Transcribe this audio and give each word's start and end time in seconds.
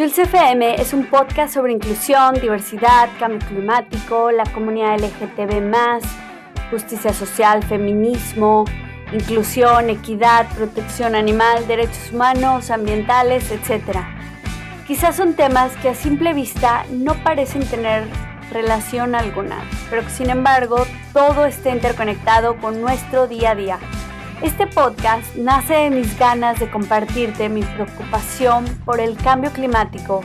Jules 0.00 0.18
FM 0.18 0.80
es 0.80 0.94
un 0.94 1.04
podcast 1.04 1.52
sobre 1.52 1.74
inclusión, 1.74 2.32
diversidad, 2.40 3.10
cambio 3.18 3.46
climático, 3.46 4.30
la 4.30 4.44
comunidad 4.44 4.98
LGTB, 4.98 6.00
justicia 6.70 7.12
social, 7.12 7.62
feminismo, 7.62 8.64
inclusión, 9.12 9.90
equidad, 9.90 10.48
protección 10.56 11.14
animal, 11.14 11.66
derechos 11.66 12.12
humanos, 12.14 12.70
ambientales, 12.70 13.50
etc. 13.50 13.98
Quizás 14.86 15.16
son 15.16 15.34
temas 15.34 15.76
que 15.82 15.90
a 15.90 15.94
simple 15.94 16.32
vista 16.32 16.86
no 16.90 17.12
parecen 17.22 17.68
tener 17.68 18.04
relación 18.50 19.14
alguna, 19.14 19.58
pero 19.90 20.02
que 20.02 20.08
sin 20.08 20.30
embargo 20.30 20.86
todo 21.12 21.44
está 21.44 21.74
interconectado 21.74 22.56
con 22.56 22.80
nuestro 22.80 23.28
día 23.28 23.50
a 23.50 23.54
día. 23.54 23.78
Este 24.42 24.66
podcast 24.66 25.36
nace 25.36 25.74
de 25.74 25.90
mis 25.90 26.18
ganas 26.18 26.58
de 26.58 26.70
compartirte 26.70 27.50
mi 27.50 27.62
preocupación 27.62 28.64
por 28.86 28.98
el 28.98 29.18
cambio 29.18 29.50
climático 29.50 30.22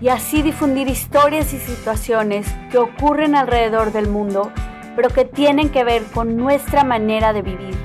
y 0.00 0.08
así 0.08 0.42
difundir 0.42 0.88
historias 0.88 1.52
y 1.54 1.58
situaciones 1.58 2.52
que 2.72 2.78
ocurren 2.78 3.36
alrededor 3.36 3.92
del 3.92 4.08
mundo, 4.08 4.50
pero 4.96 5.10
que 5.10 5.24
tienen 5.24 5.68
que 5.68 5.84
ver 5.84 6.02
con 6.06 6.36
nuestra 6.36 6.82
manera 6.82 7.32
de 7.32 7.42
vivir. 7.42 7.76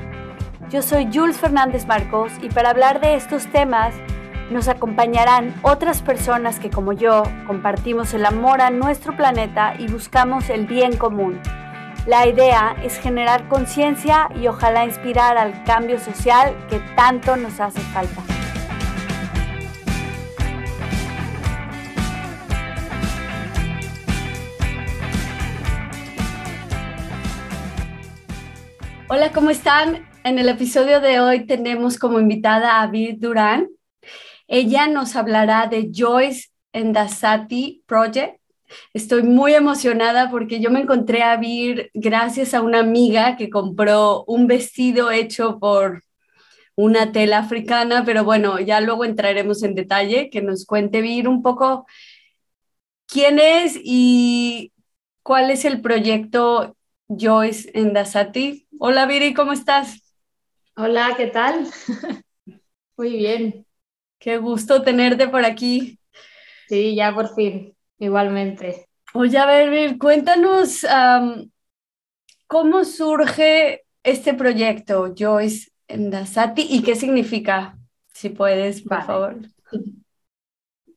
Yo 0.72 0.82
soy 0.82 1.10
Jules 1.14 1.38
Fernández 1.38 1.86
Marcos 1.86 2.32
y 2.42 2.50
para 2.50 2.72
hablar 2.72 3.00
de 3.00 3.14
estos 3.14 3.46
temas 3.46 3.94
nos 4.50 4.68
acompañarán 4.68 5.54
otras 5.62 6.02
personas 6.02 6.60
que 6.60 6.72
como 6.72 6.92
yo 6.92 7.22
compartimos 7.46 8.16
el 8.16 8.26
amor 8.26 8.62
a 8.62 8.72
nuestro 8.72 9.16
planeta 9.16 9.76
y 9.78 9.86
buscamos 9.86 10.50
el 10.50 10.66
bien 10.66 10.98
común. 10.98 11.40
La 12.08 12.28
idea 12.28 12.76
es 12.84 12.98
generar 12.98 13.48
conciencia 13.48 14.28
y 14.36 14.48
ojalá 14.48 14.86
inspirar 14.86 15.38
al 15.38 15.64
cambio 15.66 16.00
social 16.00 16.58
que 16.68 16.80
tanto 16.96 17.36
nos 17.36 17.60
hace 17.60 17.80
falta. 17.80 18.24
Hola, 29.08 29.32
¿cómo 29.32 29.52
están? 29.52 30.10
En 30.24 30.40
el 30.40 30.50
episodio 30.50 31.02
de 31.02 31.20
hoy 31.20 31.46
tenemos 31.46 32.00
como 32.00 32.20
invitada 32.20 32.82
a 32.82 32.88
Vir 32.88 33.20
Durán. 33.20 33.68
Ella 34.48 34.88
nos 34.88 35.16
hablará 35.16 35.68
de 35.68 35.92
Joyce 35.94 36.50
the 36.72 37.82
Project. 37.86 38.41
Estoy 38.94 39.24
muy 39.24 39.54
emocionada 39.54 40.30
porque 40.30 40.60
yo 40.60 40.72
me 40.72 40.82
encontré 40.82 41.24
a 41.24 41.38
Vir 41.38 41.92
gracias 41.94 42.54
a 42.54 42.62
una 42.62 42.80
amiga 42.80 43.36
que 43.36 43.50
compró 43.50 44.24
un 44.26 44.48
vestido 44.48 45.12
hecho 45.12 45.60
por 45.60 46.04
una 46.76 47.12
tela 47.12 47.40
africana, 47.40 48.04
pero 48.06 48.24
bueno, 48.24 48.60
ya 48.60 48.82
luego 48.82 49.06
entraremos 49.06 49.64
en 49.64 49.76
detalle, 49.76 50.30
que 50.30 50.42
nos 50.42 50.66
cuente 50.66 51.02
Vir 51.02 51.28
un 51.28 51.42
poco 51.42 51.86
quién 53.08 53.40
es 53.40 53.80
y 53.84 54.72
cuál 55.22 55.52
es 55.52 55.66
el 55.66 55.82
proyecto 55.82 56.76
Joyce 57.08 57.70
en 57.74 57.94
Dasati. 57.94 58.68
Hola 58.80 59.06
Viri, 59.06 59.34
¿cómo 59.34 59.52
estás? 59.52 60.16
Hola, 60.76 61.14
¿qué 61.18 61.28
tal? 61.28 61.68
Muy 62.98 63.18
bien. 63.18 63.66
Qué 64.18 64.38
gusto 64.38 64.82
tenerte 64.82 65.28
por 65.28 65.44
aquí. 65.44 66.00
Sí, 66.68 66.96
ya 66.96 67.14
por 67.14 67.36
fin, 67.36 67.76
igualmente. 68.02 68.88
Oye, 69.14 69.38
a 69.38 69.46
ver, 69.46 69.98
cuéntanos 69.98 70.86
cómo 72.48 72.84
surge 72.84 73.86
este 74.04 74.34
proyecto, 74.34 75.14
Joyce 75.18 75.72
Endasati, 75.88 76.68
y 76.70 76.84
qué 76.84 76.96
significa, 76.96 77.78
si 78.14 78.30
puedes, 78.30 78.82
por 78.82 79.04
favor. 79.04 79.38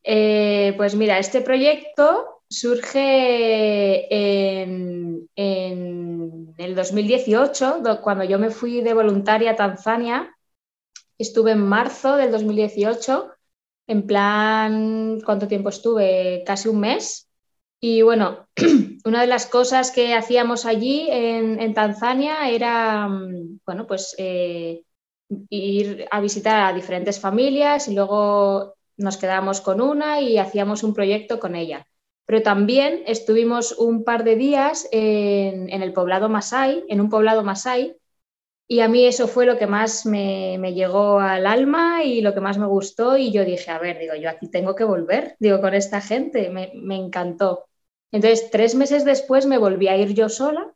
Eh, 0.03 0.73
pues 0.77 0.95
mira, 0.95 1.17
este 1.19 1.41
proyecto 1.41 2.43
surge 2.47 4.07
en, 4.13 5.29
en, 5.35 6.53
el 6.57 6.75
2018, 6.75 7.81
cuando 8.01 8.23
yo 8.23 8.39
me 8.39 8.49
fui 8.49 8.81
de 8.81 8.93
voluntaria 8.93 9.51
a 9.51 9.55
Tanzania 9.55 10.35
Estuve 11.17 11.51
en 11.51 11.61
marzo 11.61 12.17
del 12.17 12.31
2018, 12.31 13.31
en 13.87 14.07
plan, 14.07 15.19
¿cuánto 15.25 15.47
tiempo 15.47 15.69
estuve? 15.69 16.43
Casi 16.45 16.69
un 16.69 16.79
mes. 16.79 17.29
Y 17.79 18.01
bueno, 18.01 18.47
una 19.05 19.21
de 19.21 19.27
las 19.27 19.45
cosas 19.45 19.91
que 19.91 20.13
hacíamos 20.13 20.65
allí 20.65 21.07
en, 21.09 21.73
Tanzania 21.73 22.49
era, 22.49 23.07
mm, 23.07 23.59
bueno, 23.65 23.85
pues 23.87 24.15
eh, 24.17 24.83
ir 25.49 26.07
a 26.11 26.19
visitar 26.21 26.61
a 26.65 26.73
diferentes 26.73 27.19
familias 27.19 27.87
y 27.87 27.95
luego 27.95 28.75
nos 28.97 29.17
quedábamos 29.17 29.61
con 29.61 29.81
una 29.81 30.21
y 30.21 30.37
hacíamos 30.37 30.83
un 30.83 30.93
proyecto 30.93 31.39
con 31.39 31.55
ella. 31.55 31.87
Pero 32.25 32.41
también 32.41 33.03
estuvimos 33.05 33.73
un 33.73 34.03
par 34.03 34.23
de 34.23 34.35
días 34.35 34.87
en, 34.91 35.69
en 35.69 35.83
el 35.83 35.93
poblado 35.93 36.29
Masai, 36.29 36.83
en 36.87 37.01
un 37.01 37.09
poblado 37.09 37.43
Masai, 37.43 37.97
y 38.67 38.79
a 38.79 38.87
mí 38.87 39.05
eso 39.05 39.27
fue 39.27 39.45
lo 39.45 39.57
que 39.57 39.67
más 39.67 40.05
me, 40.07 40.57
llegó 40.73 41.19
al 41.19 41.45
alma 41.45 42.03
y 42.03 42.21
lo 42.21 42.33
que 42.33 42.41
más 42.41 42.57
me 42.57 42.65
gustó. 42.65 43.15
Y 43.17 43.31
yo 43.31 43.45
dije, 43.45 43.69
a 43.69 43.77
ver, 43.79 43.99
digo, 43.99 44.15
yo 44.15 44.29
aquí 44.29 44.49
tengo 44.49 44.75
que 44.75 44.83
volver, 44.83 45.35
digo, 45.39 45.61
con 45.61 45.75
esta 45.75 46.01
gente, 46.01 46.49
me, 46.49 46.95
encantó. 46.95 47.65
Entonces, 48.11 48.49
tres 48.51 48.73
meses 48.75 49.05
después 49.05 49.45
me 49.45 49.59
volví 49.59 49.87
a 49.87 49.97
ir 49.97 50.13
yo 50.13 50.29
sola. 50.29 50.73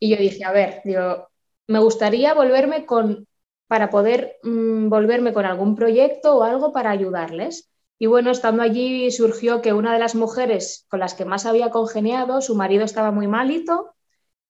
Y 0.00 0.10
yo 0.10 0.16
dije, 0.16 0.44
a 0.44 0.52
ver, 0.52 0.80
digo, 0.84 1.28
me 1.68 1.78
gustaría 1.78 2.34
volverme 2.34 2.84
con, 2.84 3.28
para 3.68 3.88
poder 3.90 4.36
mm, 4.42 4.88
volverme 4.88 5.32
con 5.32 5.46
algún 5.46 5.76
proyecto 5.76 6.36
o 6.36 6.42
algo 6.42 6.72
para 6.72 6.90
ayudarles. 6.90 7.70
Y 7.98 8.06
bueno, 8.06 8.30
estando 8.30 8.62
allí 8.62 9.10
surgió 9.10 9.62
que 9.62 9.72
una 9.72 9.92
de 9.92 9.98
las 10.00 10.14
mujeres 10.14 10.84
con 10.90 11.00
las 11.00 11.14
que 11.14 11.24
más 11.24 11.46
había 11.46 11.70
congeniado, 11.70 12.42
su 12.42 12.54
marido 12.56 12.84
estaba 12.84 13.12
muy 13.12 13.28
malito 13.28 13.95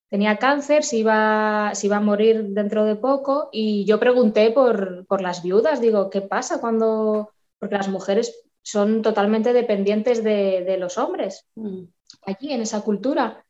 tenía 0.08 0.36
cáncer, 0.36 0.84
se 0.84 0.98
iba, 0.98 1.70
se 1.74 1.86
iba 1.86 1.96
a 1.96 2.00
morir 2.00 2.44
dentro 2.48 2.84
de 2.84 2.96
poco 2.96 3.48
y 3.52 3.84
yo 3.84 3.98
pregunté 3.98 4.50
por, 4.50 5.20
las 5.20 5.42
viudas, 5.42 5.80
digo, 5.80 6.10
¿qué 6.10 6.20
pasa 6.20 6.60
cuando...? 6.60 7.30
Porque 7.58 7.76
las 7.76 7.88
mujeres 7.88 8.44
son 8.62 9.00
totalmente 9.00 9.52
dependientes 9.52 10.22
de, 10.22 10.76
los 10.78 10.98
hombres 10.98 11.46
mm. 11.54 11.84
allí 12.26 12.52
en 12.52 12.60
esa 12.60 12.82
cultura. 12.82 13.44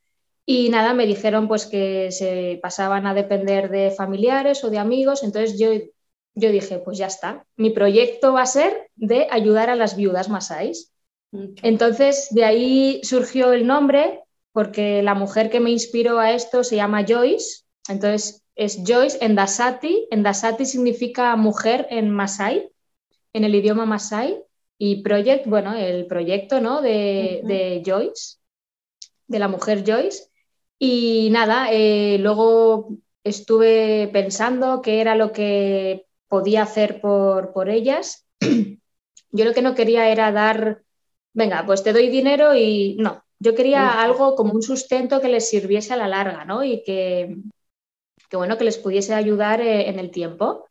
Y 0.44 0.68
nada, 0.68 0.94
me 0.94 1.06
dijeron 1.06 1.48
pues 1.48 1.66
que 1.66 2.12
se 2.12 2.60
pasaban 2.62 3.06
a 3.06 3.14
depender 3.14 3.68
de 3.68 3.90
familiares 3.90 4.62
o 4.62 4.70
de 4.70 4.78
amigos, 4.78 5.24
entonces 5.24 5.58
yo, 5.58 5.70
yo 6.34 6.50
dije, 6.50 6.78
pues 6.78 6.98
ya 6.98 7.06
está, 7.06 7.44
mi 7.56 7.70
proyecto 7.70 8.32
va 8.32 8.42
a 8.42 8.46
ser 8.46 8.88
de 8.94 9.26
ayudar 9.30 9.70
a 9.70 9.76
las 9.76 9.96
viudas 9.96 10.28
masáis. 10.28 10.92
Entonces 11.62 12.28
de 12.30 12.44
ahí 12.44 13.00
surgió 13.02 13.52
el 13.52 13.66
nombre 13.66 14.22
porque 14.56 15.02
la 15.02 15.14
mujer 15.14 15.50
que 15.50 15.60
me 15.60 15.70
inspiró 15.70 16.18
a 16.18 16.32
esto 16.32 16.64
se 16.64 16.76
llama 16.76 17.04
Joyce, 17.06 17.66
entonces 17.90 18.42
es 18.54 18.80
Joyce 18.86 19.18
en 19.20 19.34
Dasati. 19.34 20.08
En 20.10 20.22
Dasati 20.22 20.64
significa 20.64 21.36
mujer 21.36 21.86
en 21.90 22.08
Masai, 22.08 22.70
en 23.34 23.44
el 23.44 23.54
idioma 23.54 23.84
Masai, 23.84 24.42
y 24.78 25.02
project, 25.02 25.46
bueno, 25.46 25.74
el 25.74 26.06
proyecto 26.06 26.62
¿no? 26.62 26.80
de, 26.80 27.82
Joyce, 27.84 28.38
de 29.26 29.38
la 29.38 29.48
mujer 29.48 29.84
Joyce. 29.86 30.30
Y 30.78 31.28
nada, 31.32 31.68
eh, 31.70 32.16
luego 32.18 32.96
estuve 33.24 34.08
pensando 34.10 34.80
qué 34.80 35.02
era 35.02 35.16
lo 35.16 35.32
que 35.32 36.06
podía 36.28 36.62
hacer 36.62 37.02
por, 37.02 37.52
por 37.52 37.68
ellas. 37.68 38.26
Yo 38.40 39.44
lo 39.44 39.52
que 39.52 39.60
no 39.60 39.74
quería 39.74 40.08
era 40.08 40.32
dar, 40.32 40.82
venga, 41.34 41.66
pues 41.66 41.82
te 41.82 41.92
doy 41.92 42.08
dinero 42.08 42.54
y 42.54 42.96
no, 42.98 43.25
yo 43.38 43.54
quería 43.54 44.02
algo 44.02 44.34
como 44.34 44.52
un 44.52 44.62
sustento 44.62 45.20
que 45.20 45.28
les 45.28 45.48
sirviese 45.48 45.92
a 45.92 45.96
la 45.96 46.08
larga, 46.08 46.44
¿no? 46.44 46.64
Y 46.64 46.82
que, 46.82 47.36
bueno, 48.32 48.56
que 48.56 48.64
les 48.64 48.78
pudiese 48.78 49.14
ayudar 49.14 49.60
eh, 49.60 49.88
en 49.88 49.98
el 49.98 50.10
tiempo. 50.10 50.66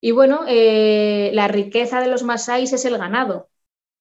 Y 0.00 0.10
bueno, 0.12 0.44
eh, 0.46 1.30
la 1.32 1.48
riqueza 1.48 2.00
de 2.00 2.08
los 2.08 2.22
masáis 2.22 2.72
es 2.72 2.84
el 2.84 2.98
ganado. 2.98 3.48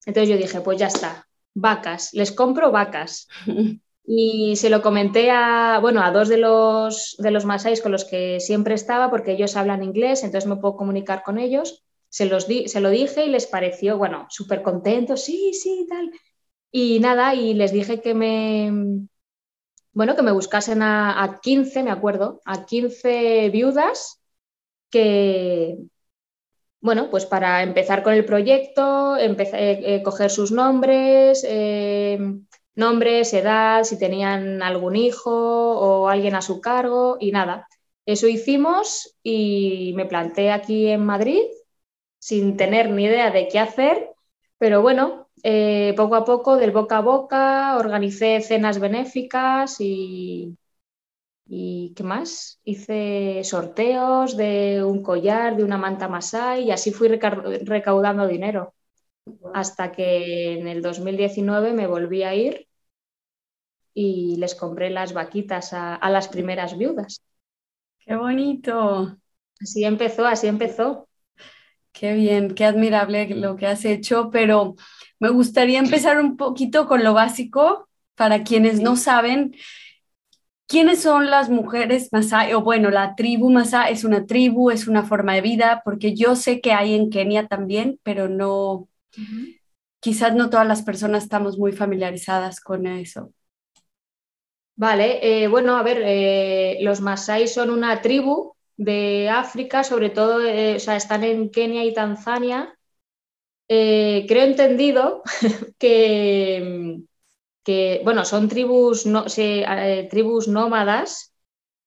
Entonces 0.05 0.29
yo 0.29 0.37
dije, 0.37 0.61
pues 0.61 0.77
ya 0.77 0.87
está, 0.87 1.27
vacas, 1.53 2.13
les 2.13 2.31
compro 2.31 2.71
vacas. 2.71 3.27
Y 4.05 4.57
se 4.57 4.69
lo 4.69 4.81
comenté 4.81 5.31
a, 5.31 5.79
bueno, 5.81 6.01
a 6.03 6.11
dos 6.11 6.27
de 6.27 6.37
los, 6.37 7.15
de 7.19 7.31
los 7.31 7.45
masáis 7.45 7.81
con 7.81 7.93
los 7.93 8.03
que 8.03 8.41
siempre 8.41 8.75
estaba, 8.75 9.09
porque 9.09 9.31
ellos 9.31 9.55
hablan 9.55 9.81
inglés, 9.81 10.23
entonces 10.23 10.49
me 10.49 10.57
puedo 10.57 10.75
comunicar 10.75 11.23
con 11.23 11.37
ellos. 11.37 11.85
Se, 12.09 12.25
los 12.25 12.45
se 12.45 12.79
lo 12.81 12.89
dije 12.89 13.25
y 13.25 13.29
les 13.29 13.47
pareció, 13.47 13.97
bueno, 13.97 14.27
súper 14.29 14.61
contentos, 14.61 15.23
sí, 15.23 15.53
sí, 15.53 15.87
tal. 15.89 16.11
Y 16.75 16.99
nada, 16.99 17.35
y 17.35 17.53
les 17.53 17.71
dije 17.71 18.01
que 18.01 18.15
me, 18.15 19.07
bueno, 19.93 20.15
que 20.15 20.23
me 20.23 20.31
buscasen 20.31 20.81
a, 20.81 21.39
15, 21.41 21.83
me 21.83 21.91
acuerdo, 21.91 22.41
a 22.45 22.65
15 22.65 23.49
viudas 23.51 24.21
que, 24.89 25.77
bueno, 26.81 27.09
pues 27.11 27.25
para 27.27 27.63
empezar 27.63 28.03
con 28.03 28.13
el 28.13 28.25
proyecto, 28.25 29.17
empecé, 29.17 29.57
eh, 29.71 29.95
eh, 29.95 30.03
coger 30.03 30.31
sus 30.31 30.51
nombres, 30.51 31.45
eh, 31.47 32.19
nombres, 32.75 33.33
edad, 33.33 33.83
si 33.83 33.99
tenían 33.99 34.63
algún 34.63 34.95
hijo 34.95 35.31
o 35.31 36.09
alguien 36.09 36.35
a 36.35 36.41
su 36.41 36.59
cargo 36.59 37.17
y 37.19 37.31
nada. 37.31 37.67
Eso 38.05 38.27
hicimos 38.27 39.15
y 39.23 39.93
me 39.95 40.05
planté 40.07 40.51
aquí 40.51 40.87
en 40.89 41.05
Madrid 41.05 41.43
sin 42.19 42.57
tener 42.57 42.89
ni 42.89 43.05
idea 43.05 43.31
de 43.31 43.47
qué 43.47 43.59
hacer 43.59 44.09
Pero 44.57 44.81
bueno, 44.81 45.22
eh, 45.43 45.93
poco 45.97 46.15
a 46.15 46.25
poco, 46.25 46.57
del 46.57 46.71
boca 46.71 46.97
a 46.97 47.01
boca, 47.01 47.77
organicé 47.77 48.41
cenas 48.41 48.79
benéficas 48.79 49.77
y, 49.79 50.57
y 51.47 51.93
¿qué 51.95 52.03
más? 52.03 52.59
Hice 52.65 53.43
sorteos 53.43 54.37
de 54.37 54.83
un 54.83 55.03
collar, 55.03 55.57
de 55.57 55.63
una 55.63 55.77
manta 55.77 56.07
masai 56.09 56.65
y 56.65 56.71
así 56.71 56.91
fui 56.93 57.07
recaudando 57.09 58.27
dinero. 58.27 58.73
Hasta 59.53 59.91
que 59.91 60.53
en 60.59 60.67
el 60.67 60.81
2019 60.81 61.73
me 61.73 61.87
volví 61.87 62.23
a 62.23 62.35
ir 62.35 62.67
y 63.93 64.35
les 64.37 64.55
compré 64.55 64.89
las 64.89 65.13
vaquitas 65.13 65.73
a, 65.73 65.95
a 65.95 66.09
las 66.09 66.27
primeras 66.27 66.77
viudas. 66.77 67.21
¡Qué 67.99 68.15
bonito! 68.15 69.17
Así 69.61 69.85
empezó, 69.85 70.25
así 70.27 70.47
empezó. 70.47 71.09
Qué 71.93 72.13
bien, 72.13 72.55
qué 72.55 72.65
admirable 72.65 73.29
lo 73.35 73.55
que 73.55 73.67
has 73.67 73.85
hecho, 73.85 74.29
pero 74.31 74.75
me 75.19 75.29
gustaría 75.29 75.79
empezar 75.79 76.19
un 76.19 76.35
poquito 76.37 76.87
con 76.87 77.03
lo 77.03 77.13
básico 77.13 77.87
para 78.15 78.43
quienes 78.43 78.81
no 78.81 78.95
saben 78.95 79.55
quiénes 80.67 81.03
son 81.03 81.29
las 81.29 81.49
mujeres 81.49 82.09
Masai, 82.11 82.53
o 82.55 82.61
bueno, 82.61 82.89
la 82.89 83.15
tribu 83.15 83.51
Masai 83.51 83.93
es 83.93 84.03
una 84.03 84.25
tribu, 84.25 84.71
es 84.71 84.87
una 84.87 85.03
forma 85.03 85.35
de 85.35 85.41
vida, 85.41 85.83
porque 85.85 86.15
yo 86.15 86.35
sé 86.35 86.61
que 86.61 86.73
hay 86.73 86.95
en 86.95 87.11
Kenia 87.11 87.47
también, 87.47 87.99
pero 88.01 88.27
no, 88.27 88.87
quizás 89.99 90.33
no 90.33 90.49
todas 90.49 90.67
las 90.67 90.81
personas 90.81 91.23
estamos 91.23 91.59
muy 91.59 91.73
familiarizadas 91.73 92.59
con 92.59 92.87
eso. 92.87 93.31
Vale, 94.75 95.43
eh, 95.43 95.47
bueno, 95.47 95.77
a 95.77 95.83
ver, 95.83 96.01
eh, 96.03 96.79
los 96.81 97.01
Masai 97.01 97.47
son 97.47 97.69
una 97.69 98.01
tribu 98.01 98.55
de 98.83 99.29
África, 99.29 99.83
sobre 99.83 100.09
todo, 100.09 100.41
eh, 100.41 100.75
o 100.75 100.79
sea, 100.79 100.95
están 100.95 101.23
en 101.23 101.49
Kenia 101.49 101.83
y 101.85 101.93
Tanzania. 101.93 102.77
creo 103.67 104.43
entendido 104.43 105.23
que, 105.79 107.01
bueno, 108.03 108.25
son 108.25 108.49
tribus, 108.49 109.05
no, 109.05 109.25
tribus 110.09 110.47
nómadas. 110.47 111.33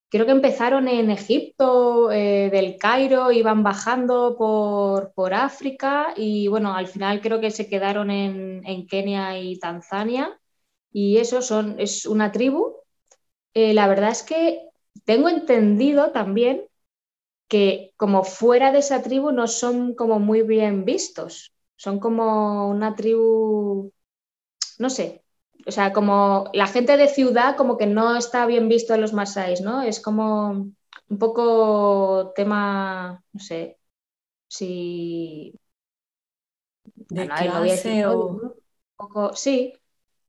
Creo 0.09 0.27
que 0.27 0.33
empezaron 0.33 0.89
en 0.89 1.11
Egipto, 1.11 2.09
del 2.09 2.79
Cairo, 2.79 3.33
iban 3.33 3.63
bajando 3.63 4.37
por, 4.39 5.13
por, 5.15 5.35
África 5.35 6.15
y, 6.17 6.49
bueno, 6.49 6.75
al 6.75 6.87
final 6.87 7.21
creo 7.21 7.41
que 7.41 7.51
se 7.51 7.69
quedaron 7.69 8.11
en, 8.11 8.63
en 8.67 8.87
Kenia 8.87 9.39
y 9.39 9.59
Tanzania 9.59 10.39
y 10.97 11.19
eso 11.19 11.43
son, 11.43 11.79
es 11.79 12.07
una 12.07 12.33
tribu. 12.33 12.75
Eh, 13.53 13.75
la 13.75 13.87
verdad 13.87 14.11
es 14.11 14.23
que 14.23 14.63
tengo 15.05 15.29
entendido 15.29 16.11
también 16.11 16.63
que 17.49 17.93
como 17.97 18.25
fuera 18.25 18.73
de 18.73 18.79
esa 18.79 19.03
tribu 19.03 19.31
no 19.33 19.47
son 19.47 19.95
como 19.95 20.19
muy 20.19 20.43
bien 20.43 20.85
vistos, 20.85 21.55
son 21.77 22.01
como 22.01 22.69
una 22.69 22.95
tribu, 22.95 23.93
no 24.79 24.91
sé, 24.91 25.23
o 25.67 25.71
sea, 25.71 25.93
como 25.93 26.51
la 26.53 26.67
gente 26.67 26.97
de 26.97 27.09
ciudad 27.09 27.57
como 27.57 27.77
que 27.77 27.87
no 27.87 28.17
está 28.17 28.47
bien 28.47 28.69
visto 28.69 28.95
en 28.95 29.01
los 29.01 29.13
masáis, 29.13 29.61
¿no? 29.61 29.83
Es 29.83 30.01
como 30.01 30.51
un 31.09 31.19
poco 31.19 32.33
tema, 32.35 33.23
no 33.33 33.41
sé, 33.41 33.79
si... 34.49 35.55
De 37.09 37.29
clase 37.29 38.07
o... 38.07 38.29
Un 38.29 38.55
poco, 38.97 39.35
sí, 39.35 39.75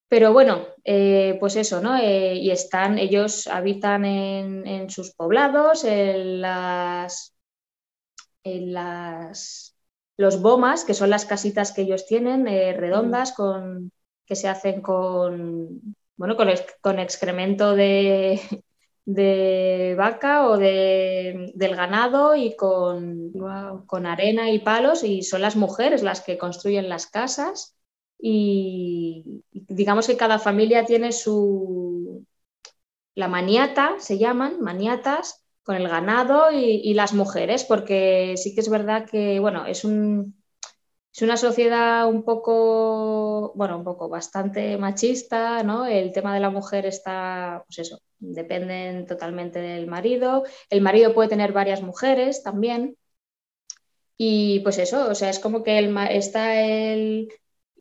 pero 0.09 0.31
bueno, 0.33 0.68
eh, 0.83 1.38
pues 1.39 1.56
eso, 1.57 1.81
¿no? 1.81 1.98
Eh, 1.98 2.36
y 2.36 2.51
están, 2.51 2.98
ellos 2.98 3.48
habitan 3.48 4.06
en, 4.06 4.89
sus 4.89 5.13
poblados, 5.13 5.83
en 5.83 6.42
las, 6.42 7.36
en 8.44 8.74
las, 8.74 9.75
los 10.18 10.42
bomas, 10.42 10.86
que 10.86 10.94
son 10.94 11.09
las 11.09 11.25
casitas 11.25 11.74
que 11.74 11.81
ellos 11.81 12.06
tienen, 12.06 12.48
eh, 12.48 12.74
redondas, 12.74 13.33
con, 13.33 13.92
que 14.25 14.36
se 14.36 14.48
hacen 14.48 14.81
con, 14.81 15.95
bueno, 16.15 16.38
con, 16.38 17.00
excremento 17.00 17.75
de, 17.75 18.42
de 19.06 19.95
vaca 19.98 20.48
o 20.48 20.57
de, 20.57 21.51
del 21.56 21.75
ganado 21.75 22.36
y 22.36 22.56
con, 22.56 23.33
con 23.86 24.06
arena 24.06 24.51
y 24.51 24.60
palos, 24.60 25.03
y 25.03 25.24
son 25.24 25.42
las 25.42 25.57
mujeres 25.57 26.01
las 26.01 26.21
que 26.21 26.38
construyen 26.38 26.88
las 26.88 27.07
casas 27.07 27.76
y 28.19 29.43
digamos 29.51 30.07
que 30.07 30.17
cada 30.17 30.39
familia 30.39 30.85
tiene 30.85 31.11
su, 31.11 32.25
la 33.15 33.27
maniata, 33.27 33.95
se 33.99 34.17
llaman 34.17 34.61
maniatas, 34.61 35.47
con 35.67 35.75
el 35.75 35.89
ganado 35.89 36.49
y, 36.53 36.93
las 36.93 37.13
mujeres, 37.13 37.65
porque 37.65 38.35
sí 38.37 38.55
que 38.55 38.61
es 38.61 38.69
verdad 38.69 39.05
que, 39.05 39.39
bueno, 39.41 39.65
es, 39.65 39.83
un, 39.83 40.41
es 41.13 41.21
una 41.21 41.35
sociedad 41.35 42.07
un 42.07 42.23
poco, 42.23 43.51
bueno, 43.53 43.77
un 43.77 43.83
poco 43.83 44.07
bastante 44.07 44.77
machista, 44.77 45.63
¿no? 45.63 45.85
El 45.85 46.13
tema 46.13 46.33
de 46.33 46.39
la 46.39 46.51
mujer 46.51 46.85
está, 46.85 47.63
pues 47.67 47.79
eso, 47.79 47.99
dependen 48.17 49.07
totalmente 49.07 49.59
del 49.59 49.87
marido. 49.87 50.43
El 50.69 50.79
marido 50.79 51.13
puede 51.13 51.27
tener 51.27 51.51
varias 51.51 51.81
mujeres 51.81 52.43
también. 52.43 52.95
Y 54.15 54.61
pues 54.61 54.77
eso, 54.77 55.09
o 55.09 55.15
sea, 55.15 55.29
es 55.29 55.39
como 55.39 55.63
que 55.63 55.77
está 56.11 56.61
el, 56.61 57.27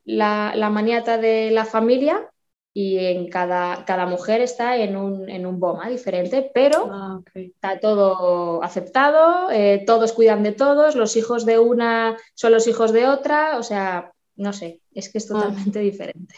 la, 0.07 0.69
maniata 0.69 1.17
de 1.17 1.51
la 1.51 1.65
familia 1.65 2.29
y 2.73 2.97
en 2.97 3.27
cada, 3.27 3.83
cada 3.85 4.05
mujer 4.05 4.41
está 4.41 4.77
en 4.77 4.95
un, 4.95 5.29
en 5.29 5.45
un 5.45 5.59
boma 5.59 5.89
diferente, 5.89 6.49
pero 6.53 6.89
ah, 6.91 7.19
está 7.33 7.79
todo 7.79 8.63
aceptado, 8.63 9.51
eh, 9.51 9.83
todos 9.85 10.13
cuidan 10.13 10.43
de 10.43 10.53
todos, 10.53 10.95
los 10.95 11.17
hijos 11.17 11.45
de 11.45 11.59
una 11.59 12.17
son 12.35 12.53
los 12.53 12.67
hijos 12.67 12.93
de 12.93 13.07
otra, 13.07 13.57
o 13.57 13.63
sea, 13.63 14.13
no 14.35 14.53
sé, 14.53 14.79
es 14.93 15.11
que 15.11 15.17
es 15.17 15.29
ah. 15.29 15.33
totalmente 15.33 15.79
diferente. 15.79 16.35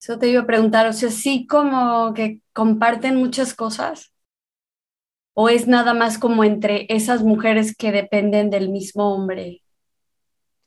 Eso 0.00 0.18
te 0.18 0.28
iba 0.28 0.40
a 0.40 0.46
preguntar, 0.46 0.86
o 0.86 0.92
sea, 0.94 1.10
sí 1.10 1.46
como 1.46 2.14
que 2.14 2.40
comparten 2.54 3.16
muchas 3.16 3.52
cosas, 3.52 4.14
o 5.34 5.50
es 5.50 5.66
nada 5.66 5.92
más 5.92 6.18
como 6.18 6.42
entre 6.44 6.86
esas 6.88 7.22
mujeres 7.22 7.76
que 7.76 7.92
dependen 7.92 8.48
del 8.48 8.70
mismo 8.70 9.12
hombre, 9.12 9.62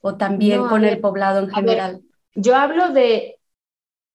o 0.01 0.17
también 0.17 0.67
con 0.67 0.85
el 0.85 0.99
poblado 0.99 1.39
en 1.39 1.49
general. 1.49 2.03
Yo 2.35 2.55
hablo 2.55 2.89
de, 2.91 3.39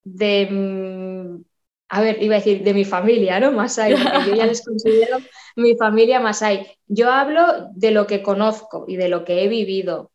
de, 0.05 0.49
mm, 0.51 1.45
a 1.89 2.01
ver, 2.01 2.23
iba 2.23 2.37
a 2.37 2.39
decir 2.39 2.63
de 2.63 2.75
mi 2.75 2.85
familia, 2.85 3.41
¿no? 3.41 3.53
Masai, 3.53 3.95
porque 3.95 4.31
yo 4.31 4.35
ya 4.37 4.47
les 4.47 4.65
considero 4.67 5.19
mi 5.57 5.77
familia 5.77 6.21
Masai. 6.21 6.67
Yo 6.87 7.11
hablo 7.11 7.69
de 7.75 7.91
lo 7.91 8.07
que 8.07 8.23
conozco 8.23 8.85
y 8.89 8.97
de 8.97 9.09
lo 9.09 9.25
que 9.25 9.45
he 9.45 9.49
vivido. 9.49 10.13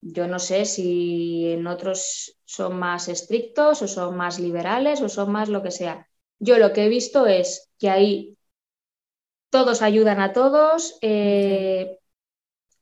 Yo 0.00 0.26
no 0.28 0.38
sé 0.38 0.66
si 0.66 1.52
en 1.52 1.66
otros 1.66 2.38
son 2.44 2.78
más 2.78 3.08
estrictos 3.08 3.82
o 3.82 3.88
son 3.88 4.16
más 4.16 4.38
liberales 4.38 5.00
o 5.02 5.08
son 5.08 5.32
más 5.32 5.48
lo 5.48 5.62
que 5.62 5.70
sea. 5.70 6.08
Yo 6.38 6.58
lo 6.58 6.72
que 6.72 6.84
he 6.84 6.88
visto 6.88 7.26
es 7.26 7.70
que 7.78 7.90
ahí 7.90 8.36
todos 9.50 9.82
ayudan 9.82 10.20
a 10.20 10.32
todos, 10.32 10.98
eh, 11.00 11.98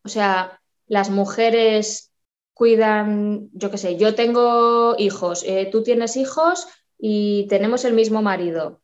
o 0.05 0.09
sea, 0.09 0.61
las 0.87 1.11
mujeres 1.11 2.13
cuidan, 2.55 3.51
yo 3.53 3.71
qué 3.71 3.79
sé, 3.79 3.97
yo 3.97 4.15
tengo 4.15 4.95
hijos, 4.99 5.45
eh, 5.45 5.69
tú 5.71 5.83
tienes 5.83 6.17
hijos 6.17 6.69
y 6.99 7.47
tenemos 7.49 7.85
el 7.85 7.93
mismo 7.93 8.23
marido. 8.23 8.81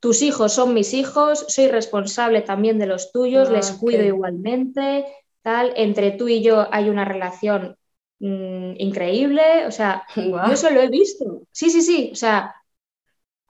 Tus 0.00 0.20
hijos 0.20 0.52
son 0.52 0.74
mis 0.74 0.92
hijos, 0.92 1.46
soy 1.48 1.68
responsable 1.68 2.42
también 2.42 2.78
de 2.78 2.86
los 2.86 3.12
tuyos, 3.12 3.48
les 3.50 3.70
ah, 3.70 3.76
cuido 3.80 4.02
igualmente, 4.02 5.06
tal. 5.42 5.72
Entre 5.76 6.10
tú 6.10 6.28
y 6.28 6.42
yo 6.42 6.66
hay 6.70 6.90
una 6.90 7.06
relación 7.06 7.78
mm, 8.18 8.74
increíble, 8.78 9.66
o 9.66 9.70
sea, 9.70 10.04
yo 10.16 10.52
eso 10.52 10.70
lo 10.70 10.82
he 10.82 10.88
visto. 10.88 11.42
Sí, 11.52 11.70
sí, 11.70 11.80
sí, 11.80 12.10
o 12.12 12.16
sea, 12.16 12.54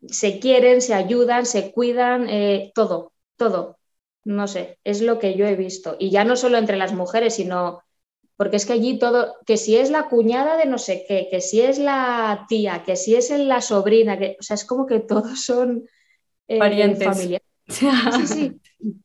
se 0.06 0.38
quieren, 0.38 0.82
se 0.82 0.94
ayudan, 0.94 1.46
se 1.46 1.72
cuidan, 1.72 2.28
eh, 2.28 2.70
todo, 2.74 3.12
todo. 3.36 3.78
No 4.24 4.46
sé, 4.46 4.78
es 4.84 5.02
lo 5.02 5.18
que 5.18 5.34
yo 5.34 5.46
he 5.46 5.56
visto. 5.56 5.96
Y 5.98 6.10
ya 6.10 6.24
no 6.24 6.36
solo 6.36 6.58
entre 6.58 6.76
las 6.76 6.92
mujeres, 6.92 7.34
sino 7.34 7.83
porque 8.44 8.58
es 8.58 8.66
que 8.66 8.74
allí 8.74 8.98
todo, 8.98 9.36
que 9.46 9.56
si 9.56 9.74
es 9.78 9.88
la 9.88 10.06
cuñada 10.06 10.58
de 10.58 10.66
no 10.66 10.76
sé 10.76 11.06
qué, 11.08 11.28
que 11.30 11.40
si 11.40 11.62
es 11.62 11.78
la 11.78 12.44
tía, 12.46 12.82
que 12.84 12.94
si 12.94 13.16
es 13.16 13.30
la 13.30 13.62
sobrina, 13.62 14.18
que, 14.18 14.36
o 14.38 14.42
sea, 14.42 14.52
es 14.52 14.66
como 14.66 14.84
que 14.84 15.00
todos 15.00 15.42
son 15.46 15.84
eh, 16.46 16.58
parientes. 16.58 17.08
Familiares. 17.08 17.46
Sí, 17.66 17.88
sí. 18.26 18.60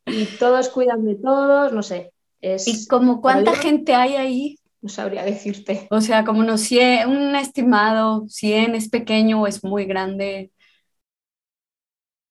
Y 0.05 0.25
todos 0.37 0.67
cuidan 0.67 1.05
de 1.05 1.15
todos, 1.15 1.71
no 1.71 1.81
sé. 1.81 2.11
Es, 2.41 2.67
¿Y 2.67 2.85
como 2.87 3.21
cuánta 3.21 3.55
gente 3.55 3.95
hay 3.95 4.15
ahí? 4.15 4.59
No 4.81 4.89
sabría 4.89 5.23
decirte. 5.23 5.87
O 5.89 6.01
sea, 6.01 6.25
como 6.25 6.41
unos 6.41 6.59
100, 6.59 7.07
un 7.07 7.35
estimado, 7.37 8.27
100 8.27 8.75
es 8.75 8.89
pequeño 8.89 9.41
o 9.41 9.47
es 9.47 9.63
muy 9.63 9.85
grande. 9.85 10.51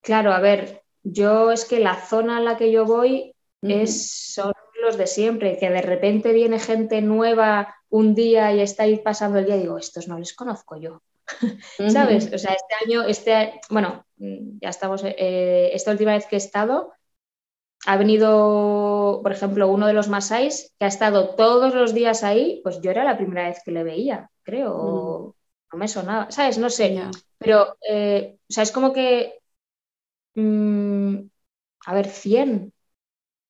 Claro, 0.03 0.35
a 0.35 0.41
ver, 0.41 0.83
yo 1.03 1.51
es 1.51 1.65
que 1.65 1.81
la 1.81 1.97
zona 2.07 2.37
a 2.37 2.41
la 2.41 2.59
que 2.59 2.71
yo 2.71 2.85
voy 2.85 3.35
es, 3.63 4.35
son 4.35 4.53
los 4.89 4.97
de 4.97 5.07
siempre, 5.07 5.59
que 5.59 5.69
de 5.71 5.83
repente 5.83 6.33
viene 6.33 6.59
gente 6.59 7.03
nueva 7.03 7.75
un 7.91 8.15
día 8.15 8.53
y 8.55 8.61
está 8.61 8.85
ahí 8.85 8.97
pasando 8.99 9.39
el 9.39 9.45
día, 9.45 9.57
y 9.57 9.61
digo, 9.61 9.79
estos 9.79 10.09
no 10.09 10.19
les 10.19 10.35
conozco 10.35 10.77
yo. 10.77 11.03
¿Sabes? 11.93 12.33
O 12.33 12.39
sea, 12.39 12.55
este 12.55 12.75
año, 12.85 13.05
este, 13.05 13.61
bueno, 13.69 14.07
mm, 14.17 14.59
ya 14.63 14.71
estamos, 14.71 15.03
eh, 15.05 15.71
esta 15.75 15.91
última 15.91 16.13
vez 16.13 16.27
que 16.27 16.37
he 16.37 16.39
estado, 16.39 16.93
ha 17.87 17.97
venido, 17.97 19.21
por 19.23 19.33
ejemplo, 19.33 19.69
uno 19.69 19.87
de 19.87 19.93
los 19.93 20.09
Masáis 20.09 20.75
que 20.79 20.87
ha 20.87 20.89
estado 20.89 21.35
todos 21.37 21.75
los 21.75 21.95
días 21.95 22.25
ahí, 22.25 22.61
pues 22.63 22.81
yo 22.81 22.91
era 22.91 23.05
la 23.05 23.17
primera 23.17 23.49
vez 23.49 23.61
que 23.65 23.71
le 23.71 23.85
veía, 23.85 24.31
creo, 24.43 24.75
o 24.75 25.29
mm. 25.29 25.33
no 25.73 25.79
me 25.79 25.89
sonaba, 25.89 26.31
¿sabes? 26.31 26.59
No 26.59 26.71
sé, 26.71 26.99
pero, 27.37 27.77
eh, 27.89 28.39
o 28.49 28.53
sea, 28.53 28.63
es 28.63 28.73
como 28.73 28.93
que, 28.93 29.39
mm, 30.35 31.19
a 31.87 31.95
ver, 31.95 32.09
100, 32.09 32.73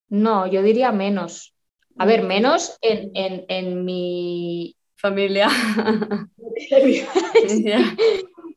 no, 0.09 0.47
yo 0.47 0.63
diría 0.63 0.93
menos. 0.93 1.55
A 1.99 2.07
ver, 2.07 2.23
mm. 2.23 2.27
menos 2.27 2.79
en, 2.81 3.85
mi 3.85 4.77
familia. 4.95 5.49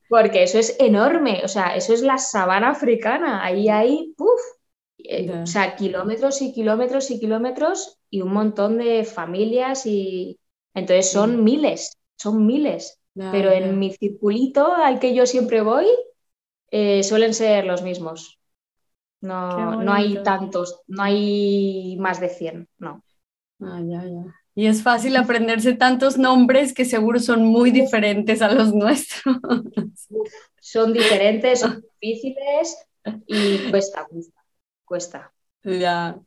Porque 0.10 0.44
eso 0.44 0.60
es 0.60 0.76
enorme, 0.80 1.42
o 1.44 1.48
sea, 1.48 1.76
eso 1.76 1.94
es 1.94 2.02
la 2.02 2.18
sabana 2.18 2.72
africana, 2.72 3.44
ahí 3.46 3.70
hay, 3.70 4.14
puff, 4.18 4.42
eh, 4.98 5.32
o 5.32 5.48
sea, 5.48 5.76
kilómetros 5.78 6.42
y 6.42 6.54
kilómetros 6.54 7.10
y 7.12 7.20
kilómetros 7.20 7.98
y 8.10 8.22
un 8.22 8.34
montón 8.34 8.78
de 8.78 9.06
familias 9.06 9.86
y 9.86 10.38
entonces 10.74 11.12
son 11.12 11.44
miles, 11.44 11.98
son 12.18 12.46
miles. 12.46 12.98
Pero 13.14 13.52
en 13.52 13.78
mi 13.78 13.92
circulito 13.92 14.74
al 14.74 15.00
que 15.00 15.14
yo 15.14 15.26
siempre 15.26 15.62
voy 15.62 15.86
eh, 16.72 17.04
suelen 17.04 17.34
ser 17.34 17.66
los 17.66 17.82
mismos. 17.82 18.41
No, 19.22 19.82
no 19.82 19.94
hay 19.94 20.22
tantos, 20.24 20.82
no 20.88 21.04
hay 21.04 21.96
más 22.00 22.20
de 22.20 22.30
100, 22.30 22.68
no. 22.80 23.04
Ah, 23.60 23.80
ya, 23.80 24.04
ya. 24.04 24.36
Y 24.54 24.68
es 24.68 24.84
fácil 24.84 25.16
aprenderse 25.16 25.74
tantos 25.74 26.18
nombres 26.18 26.74
que 26.74 26.84
seguro 26.84 27.20
son 27.20 27.46
muy 27.46 27.72
diferentes 27.72 28.42
a 28.42 28.52
los 28.52 28.74
nuestros. 28.74 29.38
Son 30.60 30.94
diferentes, 30.94 31.60
son 31.60 31.84
difíciles 32.02 32.86
y 33.28 33.70
cuesta, 33.70 34.08
cuesta. 34.86 35.34
Ya, 35.64 36.20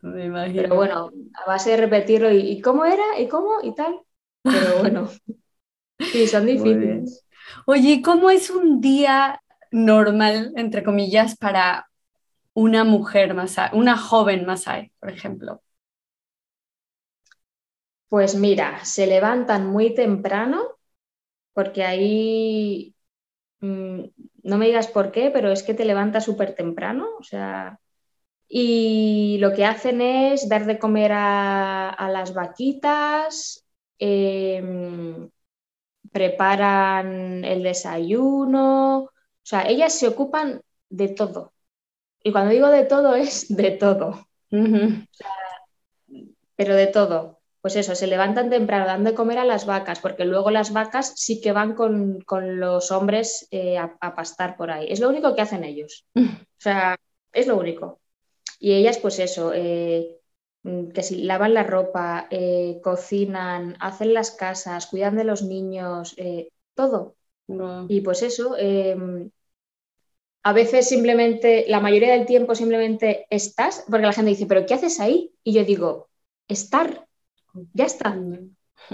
me 0.00 0.26
imagino. 0.26 0.62
Pero 0.62 0.76
bueno, 0.76 1.10
a 1.34 1.46
base 1.46 1.70
de 1.70 1.76
repetirlo 1.78 2.30
y, 2.30 2.60
cómo 2.60 2.84
era 2.84 3.18
y 3.18 3.28
cómo 3.28 3.62
y 3.62 3.74
tal. 3.74 4.00
Pero 4.42 4.78
bueno, 4.80 5.08
sí, 5.98 6.26
son 6.26 6.46
difíciles. 6.46 7.24
Oye, 7.66 8.02
¿cómo 8.02 8.30
es 8.30 8.50
un 8.50 8.80
día 8.80 9.40
normal, 9.70 10.52
entre 10.56 10.82
comillas, 10.82 11.36
para 11.36 11.88
una 12.54 12.84
mujer 12.84 13.34
Masai, 13.34 13.70
una 13.72 13.96
joven 13.96 14.46
Masai, 14.46 14.92
por 15.00 15.10
ejemplo? 15.10 15.62
Pues 18.08 18.34
mira, 18.34 18.84
se 18.84 19.06
levantan 19.06 19.66
muy 19.68 19.94
temprano, 19.94 20.62
porque 21.54 21.84
ahí, 21.84 22.94
mm, 23.60 24.02
no 24.44 24.58
me 24.58 24.66
digas 24.66 24.88
por 24.88 25.12
qué, 25.12 25.30
pero 25.30 25.50
es 25.52 25.62
que 25.62 25.74
te 25.74 25.84
levantas 25.84 26.24
súper 26.24 26.54
temprano, 26.54 27.08
o 27.18 27.22
sea, 27.22 27.80
y 28.48 29.38
lo 29.40 29.54
que 29.54 29.64
hacen 29.66 30.00
es 30.02 30.48
dar 30.48 30.66
de 30.66 30.78
comer 30.78 31.12
a, 31.14 32.08
las 32.12 32.34
vaquitas, 32.34 33.66
em, 33.98 35.30
preparan 36.12 37.44
el 37.44 37.62
desayuno, 37.62 38.98
o 39.04 39.10
sea, 39.42 39.68
ellas 39.68 39.98
se 39.98 40.08
ocupan 40.08 40.62
de 40.90 41.08
todo. 41.08 41.52
Y 42.22 42.32
cuando 42.32 42.52
digo 42.52 42.68
de 42.68 42.84
todo 42.84 43.14
es 43.16 43.54
de 43.54 43.72
todo. 43.72 44.26
pero 46.56 46.74
de 46.76 46.86
todo 46.86 47.42
pues 47.62 47.76
eso, 47.76 47.94
se 47.94 48.08
levantan 48.08 48.50
temprano 48.50 48.86
dando 48.86 49.10
de 49.10 49.16
comer 49.16 49.38
a 49.38 49.44
las 49.44 49.66
vacas, 49.66 50.00
porque 50.00 50.24
luego 50.24 50.50
las 50.50 50.72
vacas 50.72 51.12
sí 51.16 51.40
que 51.40 51.52
van 51.52 51.74
con, 51.74 52.24
los 52.58 52.90
hombres 52.90 53.46
eh, 53.52 53.78
a, 53.78 54.14
pastar 54.16 54.56
por 54.56 54.72
ahí. 54.72 54.88
Es 54.90 54.98
lo 54.98 55.08
único 55.08 55.34
que 55.34 55.42
hacen 55.42 55.64
ellos. 55.64 56.04
O 56.62 56.62
sea, 56.62 56.96
es 57.32 57.48
lo 57.48 57.56
único. 57.56 57.98
Y 58.60 58.74
ellas, 58.74 58.98
pues 58.98 59.18
eso, 59.18 59.52
eh, 59.52 60.20
que 60.62 61.02
si 61.02 61.24
lavan 61.24 61.54
la 61.54 61.64
ropa, 61.64 62.28
eh, 62.30 62.78
cocinan, 62.84 63.76
hacen 63.80 64.14
las 64.14 64.30
casas, 64.30 64.86
cuidan 64.86 65.16
de 65.16 65.24
los 65.24 65.42
niños, 65.42 66.14
todo. 66.74 67.16
Y 67.88 68.00
pues 68.00 68.22
eso, 68.22 68.54
a 70.42 70.52
veces 70.52 70.88
simplemente, 70.88 71.66
la 71.68 71.80
mayoría 71.80 72.12
del 72.12 72.26
tiempo 72.26 72.54
simplemente 72.54 73.26
estás, 73.30 73.84
porque 73.88 74.06
la 74.06 74.12
gente 74.12 74.30
dice, 74.30 74.46
pero 74.46 74.66
¿qué 74.66 74.74
haces 74.74 75.00
ahí? 75.00 75.32
Y 75.44 75.52
yo 75.52 75.64
digo, 75.64 76.08
estar 76.48 77.06
ya 77.72 77.84
está. 77.84 78.18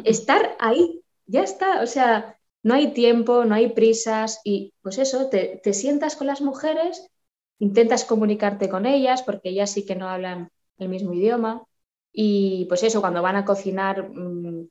Estar 0.04 0.56
ahí, 0.58 1.02
ya 1.26 1.42
está. 1.42 1.82
O 1.82 1.86
sea, 1.86 2.38
no 2.62 2.74
hay 2.74 2.92
tiempo, 2.92 3.44
no 3.44 3.54
hay 3.54 3.70
prisas 3.70 4.40
y 4.44 4.74
pues 4.82 4.98
eso, 4.98 5.28
te, 5.28 5.60
sientas 5.72 6.16
con 6.16 6.26
las 6.26 6.40
mujeres, 6.40 7.08
intentas 7.58 8.04
comunicarte 8.04 8.68
con 8.68 8.86
ellas 8.86 9.22
porque 9.22 9.50
ellas 9.50 9.70
sí 9.70 9.84
que 9.86 9.96
no 9.96 10.08
hablan 10.08 10.50
el 10.78 10.88
mismo 10.88 11.12
idioma 11.12 11.64
y 12.12 12.66
pues 12.66 12.82
eso, 12.82 13.00
cuando 13.00 13.22
van 13.22 13.36
a 13.36 13.44
cocinar 13.44 14.10
mm, 14.10 14.68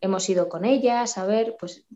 hemos 0.00 0.28
ido 0.30 0.48
con 0.48 0.64
ellas 0.64 1.18
a 1.18 1.26
ver, 1.26 1.56
pues 1.58 1.86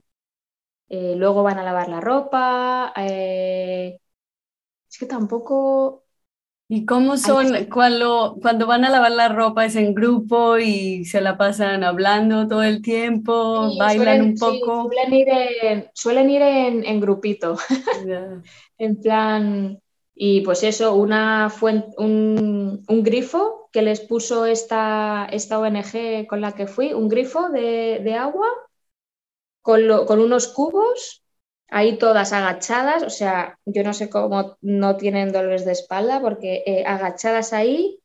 eh, 0.89 1.15
luego 1.17 1.43
van 1.43 1.59
a 1.59 1.65
lavar 1.65 1.89
la 1.89 2.01
ropa. 2.01 2.93
Eh, 2.97 3.99
es 4.93 4.99
que 4.99 5.07
tampoco 5.07 6.05
¿Y 6.69 6.87
cómo 6.87 7.19
son 7.19 7.67
cuando, 7.67 8.39
cuando 8.41 8.67
van 8.67 8.87
a 8.87 8.91
lavar 8.91 9.13
la 9.13 9.29
ropa? 9.29 9.67
¿Es 9.67 9.77
en 9.77 9.95
grupo 9.95 10.57
y 10.57 11.05
se 11.05 11.21
la 11.21 11.37
pasan 11.37 11.85
hablando 11.85 12.49
todo 12.49 12.63
el 12.63 12.81
tiempo? 12.81 13.77
¿Bailan 13.79 14.23
un 14.23 14.37
poco? 14.37 14.89
suelen 15.93 16.31
ir 16.31 16.41
en, 16.41 16.85
en, 16.87 17.01
grupito. 17.01 17.59
en 18.79 19.01
plan, 19.03 19.83
y 20.15 20.41
pues 20.41 20.63
eso, 20.63 20.95
una 20.95 21.51
fuente, 21.51 21.89
un, 21.99 22.83
un, 22.89 23.03
grifo 23.03 23.69
que 23.71 23.83
les 23.83 24.01
puso 24.01 24.47
esta, 24.47 25.29
esta 25.31 25.59
ONG 25.59 26.27
con 26.27 26.41
la 26.41 26.53
que 26.53 26.67
fui, 26.67 26.95
un 26.95 27.11
grifo 27.11 27.51
de, 27.51 28.01
de 28.03 28.15
agua 28.15 28.49
con, 29.61 30.07
con 30.07 30.21
unos 30.21 30.49
cubos 30.49 31.22
ahí 31.73 31.99
todas 31.99 32.33
agachadas, 32.35 33.03
o 33.03 33.11
sea, 33.11 33.59
yo 33.65 33.83
no 33.83 33.95
sé 33.95 34.11
cómo 34.11 34.59
no 34.61 34.97
tienen 34.97 35.33
dolores 35.33 35.65
de 35.65 35.73
espalda, 35.73 36.21
porque 36.21 36.63
eh, 36.67 36.85
agachadas 36.87 37.53
ahí 37.55 38.01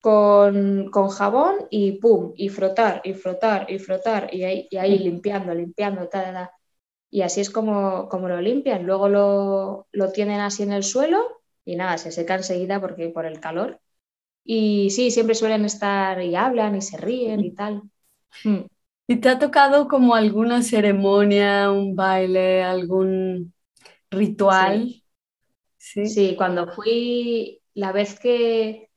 con, 0.00 0.90
jabón 1.10 1.66
y 1.70 1.92
pum, 2.00 2.32
y 2.36 2.48
frotar, 2.48 3.02
y 3.04 3.14
frotar, 3.14 3.70
y 3.70 3.78
frotar, 3.78 4.34
y 4.34 4.44
ahí, 4.44 4.68
y 4.70 4.76
ahí 4.78 4.98
limpiando, 4.98 5.54
limpiando, 5.54 6.08
tal, 6.08 6.50
Y 7.10 7.22
así 7.22 7.40
es 7.42 7.50
como, 7.50 8.08
como 8.08 8.28
lo 8.28 8.40
limpian. 8.40 8.86
Luego 8.86 9.08
lo, 9.08 9.88
lo, 9.92 10.12
tienen 10.12 10.40
así 10.40 10.62
en 10.64 10.72
el 10.72 10.84
suelo 10.84 11.42
y 11.64 11.76
nada, 11.76 11.98
se 11.98 12.12
seca 12.12 12.36
enseguida 12.36 12.80
porque 12.80 13.10
por 13.10 13.26
el 13.26 13.40
calor. 13.40 13.80
Y 14.44 14.90
sí, 14.90 15.10
siempre 15.10 15.34
suelen 15.34 15.64
estar 15.66 16.22
y 16.22 16.36
hablan 16.36 16.76
y 16.76 16.82
se 16.82 16.96
ríen 16.98 17.40
y 17.44 17.52
tal. 17.54 17.82
Mm. 18.44 18.64
¿Y 19.10 19.16
te 19.16 19.28
ha 19.28 19.40
tocado 19.40 19.88
como 19.88 20.14
alguna 20.14 20.62
ceremonia, 20.62 21.72
un 21.72 21.96
baile, 21.96 22.62
algún 22.62 23.52
ritual? 24.08 25.02
Sí, 25.76 26.36
cuando 26.38 26.68
fui, 26.68 27.60
la 27.74 27.90
vez 27.90 28.20
que 28.20 28.88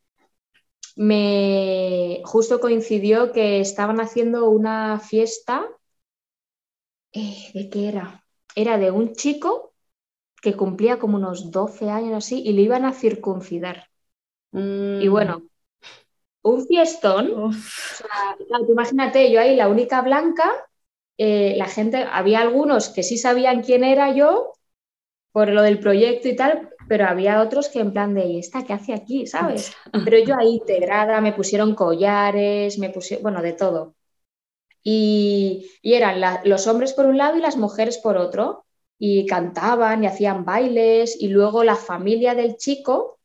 me 0.95 2.21
justo 2.25 2.59
coincidió 2.59 3.31
que 3.31 3.59
estaban 3.59 3.99
haciendo 3.99 4.51
una 4.51 4.99
fiesta, 4.99 5.65
eh, 7.11 7.49
¿de 7.55 7.69
qué 7.71 7.87
era? 7.87 8.23
Era 8.55 8.77
de 8.77 8.91
un 8.91 9.13
chico 9.13 9.73
que 10.43 10.55
cumplía 10.55 10.99
como 10.99 11.17
unos 11.17 11.49
12 11.49 11.89
años 11.89 12.13
así 12.13 12.43
y 12.45 12.53
le 12.53 12.61
iban 12.61 12.85
a 12.85 12.93
circuncidar. 12.93 13.89
Y 14.51 14.59
mm. 14.59 15.09
bueno, 15.11 15.49
un 16.43 16.67
fiestón. 16.67 17.51
imagínate, 18.69 19.31
yo 19.31 19.39
ahí 19.39 19.55
la 19.55 19.69
única 19.69 20.01
blanca, 20.01 20.51
eh, 21.17 21.55
la 21.57 21.65
gente, 21.65 22.05
había 22.11 22.41
algunos 22.41 22.89
que 22.89 23.03
sí 23.03 23.17
sabían 23.17 23.63
quién 23.63 23.83
era 23.83 24.13
yo 24.13 24.53
por 25.31 25.49
lo 25.49 25.63
del 25.63 25.79
proyecto 25.79 26.27
y 26.27 26.35
tal, 26.35 26.69
pero 26.87 27.05
había 27.05 27.41
otros 27.41 27.69
que 27.69 27.79
en 27.79 27.91
plan 27.91 28.13
de, 28.13 28.25
¿y 28.25 28.39
esta 28.39 28.63
qué 28.63 28.73
hace 28.73 28.93
aquí? 28.93 29.25
¿Sabes? 29.25 29.73
Pero 30.05 30.19
yo 30.19 30.37
ahí 30.37 30.57
integrada, 30.57 31.21
me 31.21 31.33
pusieron 31.33 31.73
collares, 31.73 32.77
me 32.77 32.89
pusieron, 32.89 33.23
bueno, 33.23 33.41
de 33.41 33.53
todo. 33.53 33.95
Y, 34.83 35.71
eran 35.81 36.21
los 36.43 36.67
hombres 36.67 36.93
por 36.93 37.05
un 37.07 37.17
lado 37.17 37.37
y 37.37 37.41
las 37.41 37.57
mujeres 37.57 37.97
por 37.97 38.17
otro, 38.17 38.65
y 38.99 39.25
cantaban 39.25 40.03
y 40.03 40.07
hacían 40.07 40.45
bailes, 40.45 41.19
y 41.19 41.29
luego 41.29 41.63
la 41.63 41.75
familia 41.77 42.35
del 42.35 42.57
chico 42.57 43.17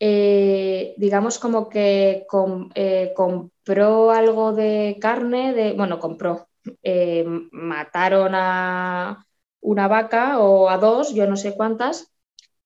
eh, 0.00 0.94
digamos 0.96 1.38
como 1.38 1.68
que 1.68 2.26
eh, 2.74 3.12
compró 3.14 4.10
algo 4.10 4.52
de 4.52 4.98
carne, 5.00 5.52
de, 5.54 5.72
bueno, 5.72 5.98
compró, 5.98 6.48
eh, 6.82 7.24
mataron 7.52 8.32
a 8.34 9.26
una 9.60 9.88
vaca 9.88 10.38
o 10.40 10.68
a 10.68 10.78
dos, 10.78 11.14
yo 11.14 11.26
no 11.26 11.36
sé 11.36 11.54
cuántas, 11.56 12.12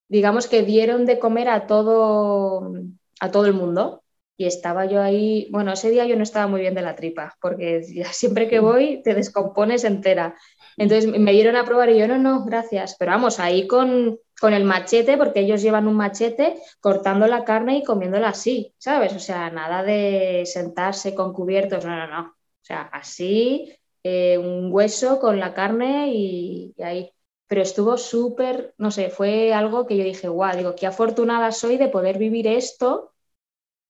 digamos 0.09 0.49
que 0.49 0.63
dieron 0.63 1.07
de 1.07 1.19
comer 1.19 1.49
a 1.49 1.67
todo, 1.67 2.73
a 3.21 3.31
todo 3.31 3.47
el 3.47 3.55
mundo. 3.55 4.03
Y 4.41 4.47
estaba 4.47 4.87
yo 4.87 5.03
ahí, 5.03 5.49
bueno, 5.51 5.73
ese 5.73 5.91
día 5.91 6.07
yo 6.07 6.15
no 6.17 6.23
estaba 6.23 6.47
muy 6.47 6.61
bien 6.61 6.75
de 6.75 6.83
la 6.83 6.95
tripa, 6.95 7.37
porque 7.41 7.83
siempre 8.13 8.49
que 8.49 8.61
voy 8.61 9.03
te 9.03 9.15
descompones 9.15 9.85
entera. 9.85 10.37
Entonces 10.77 11.11
me 11.11 11.33
dieron 11.33 11.57
a 11.57 11.65
probar 11.65 11.91
y 11.91 11.99
yo, 11.99 12.07
no, 12.07 12.19
no, 12.19 12.45
gracias. 12.45 12.97
Pero 12.99 13.11
vamos, 13.13 13.41
ahí 13.41 13.67
con, 13.67 14.19
con 14.41 14.55
el 14.55 14.65
machete, 14.65 15.17
porque 15.17 15.41
ellos 15.41 15.63
llevan 15.63 15.89
un 15.89 15.97
machete 15.97 16.61
cortando 16.81 17.27
la 17.27 17.45
carne 17.45 17.79
y 17.79 17.85
comiéndola 17.85 18.29
así, 18.29 18.75
¿sabes? 18.79 19.13
O 19.15 19.19
sea, 19.19 19.51
nada 19.51 19.83
de 19.83 20.45
sentarse 20.47 21.15
con 21.15 21.33
cubiertos, 21.33 21.85
no, 21.85 21.97
no, 21.97 22.07
no. 22.07 22.21
O 22.29 22.65
sea, 22.65 22.83
así, 22.93 23.75
eh, 24.03 24.39
un 24.39 24.73
hueso 24.73 25.19
con 25.19 25.41
la 25.41 25.55
carne 25.55 26.13
y, 26.13 26.75
ahí. 26.83 27.11
Pero 27.47 27.63
estuvo 27.63 27.97
súper, 27.97 28.75
no 28.77 28.91
sé, 28.91 29.09
fue 29.09 29.55
algo 29.55 29.87
que 29.87 29.97
yo 29.97 30.05
dije, 30.05 30.29
guau, 30.29 30.57
digo, 30.57 30.75
qué 30.75 30.87
afortunada 30.87 31.51
soy 31.51 31.79
de 31.79 31.89
poder 31.89 32.19
vivir 32.19 32.47
esto, 32.47 33.15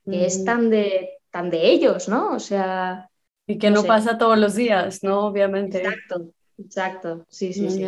que 0.05 0.25
es 0.25 0.45
tan 0.45 0.71
de, 0.71 1.11
tan 1.31 1.51
de 1.51 1.69
ellos, 1.69 2.09
¿no? 2.09 2.35
O 2.35 2.39
sea... 2.39 3.11
Y 3.47 3.59
que 3.59 3.71
no, 3.71 3.83
pasa 3.83 4.17
todos 4.17 4.39
los 4.39 4.55
días, 4.55 5.03
¿no? 5.03 5.27
Obviamente. 5.27 5.79
Exacto, 5.79 6.31
exacto, 6.57 7.27
sí, 7.29 7.53
sí, 7.53 7.69
sí. 7.71 7.87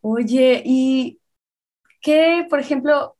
Oye, 0.00 0.62
¿y 0.64 1.20
qué, 2.00 2.46
por 2.48 2.60
ejemplo, 2.60 3.16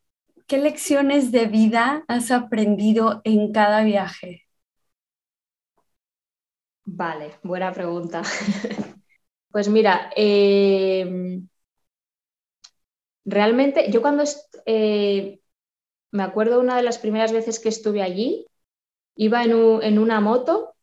qué 0.47 0.59
lecciones 0.59 1.33
de 1.33 1.47
vida 1.47 2.05
has 2.09 2.31
aprendido 2.31 3.21
en 3.25 3.53
cada 3.53 3.83
viaje? 3.85 4.47
Vale, 6.85 7.39
buena 7.43 7.73
pregunta. 7.73 8.23
pues 9.53 9.69
mira, 9.69 10.11
em, 10.17 11.49
realmente 13.25 13.91
yo 13.91 14.03
cuando 14.03 14.25
eh, 14.67 15.41
me 16.13 16.23
acuerdo 16.23 16.61
una 16.61 16.77
de 16.77 16.83
las 16.83 16.99
primeras 16.99 17.33
veces 17.33 17.61
que 17.61 17.69
estuve 17.69 18.03
allí, 18.03 18.47
iba 19.17 19.45
en, 19.45 19.99
una 19.99 20.21
moto 20.21 20.75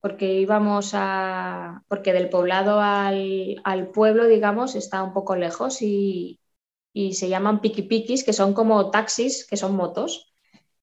porque 0.00 0.34
íbamos 0.34 0.92
a, 0.94 1.82
porque 1.88 2.12
del 2.12 2.30
poblado 2.30 2.80
al, 2.80 3.60
al, 3.64 3.88
pueblo, 3.90 4.26
digamos, 4.26 4.74
está 4.74 5.02
un 5.02 5.14
poco 5.14 5.36
lejos 5.36 5.80
y, 5.82 6.40
y 6.94 7.14
se 7.14 7.28
llaman 7.28 7.60
piquipiquis, 7.60 8.24
que 8.24 8.32
son 8.32 8.54
como 8.54 8.90
taxis, 8.90 9.46
que 9.46 9.58
son 9.58 9.76
motos. 9.76 10.32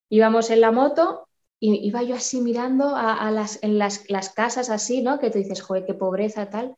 Íbamos 0.10 0.52
en 0.52 0.62
la 0.62 0.72
moto 0.72 1.28
y 1.60 1.88
iba 1.88 2.04
yo 2.04 2.16
así 2.16 2.42
mirando 2.42 2.96
a, 2.96 3.32
las, 3.32 3.64
en 3.64 3.80
las, 3.80 4.00
casas 4.36 4.70
así, 4.70 5.02
¿no? 5.02 5.20
Que 5.20 5.30
te 5.30 5.40
dices, 5.40 5.62
joder, 5.62 5.86
qué 5.86 5.94
pobreza, 5.94 6.50
tal. 6.50 6.76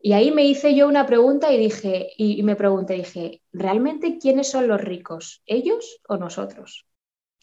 Y 0.00 0.14
ahí 0.14 0.32
me 0.32 0.44
hice 0.46 0.74
yo 0.74 0.88
una 0.88 1.06
pregunta 1.06 1.52
y 1.52 1.58
dije, 1.58 2.12
y, 2.16 2.42
me 2.42 2.56
pregunté, 2.56 2.94
dije, 2.94 3.42
¿realmente 3.52 4.18
quiénes 4.18 4.50
son 4.50 4.68
los 4.68 4.80
ricos? 4.80 5.42
¿Ellos 5.44 6.00
o 6.08 6.16
nosotros? 6.16 6.86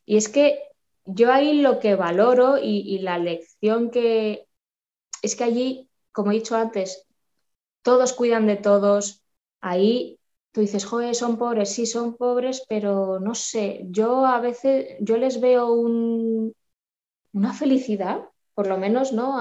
Y 0.06 0.18
es 0.18 0.30
que 0.30 0.64
yo 1.06 1.32
ahí 1.32 1.62
lo 1.62 1.80
que 1.80 1.96
valoro 1.96 2.58
y 2.58 2.98
la 3.00 3.20
lección 3.20 3.92
que 3.92 4.48
es 5.22 5.36
que 5.36 5.44
allí, 5.44 5.90
como 6.12 6.32
he 6.32 6.36
dicho 6.36 6.56
antes, 6.56 7.06
todos 7.84 8.14
cuidan 8.14 8.48
de 8.48 8.58
todos, 8.58 9.24
ahí 9.60 10.20
tú 10.52 10.62
dices, 10.62 10.86
joder, 10.86 11.16
son 11.16 11.38
pobres, 11.38 11.74
sí, 11.74 11.86
son 11.86 12.16
pobres, 12.18 12.66
pero 12.68 13.20
no 13.20 13.36
sé, 13.36 13.86
yo 13.90 14.26
a 14.26 14.40
veces, 14.40 14.98
yo 15.00 15.18
les 15.18 15.40
veo 15.40 15.72
una 17.34 17.54
felicidad, 17.54 18.22
por 18.54 18.68
lo 18.68 18.78
menos, 18.78 19.14
¿no? 19.14 19.40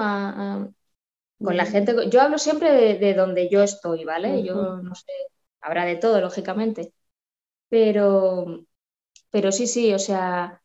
con 1.43 1.57
la 1.57 1.65
gente, 1.65 1.95
yo 2.09 2.21
hablo 2.21 2.37
siempre 2.37 2.97
de, 2.97 3.13
donde 3.13 3.49
yo 3.49 3.63
estoy, 3.63 4.05
¿vale? 4.05 4.43
Yo 4.43 4.77
no 4.77 4.95
sé, 4.95 5.11
habrá 5.59 5.85
de 5.85 5.95
todo, 5.95 6.21
lógicamente, 6.21 6.93
pero, 7.69 8.65
pero 9.31 9.51
sí, 9.51 9.67
sí, 9.67 9.93
o 9.93 9.99
sea, 9.99 10.61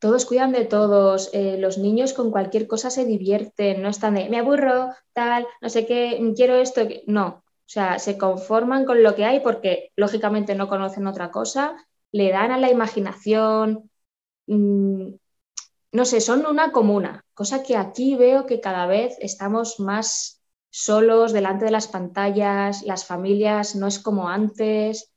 todos 0.00 0.26
cuidan 0.26 0.52
de 0.52 0.66
todos, 0.66 1.30
eh, 1.32 1.56
los 1.58 1.78
niños 1.78 2.12
con 2.12 2.30
cualquier 2.30 2.66
cosa 2.66 2.90
se 2.90 3.06
divierten, 3.06 3.82
no 3.82 3.88
están 3.88 4.14
de, 4.14 4.28
me 4.28 4.38
aburro, 4.38 4.90
tal, 5.14 5.46
no 5.62 5.70
sé 5.70 5.86
qué, 5.86 6.20
quiero 6.36 6.56
esto, 6.56 6.82
no, 7.06 7.43
o 7.66 7.68
sea, 7.74 7.98
se 7.98 8.18
conforman 8.18 8.84
con 8.84 9.02
lo 9.02 9.14
que 9.14 9.24
hay 9.24 9.40
porque 9.40 9.92
lógicamente 9.96 10.54
no 10.54 10.68
conocen 10.68 11.06
otra 11.06 11.30
cosa, 11.30 11.76
le 12.12 12.30
dan 12.30 12.52
a 12.52 12.58
la 12.58 12.70
imaginación, 12.70 13.90
mm, 14.46 15.14
no 15.92 16.04
sé, 16.04 16.20
son 16.20 16.46
una 16.46 16.72
comuna, 16.72 17.24
cosa 17.34 17.62
que 17.62 17.76
aquí 17.76 18.16
veo 18.16 18.46
que 18.46 18.60
cada 18.60 18.86
vez 18.86 19.16
estamos 19.20 19.80
más 19.80 20.42
solos 20.70 21.32
delante 21.32 21.66
de 21.66 21.70
las 21.70 21.86
pantallas, 21.86 22.82
las 22.82 23.06
familias 23.06 23.76
no 23.76 23.86
es 23.86 24.00
como 24.00 24.28
antes. 24.28 25.14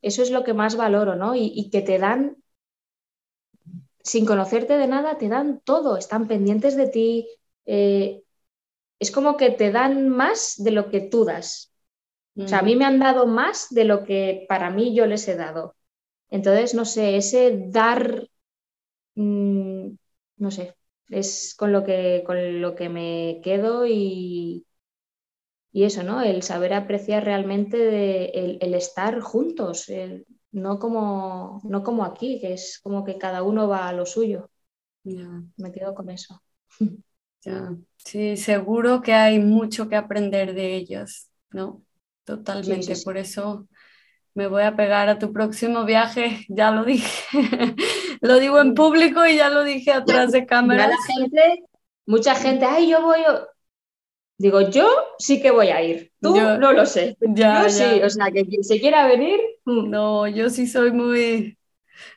Eso 0.00 0.22
es 0.22 0.30
lo 0.30 0.42
que 0.42 0.54
más 0.54 0.76
valoro, 0.76 1.16
¿no? 1.16 1.34
Y, 1.34 1.68
que 1.70 1.82
te 1.82 1.98
dan, 1.98 2.38
sin 4.02 4.24
conocerte 4.24 4.78
de 4.78 4.86
nada, 4.86 5.18
te 5.18 5.28
dan 5.28 5.60
todo, 5.60 5.98
están 5.98 6.26
pendientes 6.28 6.76
de 6.76 6.88
ti. 6.88 7.28
Eh, 7.66 8.22
es 8.98 9.10
como 9.10 9.36
que 9.36 9.50
te 9.50 9.70
dan 9.70 10.08
más 10.08 10.54
de 10.56 10.70
lo 10.70 10.88
que 10.88 11.02
tú 11.02 11.26
das. 11.26 11.75
O 12.44 12.48
sea, 12.48 12.60
a 12.60 12.62
mí 12.62 12.76
me 12.76 12.84
han 12.84 12.98
dado 13.00 13.26
más 13.26 13.68
de 13.70 13.84
lo 13.84 14.04
que 14.04 14.46
para 14.48 14.70
mí 14.70 14.94
yo 14.94 15.06
les 15.06 15.26
he 15.28 15.36
dado. 15.36 15.76
Entonces, 16.30 16.74
no 16.74 16.84
sé, 16.84 17.16
ese 17.16 17.64
dar, 17.68 18.28
mm, 19.14 19.90
no 20.38 20.50
sé, 20.50 20.76
es 21.10 21.54
con 21.56 21.72
lo 21.72 21.84
que, 21.84 22.22
con 22.26 22.60
lo 22.62 22.74
que 22.74 22.88
me 22.88 23.40
quedo 23.44 23.86
y, 23.86 24.66
y 25.72 25.84
eso, 25.84 26.02
¿no? 26.02 26.22
El 26.22 26.42
saber 26.42 26.72
apreciar 26.74 27.24
realmente 27.24 28.38
el, 28.64 28.74
estar 28.74 29.20
juntos, 29.20 29.86
no, 30.52 30.78
como, 30.78 31.60
no 31.64 31.82
como 31.82 32.04
aquí, 32.04 32.40
que 32.40 32.54
es 32.54 32.80
como 32.82 33.04
que 33.04 33.18
cada 33.18 33.42
uno 33.42 33.68
va 33.68 33.88
a 33.88 33.92
lo 33.92 34.06
suyo. 34.06 34.50
Me 35.58 35.70
quedo 35.72 35.94
con 35.94 36.08
eso. 36.10 36.42
Sí, 37.98 38.36
seguro 38.36 39.02
que 39.02 39.12
hay 39.14 39.38
mucho 39.40 39.88
que 39.88 39.96
aprender 39.96 40.54
de 40.54 40.76
ellos, 40.76 41.28
¿no? 41.50 41.82
Totalmente, 42.26 42.92
por 43.04 43.16
eso 43.16 43.68
me 44.34 44.48
voy 44.48 44.64
a 44.64 44.74
pegar 44.74 45.08
a 45.08 45.18
tu 45.18 45.32
próximo 45.32 45.84
viaje, 45.84 46.44
ya 46.48 46.72
lo 46.72 46.84
dije, 46.84 47.08
lo 48.20 48.40
digo 48.40 48.60
en 48.60 48.74
público 48.74 49.24
y 49.24 49.36
ya 49.36 49.48
lo 49.48 49.62
dije 49.62 49.92
atrás 49.92 50.32
de 50.32 50.44
cámara. 50.44 50.90
gente, 51.06 51.62
mucha 52.04 52.34
gente, 52.34 52.64
ay, 52.64 52.90
yo 52.90 53.00
voy, 53.00 53.20
digo, 54.38 54.60
yo 54.68 54.88
sí 55.18 55.40
que 55.40 55.52
voy 55.52 55.68
a 55.68 55.80
ir, 55.82 56.12
tú 56.20 56.36
no 56.36 56.72
lo 56.72 56.84
sé, 56.84 57.16
yo 57.20 57.70
sí, 57.70 58.02
o 58.02 58.10
sea, 58.10 58.32
que 58.32 58.44
quien 58.44 58.64
se 58.64 58.80
quiera 58.80 59.06
venir. 59.06 59.38
Mm. 59.64 59.88
No, 59.88 60.26
yo 60.26 60.50
sí 60.50 60.66
soy 60.66 60.90
muy, 60.90 61.56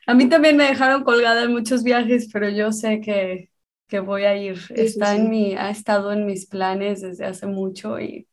a 0.08 0.14
mí 0.14 0.28
también 0.28 0.56
me 0.56 0.64
dejaron 0.64 1.04
colgada 1.04 1.44
en 1.44 1.52
muchos 1.52 1.84
viajes, 1.84 2.28
pero 2.32 2.48
yo 2.48 2.72
sé 2.72 3.00
que, 3.00 3.48
que 3.86 4.00
voy 4.00 4.24
a 4.24 4.36
ir, 4.36 4.58
está 4.70 5.14
en 5.14 5.30
mi, 5.30 5.54
ha 5.54 5.70
estado 5.70 6.12
en 6.12 6.26
mis 6.26 6.46
planes 6.46 7.00
desde 7.00 7.26
hace 7.26 7.46
mucho 7.46 8.00
y 8.00 8.26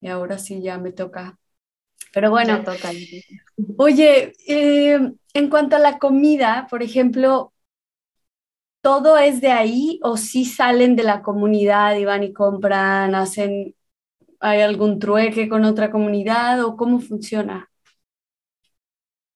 y 0.00 0.08
ahora 0.08 0.38
sí 0.38 0.62
ya 0.62 0.78
me 0.78 0.92
toca. 0.92 1.38
Pero 2.12 2.30
bueno, 2.30 2.64
toca. 2.64 2.90
oye, 3.76 4.32
eh, 4.46 5.12
en 5.34 5.50
cuanto 5.50 5.76
a 5.76 5.78
la 5.78 5.98
comida, 5.98 6.66
por 6.70 6.82
ejemplo, 6.82 7.52
¿todo 8.80 9.18
es 9.18 9.40
de 9.40 9.50
ahí 9.52 10.00
o 10.02 10.16
sí 10.16 10.44
salen 10.44 10.96
de 10.96 11.02
la 11.04 11.22
comunidad 11.22 11.96
y 11.96 12.04
van 12.04 12.22
y 12.24 12.32
compran, 12.32 13.14
hacen, 13.14 13.74
hay 14.40 14.60
algún 14.62 14.98
trueque 14.98 15.48
con 15.48 15.64
otra 15.64 15.90
comunidad 15.90 16.64
o 16.64 16.76
cómo 16.76 17.00
funciona? 17.00 17.70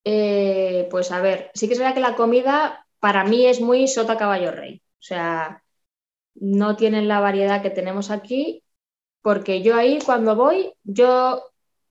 Eh, 0.05 0.87
pues 0.91 1.11
a 1.11 1.21
ver, 1.21 1.51
sí 1.53 1.67
que 1.67 1.73
es 1.73 1.79
verdad 1.79 1.93
que 1.95 2.01
la 2.01 2.15
comida 2.15 2.87
para 2.99 3.23
mí 3.23 3.45
es 3.45 3.61
muy 3.61 3.87
sota 3.87 4.17
caballo 4.17 4.51
rey. 4.51 4.81
O 4.99 5.01
sea, 5.05 5.63
no 6.35 6.75
tienen 6.77 7.07
la 7.07 7.19
variedad 7.21 7.61
que 7.61 7.69
tenemos 7.71 8.11
aquí 8.11 8.62
porque 9.23 9.63
yo 9.63 9.75
ahí 9.77 9.99
cuando 10.05 10.35
voy, 10.37 10.73
yo 10.85 11.43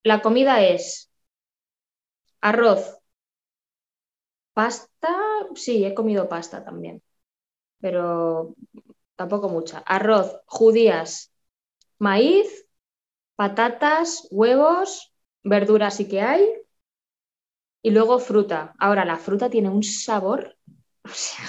la 0.04 0.22
comida 0.22 0.62
es 0.64 1.10
arroz, 2.42 2.82
pasta, 4.52 5.10
sí, 5.54 5.84
he 5.84 5.94
comido 5.94 6.28
pasta 6.28 6.64
también, 6.64 7.02
pero 7.80 8.56
tampoco 9.16 9.48
mucha. 9.48 9.80
Arroz, 9.80 10.36
judías, 10.46 11.32
maíz, 11.98 12.66
patatas, 13.36 14.28
huevos, 14.30 15.14
verduras 15.44 15.96
sí 15.96 16.08
que 16.08 16.22
hay, 16.22 16.48
y 17.82 17.90
luego 17.90 18.18
fruta. 18.18 18.74
Ahora, 18.78 19.04
la 19.04 19.16
fruta 19.18 19.50
tiene 19.50 19.68
un 19.70 19.82
sabor, 19.82 20.56
o 21.04 21.08
sea, 21.08 21.44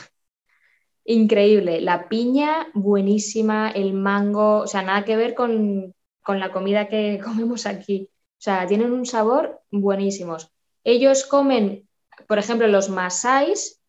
Increíble. 1.06 1.82
La 1.82 2.08
piña, 2.08 2.68
buenísima. 2.74 3.70
El 3.72 3.94
mango, 3.94 4.60
o 4.60 4.68
sea, 4.68 4.82
nada 4.84 5.04
que 5.06 5.18
ver 5.18 5.36
con, 5.36 5.94
la 6.28 6.52
comida 6.52 6.88
que 6.88 7.20
comemos 7.24 7.66
aquí. 7.66 8.10
O 8.12 8.42
sea, 8.44 8.68
tienen 8.68 8.92
un 8.92 9.06
sabor 9.06 9.62
buenísimos. 9.72 10.52
Ellos 10.84 11.26
comen, 11.26 11.88
por 12.28 12.40
ejemplo, 12.40 12.68
los 12.68 12.90
masáis. 12.90 13.82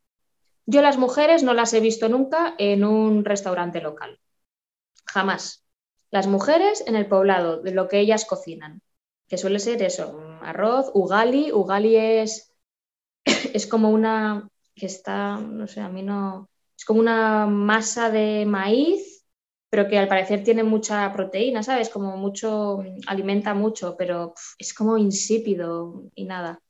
Yo 0.66 0.80
las 0.82 0.96
mujeres 0.98 1.42
no 1.42 1.54
las 1.54 1.72
he 1.74 1.80
visto 1.80 2.08
nunca 2.08 2.54
en 2.58 2.84
un 2.84 3.24
restaurante 3.24 3.80
local. 3.80 4.18
Jamás. 5.06 5.64
Las 6.10 6.26
mujeres 6.26 6.84
en 6.86 6.96
el 6.96 7.06
poblado, 7.06 7.60
de 7.60 7.72
lo 7.72 7.88
que 7.88 7.98
ellas 7.98 8.24
cocinan, 8.24 8.82
que 9.28 9.36
suele 9.36 9.58
ser 9.58 9.82
eso, 9.82 10.20
arroz, 10.42 10.90
ugali. 10.94 11.52
Ugali 11.52 11.96
es, 11.96 12.52
es 13.52 13.66
como 13.66 13.90
una 13.90 14.48
que 14.74 14.86
está, 14.86 15.36
no 15.36 15.66
sé, 15.66 15.80
a 15.80 15.88
mí 15.88 16.02
no, 16.02 16.48
es 16.76 16.84
como 16.84 17.00
una 17.00 17.46
masa 17.46 18.10
de 18.10 18.44
maíz, 18.46 19.24
pero 19.70 19.88
que 19.88 19.98
al 19.98 20.08
parecer 20.08 20.44
tiene 20.44 20.62
mucha 20.62 21.12
proteína, 21.12 21.62
¿sabes? 21.62 21.88
Como 21.88 22.16
mucho, 22.16 22.84
alimenta 23.06 23.54
mucho, 23.54 23.96
pero 23.96 24.34
es 24.58 24.72
como 24.72 24.98
insípido 24.98 26.04
y 26.14 26.24
nada. 26.24 26.60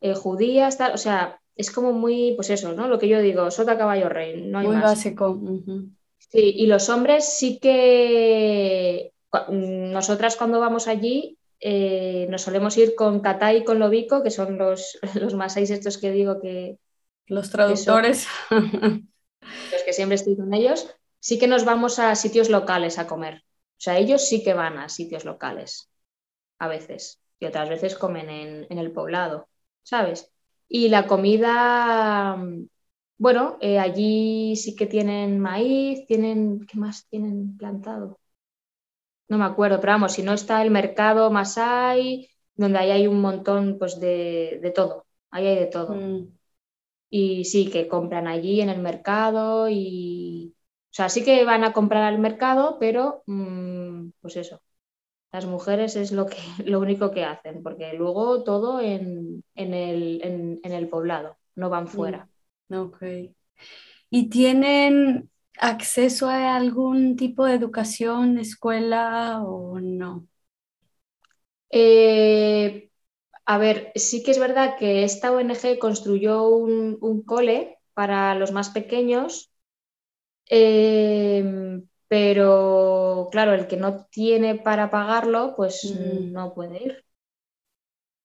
Eh, 0.00 0.14
judías, 0.14 0.78
tal, 0.78 0.94
o 0.94 0.98
sea, 0.98 1.40
es 1.56 1.70
como 1.70 1.92
muy, 1.92 2.32
pues 2.36 2.50
eso, 2.50 2.72
¿no? 2.72 2.88
Lo 2.88 2.98
que 2.98 3.08
yo 3.08 3.20
digo, 3.20 3.50
sota 3.50 3.78
caballo 3.78 4.08
rey, 4.08 4.42
no 4.42 4.58
hay 4.58 4.66
Muy 4.66 4.76
más. 4.76 4.84
básico. 4.84 5.38
Sí, 6.18 6.54
y 6.56 6.66
los 6.66 6.88
hombres 6.88 7.36
sí 7.36 7.58
que 7.60 9.12
nosotras 9.50 10.36
cuando 10.36 10.60
vamos 10.60 10.88
allí 10.88 11.38
eh, 11.60 12.26
nos 12.28 12.42
solemos 12.42 12.76
ir 12.76 12.94
con 12.94 13.20
Katay 13.20 13.58
y 13.58 13.64
con 13.64 13.78
Lobico, 13.78 14.22
que 14.22 14.30
son 14.30 14.58
los, 14.58 14.98
los 15.14 15.34
masáis 15.34 15.70
estos 15.70 15.98
que 15.98 16.10
digo 16.10 16.40
que... 16.40 16.78
Los 17.26 17.50
traductores. 17.50 18.26
los 19.70 19.82
que 19.82 19.92
siempre 19.92 20.16
estoy 20.16 20.36
con 20.36 20.52
ellos, 20.54 20.88
sí 21.20 21.38
que 21.38 21.46
nos 21.46 21.64
vamos 21.64 21.98
a 21.98 22.14
sitios 22.14 22.50
locales 22.50 22.98
a 22.98 23.06
comer. 23.06 23.44
O 23.78 23.80
sea, 23.84 23.98
ellos 23.98 24.26
sí 24.28 24.42
que 24.42 24.54
van 24.54 24.78
a 24.78 24.88
sitios 24.88 25.24
locales, 25.24 25.90
a 26.58 26.68
veces, 26.68 27.20
y 27.40 27.46
otras 27.46 27.68
veces 27.68 27.96
comen 27.96 28.30
en, 28.30 28.66
en 28.70 28.78
el 28.78 28.92
poblado, 28.92 29.48
¿sabes? 29.82 30.32
Y 30.68 30.88
la 30.88 31.06
comida, 31.06 32.36
bueno, 33.18 33.58
eh, 33.60 33.78
allí 33.78 34.56
sí 34.56 34.74
que 34.76 34.86
tienen 34.86 35.38
maíz, 35.40 36.06
tienen, 36.06 36.66
¿qué 36.66 36.78
más 36.78 37.06
tienen 37.08 37.56
plantado? 37.56 38.18
No 39.28 39.38
me 39.38 39.44
acuerdo, 39.44 39.80
pero 39.80 39.94
vamos, 39.94 40.12
si 40.12 40.22
no 40.22 40.32
está 40.34 40.62
el 40.62 40.70
mercado 40.70 41.30
Masai, 41.30 42.28
donde 42.54 42.78
ahí 42.78 42.90
hay 42.90 43.06
un 43.06 43.20
montón 43.20 43.78
pues, 43.78 43.98
de, 44.00 44.58
de 44.62 44.70
todo, 44.70 45.06
ahí 45.30 45.46
hay 45.46 45.56
de 45.56 45.66
todo. 45.66 45.94
Mm. 45.94 46.28
Y 47.18 47.44
sí, 47.44 47.70
que 47.70 47.86
compran 47.88 48.26
allí 48.28 48.60
en 48.60 48.70
el 48.70 48.80
mercado 48.80 49.68
y, 49.70 50.54
o 50.90 50.94
sea, 50.94 51.08
sí 51.08 51.24
que 51.24 51.44
van 51.44 51.62
a 51.64 51.72
comprar 51.72 52.02
al 52.04 52.18
mercado, 52.18 52.76
pero 52.80 53.22
mm, 53.26 54.10
pues 54.20 54.36
eso, 54.36 54.60
las 55.32 55.46
mujeres 55.46 55.96
es 55.96 56.12
lo, 56.12 56.26
que, 56.26 56.36
lo 56.66 56.80
único 56.80 57.10
que 57.12 57.24
hacen, 57.24 57.62
porque 57.62 57.94
luego 57.94 58.44
todo 58.44 58.80
en, 58.80 59.44
en, 59.56 59.74
el, 59.74 60.20
en, 60.24 60.60
en 60.64 60.72
el 60.72 60.88
poblado, 60.88 61.38
no 61.56 61.70
van 61.70 61.88
fuera. 61.88 62.28
Mm, 62.68 62.74
Ok. 62.74 63.02
¿Y 64.10 64.28
tienen 64.30 65.30
acceso 65.58 66.28
a 66.28 66.56
algún 66.56 67.16
tipo 67.16 67.44
de 67.46 67.54
educación, 67.54 68.38
escuela 68.38 69.42
o 69.44 69.80
no? 69.80 70.26
Eh, 71.70 72.90
a 73.46 73.58
ver, 73.58 73.92
sí 73.96 74.22
que 74.22 74.30
es 74.32 74.38
verdad 74.38 74.76
que 74.78 75.04
esta 75.04 75.32
ONG 75.32 75.78
construyó 75.78 76.44
un, 76.48 76.98
un 77.00 77.22
cole 77.24 77.78
para 77.94 78.34
los 78.34 78.52
más 78.52 78.70
pequeños, 78.70 79.50
eh, 80.50 81.82
pero 82.08 83.28
claro, 83.32 83.54
el 83.54 83.66
que 83.68 83.76
no 83.76 84.06
tiene 84.06 84.56
para 84.56 84.90
pagarlo, 84.90 85.54
pues 85.56 85.90
Mm. 85.90 86.32
no 86.32 86.54
puede 86.54 86.82
ir. 86.84 87.04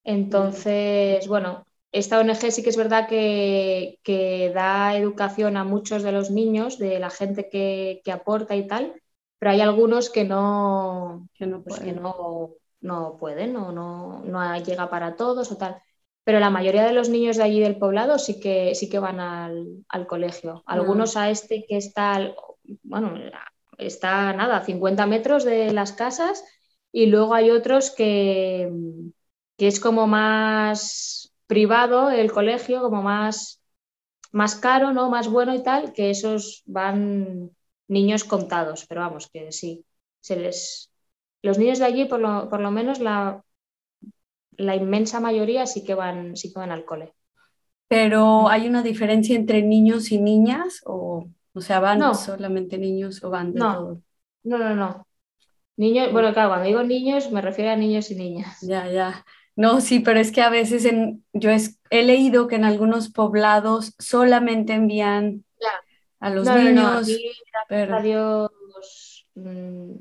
Entonces, 0.04 1.28
bueno, 1.28 1.66
esta 1.92 2.20
ONG 2.20 2.52
sí 2.52 2.64
que 2.64 2.70
es 2.70 2.78
verdad 2.78 3.08
que, 3.08 4.00
que 4.04 4.52
da 4.54 4.96
educación 4.98 5.58
a 5.58 5.64
muchos 5.64 6.04
de 6.04 6.12
los 6.12 6.32
niños, 6.32 6.78
de 6.80 7.00
la 7.00 7.10
gente 7.10 7.50
que, 7.50 8.02
que 8.04 8.12
aporta 8.12 8.56
y 8.56 8.68
tal, 8.68 9.02
pero 9.40 9.52
hay 9.52 9.62
algunos 9.62 10.10
que 10.10 10.24
no, 10.26 11.28
Que 11.34 11.46
no 11.48 11.64
pues 11.64 11.80
que 11.80 11.92
no, 11.94 12.56
no 12.82 13.18
pueden 13.18 13.56
o 13.56 13.72
no, 13.72 14.22
no 14.26 14.58
llega 14.58 14.90
para 14.90 15.16
todos 15.16 15.52
o 15.52 15.58
tal. 15.58 15.82
Pero 16.24 16.40
la 16.40 16.50
mayoría 16.50 16.86
de 16.86 16.94
los 16.94 17.10
niños 17.10 17.38
de 17.38 17.44
allí 17.44 17.60
del 17.60 17.78
poblado 17.78 18.20
sí 18.20 18.40
que, 18.40 18.76
sí 18.76 18.90
que 18.90 19.00
van 19.00 19.20
al, 19.20 19.86
al 19.90 20.08
colegio. 20.08 20.64
Algunos 20.66 21.18
a 21.18 21.30
este 21.30 21.66
que 21.68 21.78
está, 21.78 22.34
bueno, 22.84 23.14
está 23.78 24.34
nada, 24.34 24.58
a 24.58 24.66
50 24.66 25.06
metros 25.08 25.44
de 25.44 25.72
las 25.74 25.94
casas 25.94 26.44
y 26.92 27.08
luego 27.08 27.34
hay 27.34 27.52
otros 27.52 27.92
que, 27.92 28.70
que 29.58 29.68
es 29.68 29.80
como 29.80 30.08
más 30.08 31.34
privado 31.48 32.10
el 32.12 32.32
colegio, 32.32 32.82
como 32.82 33.02
más, 33.02 33.62
más 34.32 34.56
caro, 34.56 34.94
¿no? 34.94 35.10
Más 35.10 35.28
bueno 35.28 35.56
y 35.56 35.64
tal, 35.64 35.94
que 35.94 36.10
esos 36.12 36.64
van 36.66 37.52
niños 37.88 38.24
contados, 38.24 38.86
pero 38.88 39.02
vamos, 39.02 39.30
que 39.32 39.52
sí, 39.52 39.86
se 40.20 40.36
les... 40.38 40.89
Los 41.42 41.58
niños 41.58 41.80
de 41.80 41.86
allí, 41.86 42.06
por 42.06 42.20
lo, 42.20 42.50
por 42.50 42.62
lo 42.62 42.72
menos 42.72 43.00
la, 43.00 43.44
la 44.58 44.76
inmensa 44.76 45.20
mayoría 45.20 45.66
sí 45.66 45.84
que 45.84 45.96
van, 45.96 46.36
sí 46.38 46.54
que 46.54 46.60
van 46.60 46.72
al 46.72 46.86
cole. 46.86 47.16
Pero 47.88 48.50
¿hay 48.50 48.68
una 48.68 48.84
diferencia 48.84 49.36
entre 49.36 49.64
niños 49.64 50.12
y 50.12 50.20
niñas? 50.20 50.82
O, 50.86 51.28
o 51.54 51.62
sea, 51.62 51.80
¿van 51.80 52.00
No. 52.00 52.14
solamente 52.14 52.78
niños 52.78 53.24
o 53.24 53.30
van 53.30 53.54
de 53.54 53.60
No. 53.60 53.72
todo? 53.74 54.02
No, 54.44 54.58
no, 54.58 54.76
no. 54.76 55.06
Niños, 55.78 56.12
bueno, 56.14 56.34
claro, 56.34 56.50
cuando 56.50 56.68
digo 56.68 56.84
niños 56.84 57.32
me 57.32 57.42
refiero 57.42 57.72
a 57.72 57.76
niños 57.76 58.12
y 58.12 58.16
niñas. 58.16 58.58
Ya, 58.62 58.88
ya. 58.92 59.26
No, 59.56 59.82
sí, 59.82 60.00
pero 60.00 60.20
es 60.20 60.32
que 60.32 60.42
a 60.42 60.50
veces 60.50 60.86
en, 60.86 61.26
yo 61.34 61.50
es- 61.52 61.80
he 61.90 62.04
leído 62.04 62.48
que 62.48 62.56
en 62.56 62.66
algunos 62.66 63.10
poblados 63.12 63.94
solamente 64.00 64.74
envían 64.74 65.46
a 66.20 66.30
los 66.30 66.46
No, 66.46 66.58
no, 66.58 66.72
no, 66.72 66.88
niños, 66.88 67.02
aquí, 67.02 67.32
pero 67.68 67.96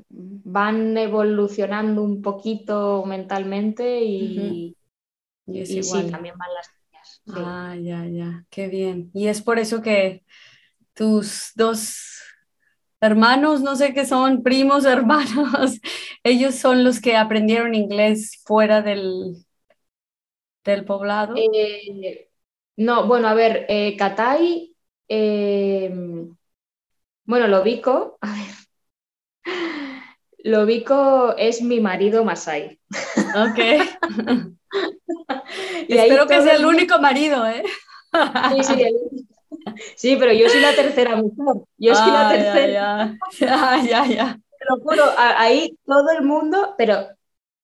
van 0.09 0.97
evolucionando 0.97 2.03
un 2.03 2.21
poquito 2.21 3.03
mentalmente 3.05 4.01
y, 4.03 4.75
y 5.47 5.61
es 5.61 5.69
y 5.69 5.83
sí, 5.83 5.87
igual. 5.87 6.11
también 6.11 6.37
van 6.37 6.53
las 6.53 6.69
niñas. 6.73 7.21
sí. 7.25 7.31
Ah, 7.35 7.75
ya, 7.81 8.05
ya, 8.05 8.45
qué 8.49 8.67
bien. 8.67 9.11
Y 9.13 9.27
es 9.27 9.41
por 9.41 9.59
eso 9.59 9.81
que 9.81 10.23
tus 10.93 11.51
dos 11.55 12.21
hermanos, 13.01 13.61
no 13.61 13.75
sé 13.75 13.93
qué 13.93 14.05
son, 14.05 14.43
primos, 14.43 14.85
hermanos, 14.85 15.79
ellos 16.23 16.55
son 16.55 16.83
los 16.83 16.99
que 17.01 17.15
aprendieron 17.15 17.75
inglés 17.75 18.41
fuera 18.45 18.81
del, 18.81 19.45
del 20.63 20.85
poblado. 20.85 21.35
Eh, 21.37 22.29
no, 22.77 23.07
bueno, 23.07 23.27
a 23.27 23.33
ver, 23.33 23.65
eh, 23.69 23.95
Katay, 23.97 24.75
eh, 25.07 25.91
bueno, 27.25 27.47
Lobico, 27.47 28.17
a 28.21 28.33
ver, 28.33 28.58
Lobico 30.43 31.35
es 31.37 31.61
mi 31.61 31.79
marido 31.79 32.25
Masai. 32.25 32.79
Ok. 33.33 33.59
Y 35.87 35.95
Espero 35.95 36.27
que 36.27 36.41
sea 36.41 36.55
el 36.55 36.65
el 36.65 36.65
único 36.65 36.99
marido, 36.99 37.45
¿eh? 37.47 37.63
Sí, 38.47 38.63
sí, 38.63 38.81
el- 38.81 39.27
sí, 39.95 40.15
pero 40.19 40.33
yo 40.33 40.49
soy 40.49 40.61
la 40.61 40.75
tercera 40.75 41.15
mujer. 41.15 41.63
Yo 41.77 41.95
soy 41.95 42.11
la 42.11 42.27
Ah, 42.27 42.27
tercera. 42.27 42.73
Ya, 42.73 43.19
ya, 43.39 43.81
ya, 43.83 44.05
ya. 44.05 44.39
Te 44.57 44.65
lo 44.69 44.81
juro, 44.81 45.03
ahí 45.17 45.77
todo 45.85 46.09
el 46.11 46.23
mundo, 46.25 46.75
pero, 46.77 47.07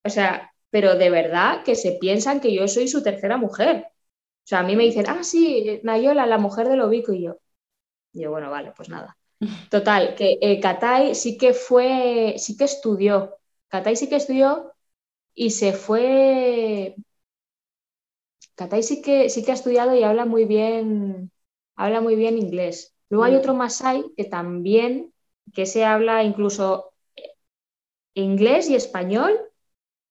o 0.03 0.09
sea, 0.09 0.51
pero 0.69 0.95
de 0.97 1.09
verdad 1.09 1.63
que 1.63 1.75
se 1.75 1.93
piensan 1.93 2.39
que 2.41 2.53
yo 2.53 2.67
soy 2.67 2.87
su 2.87 3.03
tercera 3.03 3.37
mujer. 3.37 3.87
O 3.89 4.47
sea, 4.47 4.59
a 4.59 4.63
mí 4.63 4.75
me 4.75 4.83
dicen, 4.85 5.05
ah, 5.09 5.23
sí, 5.23 5.81
Nayola, 5.83 6.25
la 6.27 6.37
mujer 6.37 6.67
de 6.69 6.77
Lobico, 6.77 7.13
y 7.13 7.23
yo. 7.25 7.37
Y 8.13 8.23
yo, 8.23 8.31
bueno, 8.31 8.51
vale, 8.51 8.73
pues 8.75 8.89
nada. 8.89 9.17
Total, 9.69 10.15
que 10.15 10.37
eh, 10.41 10.59
Katay 10.61 11.15
sí 11.15 11.37
que 11.37 11.53
fue, 11.53 12.35
sí 12.37 12.55
que 12.57 12.65
estudió. 12.65 13.35
Katay 13.69 13.95
sí 13.95 14.09
que 14.09 14.15
estudió 14.17 14.73
y 15.35 15.51
se 15.51 15.73
fue. 15.73 16.95
Katay 18.59 18.83
sí 18.83 19.01
que, 19.01 19.29
sí 19.29 19.43
que 19.43 19.51
ha 19.51 19.53
estudiado 19.55 19.95
y 19.95 20.03
habla 20.03 20.25
muy 20.25 20.45
bien, 20.45 21.31
habla 21.75 22.01
muy 22.01 22.15
bien 22.15 22.37
inglés. 22.37 22.95
Luego 23.09 23.23
hay 23.25 23.35
Mm. 23.35 23.37
otro 23.37 23.53
Masai 23.53 24.03
que 24.17 24.23
también, 24.25 25.13
que 25.53 25.65
se 25.65 25.85
habla 25.85 26.23
incluso 26.23 26.91
inglés 28.13 28.69
y 28.69 28.75
español. 28.75 29.39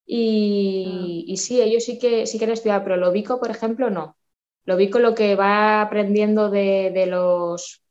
Y, 0.07 1.27
y 1.29 1.39
sí, 1.39 1.63
ellos 1.63 1.85
sí 1.87 1.99
que, 2.01 2.27
sí 2.29 2.39
que 2.39 2.47
han 2.47 2.53
estudiado, 2.53 2.85
pero 2.85 2.99
Lobico, 2.99 3.41
por 3.41 3.51
ejemplo, 3.53 3.91
no. 3.91 4.19
Lobico 4.67 5.01
lo 5.01 5.15
que 5.17 5.37
va 5.37 5.83
aprendiendo 5.83 6.51
de, 6.51 6.93
de 6.95 7.07
los, 7.07 7.84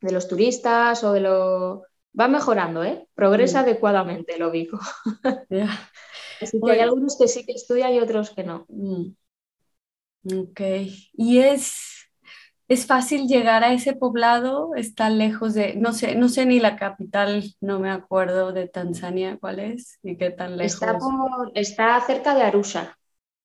de 0.00 0.12
los 0.12 0.28
turistas 0.28 1.02
o 1.04 1.12
de 1.12 1.20
lo... 1.20 1.82
Va 2.18 2.26
mejorando, 2.26 2.82
¿eh? 2.82 3.06
Progresa 3.14 3.60
adecuadamente 3.60 4.38
Lobico. 4.38 4.78
Ya. 5.50 5.68
Así 6.40 6.60
que 6.60 6.70
hay 6.70 6.80
algunos 6.80 7.16
que 7.18 7.28
sí 7.28 7.44
que 7.44 7.52
estudian 7.52 7.92
y 7.92 8.00
otros 8.00 8.30
que 8.30 8.44
no. 8.44 8.64
Mm. 8.68 9.12
Ok. 10.34 10.60
¿Y 11.12 11.38
es, 11.38 12.10
es 12.68 12.86
fácil 12.86 13.26
llegar 13.26 13.64
a 13.64 13.72
ese 13.72 13.94
poblado? 13.94 14.74
¿Está 14.76 15.10
lejos 15.10 15.54
de, 15.54 15.74
no 15.74 15.92
sé, 15.92 16.14
no 16.14 16.28
sé 16.28 16.46
ni 16.46 16.60
la 16.60 16.76
capital, 16.76 17.54
no 17.60 17.80
me 17.80 17.90
acuerdo 17.90 18.52
de 18.52 18.68
Tanzania 18.68 19.38
cuál 19.40 19.58
es 19.58 19.98
y 20.02 20.16
qué 20.16 20.30
tan 20.30 20.56
lejos? 20.56 20.74
Está, 20.74 20.98
está 21.54 22.00
cerca 22.00 22.34
de 22.34 22.42
Arusha. 22.42 22.96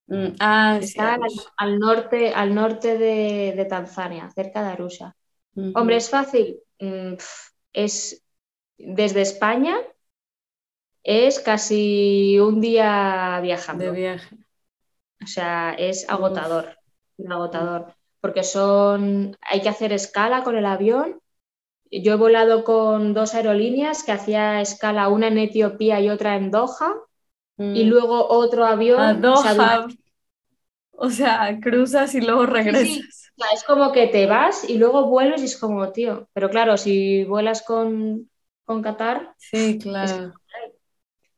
Mm, 0.07 0.27
ah, 0.39 0.77
sí, 0.81 0.85
Está 0.87 1.17
al, 1.57 1.79
norte, 1.79 2.33
al 2.33 2.53
norte 2.53 2.97
de, 2.97 3.53
de 3.55 3.65
Tanzania, 3.65 4.29
cerca 4.35 4.61
de 4.61 4.69
Arusha. 4.69 5.15
Hombre, 5.55 5.97
¿es 5.97 6.09
fácil? 6.09 6.59
Pf, 6.77 7.51
es 7.73 8.23
desde 8.77 9.21
España, 9.21 9.75
es 11.03 11.39
casi 11.39 12.39
un 12.39 12.61
día 12.61 13.39
viajando. 13.41 13.85
de 13.85 13.91
viaje. 13.91 14.35
O 15.23 15.27
sea, 15.27 15.73
es 15.77 16.09
agotador, 16.09 16.77
agotador, 17.29 17.93
porque 18.21 18.43
son, 18.43 19.37
hay 19.41 19.61
que 19.61 19.69
hacer 19.69 19.93
escala 19.93 20.43
con 20.43 20.57
el 20.57 20.65
avión 20.65 21.19
yo 21.91 22.13
he 22.13 22.15
volado 22.15 22.63
con 22.63 23.13
dos 23.13 23.35
aerolíneas 23.35 24.03
que 24.03 24.11
hacía 24.13 24.61
escala 24.61 25.09
una 25.09 25.27
en 25.27 25.37
Etiopía 25.37 25.99
y 26.01 26.09
otra 26.09 26.35
en 26.35 26.49
Doha. 26.49 26.95
Y 27.59 27.83
Mm. 27.83 27.89
luego 27.89 28.27
otro 28.29 28.65
avión. 28.65 28.99
A 28.99 29.13
o 29.13 29.35
sea, 29.35 29.53
Doha. 29.53 29.87
O 30.91 31.09
sea, 31.09 31.59
cruzas 31.61 32.15
y 32.15 32.21
luego 32.21 32.45
regresas. 32.45 32.87
sí. 32.87 33.03
Sea, 33.37 33.47
es 33.53 33.63
como 33.63 33.91
que 33.91 34.07
te 34.07 34.25
vas 34.27 34.67
y 34.69 34.77
luego 34.77 35.07
vuelves 35.07 35.41
y 35.41 35.45
es 35.45 35.57
como, 35.57 35.91
tío. 35.91 36.27
Pero 36.33 36.49
claro, 36.49 36.77
si 36.77 37.23
vuelas 37.25 37.61
con, 37.63 38.29
con 38.65 38.81
Qatar, 38.81 39.35
Sí, 39.37 39.77
claro. 39.79 40.39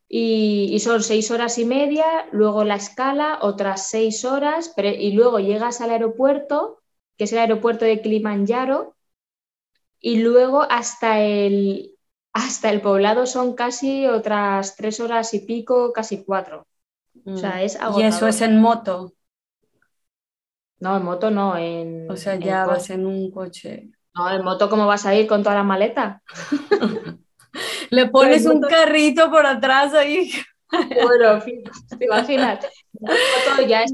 y, 0.08 0.68
y 0.72 0.80
son 0.80 1.02
seis 1.02 1.30
horas 1.30 1.58
y 1.58 1.64
media, 1.64 2.04
luego 2.32 2.64
la 2.64 2.76
escala, 2.76 3.38
otras 3.42 3.88
seis 3.88 4.24
horas, 4.24 4.72
pero- 4.76 4.88
y 4.90 5.12
luego 5.12 5.38
llegas 5.40 5.80
al 5.80 5.90
aeropuerto, 5.90 6.80
que 7.16 7.24
es 7.24 7.32
el 7.32 7.38
aeropuerto 7.40 7.84
de 7.84 8.00
Kilimanjaro, 8.02 8.94
y 10.00 10.18
luego 10.18 10.62
hasta 10.62 11.20
el, 11.20 11.96
hasta 12.32 12.70
el 12.70 12.80
poblado 12.82 13.26
son 13.26 13.54
casi 13.54 14.06
otras 14.06 14.76
tres 14.76 15.00
horas 15.00 15.34
y 15.34 15.40
pico, 15.40 15.92
casi 15.92 16.24
cuatro. 16.24 16.60
O 16.62 17.38
sea, 17.38 17.62
es 17.62 17.76
Mm. 17.76 17.86
Y 17.86 18.02
agotador. 18.02 18.02
eso 18.02 18.28
es 18.28 18.40
en 18.42 18.60
moto. 18.60 19.12
No, 20.80 20.96
en 20.96 21.02
moto 21.04 21.30
no, 21.30 21.56
en, 21.56 22.10
O 22.10 22.16
sea, 22.16 22.34
en 22.34 22.42
ya 22.42 22.66
vas 22.66 22.90
en 22.90 23.06
un 23.06 23.30
coche. 23.30 23.90
No, 24.14 24.30
en 24.30 24.44
moto, 24.44 24.68
¿cómo 24.68 24.86
vas 24.86 25.06
a 25.06 25.14
ir 25.14 25.26
con 25.26 25.42
toda 25.42 25.56
la 25.56 25.62
maleta? 25.62 26.22
Le 27.90 28.08
pones 28.08 28.46
un 28.46 28.60
carrito 28.60 29.30
por 29.30 29.46
atrás 29.46 29.94
ahí. 29.94 30.30
Bueno, 30.70 31.40
te 31.98 32.04
imaginas. 32.04 32.66
Moto 33.00 33.66
ya 33.66 33.82
es 33.82 33.92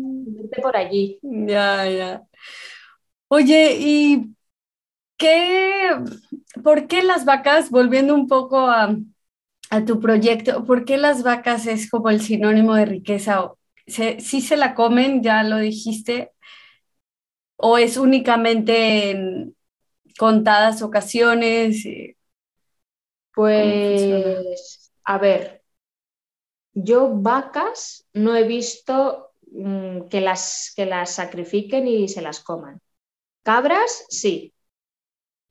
por 0.61 0.77
allí. 0.77 1.19
Ya, 1.23 1.89
ya. 1.89 2.23
Oye, 3.29 3.77
¿y 3.79 4.35
qué, 5.17 5.91
por 6.63 6.87
qué 6.87 7.03
las 7.03 7.25
vacas, 7.25 7.71
volviendo 7.71 8.15
un 8.15 8.29
poco 8.29 8.61
a, 8.69 8.97
a 9.71 9.85
tu 9.85 10.01
proyecto, 10.01 10.65
por 10.65 10.85
qué 10.85 10.99
las 10.99 11.23
vacas 11.23 11.67
es 11.67 11.91
como 11.91 12.11
el 12.11 12.21
sinónimo 12.21 12.75
de 12.75 12.87
riqueza? 12.87 13.53
¿Se, 13.87 14.21
sí 14.21 14.41
se 14.41 14.57
la 14.57 14.75
comen, 14.75 15.23
ya 15.23 15.43
lo 15.43 15.59
dijiste, 15.59 16.32
o 17.63 17.79
es 17.79 17.97
únicamente 17.99 19.11
en 19.13 19.57
contadas 20.19 20.83
ocasiones? 20.83 21.85
Eh? 21.87 22.17
Pues, 23.35 24.93
a 25.05 25.19
ver, 25.19 25.63
yo 26.75 27.11
vacas 27.15 28.07
no 28.15 28.35
he 28.37 28.45
visto 28.47 29.33
mm, 29.53 30.09
que 30.09 30.21
las, 30.21 30.73
que 30.77 30.87
las 30.87 31.15
sacrifiquen 31.15 31.87
y 31.89 32.09
se 32.09 32.23
las 32.23 32.41
coman. 32.41 32.81
Cabras, 33.45 34.07
sí, 34.11 34.55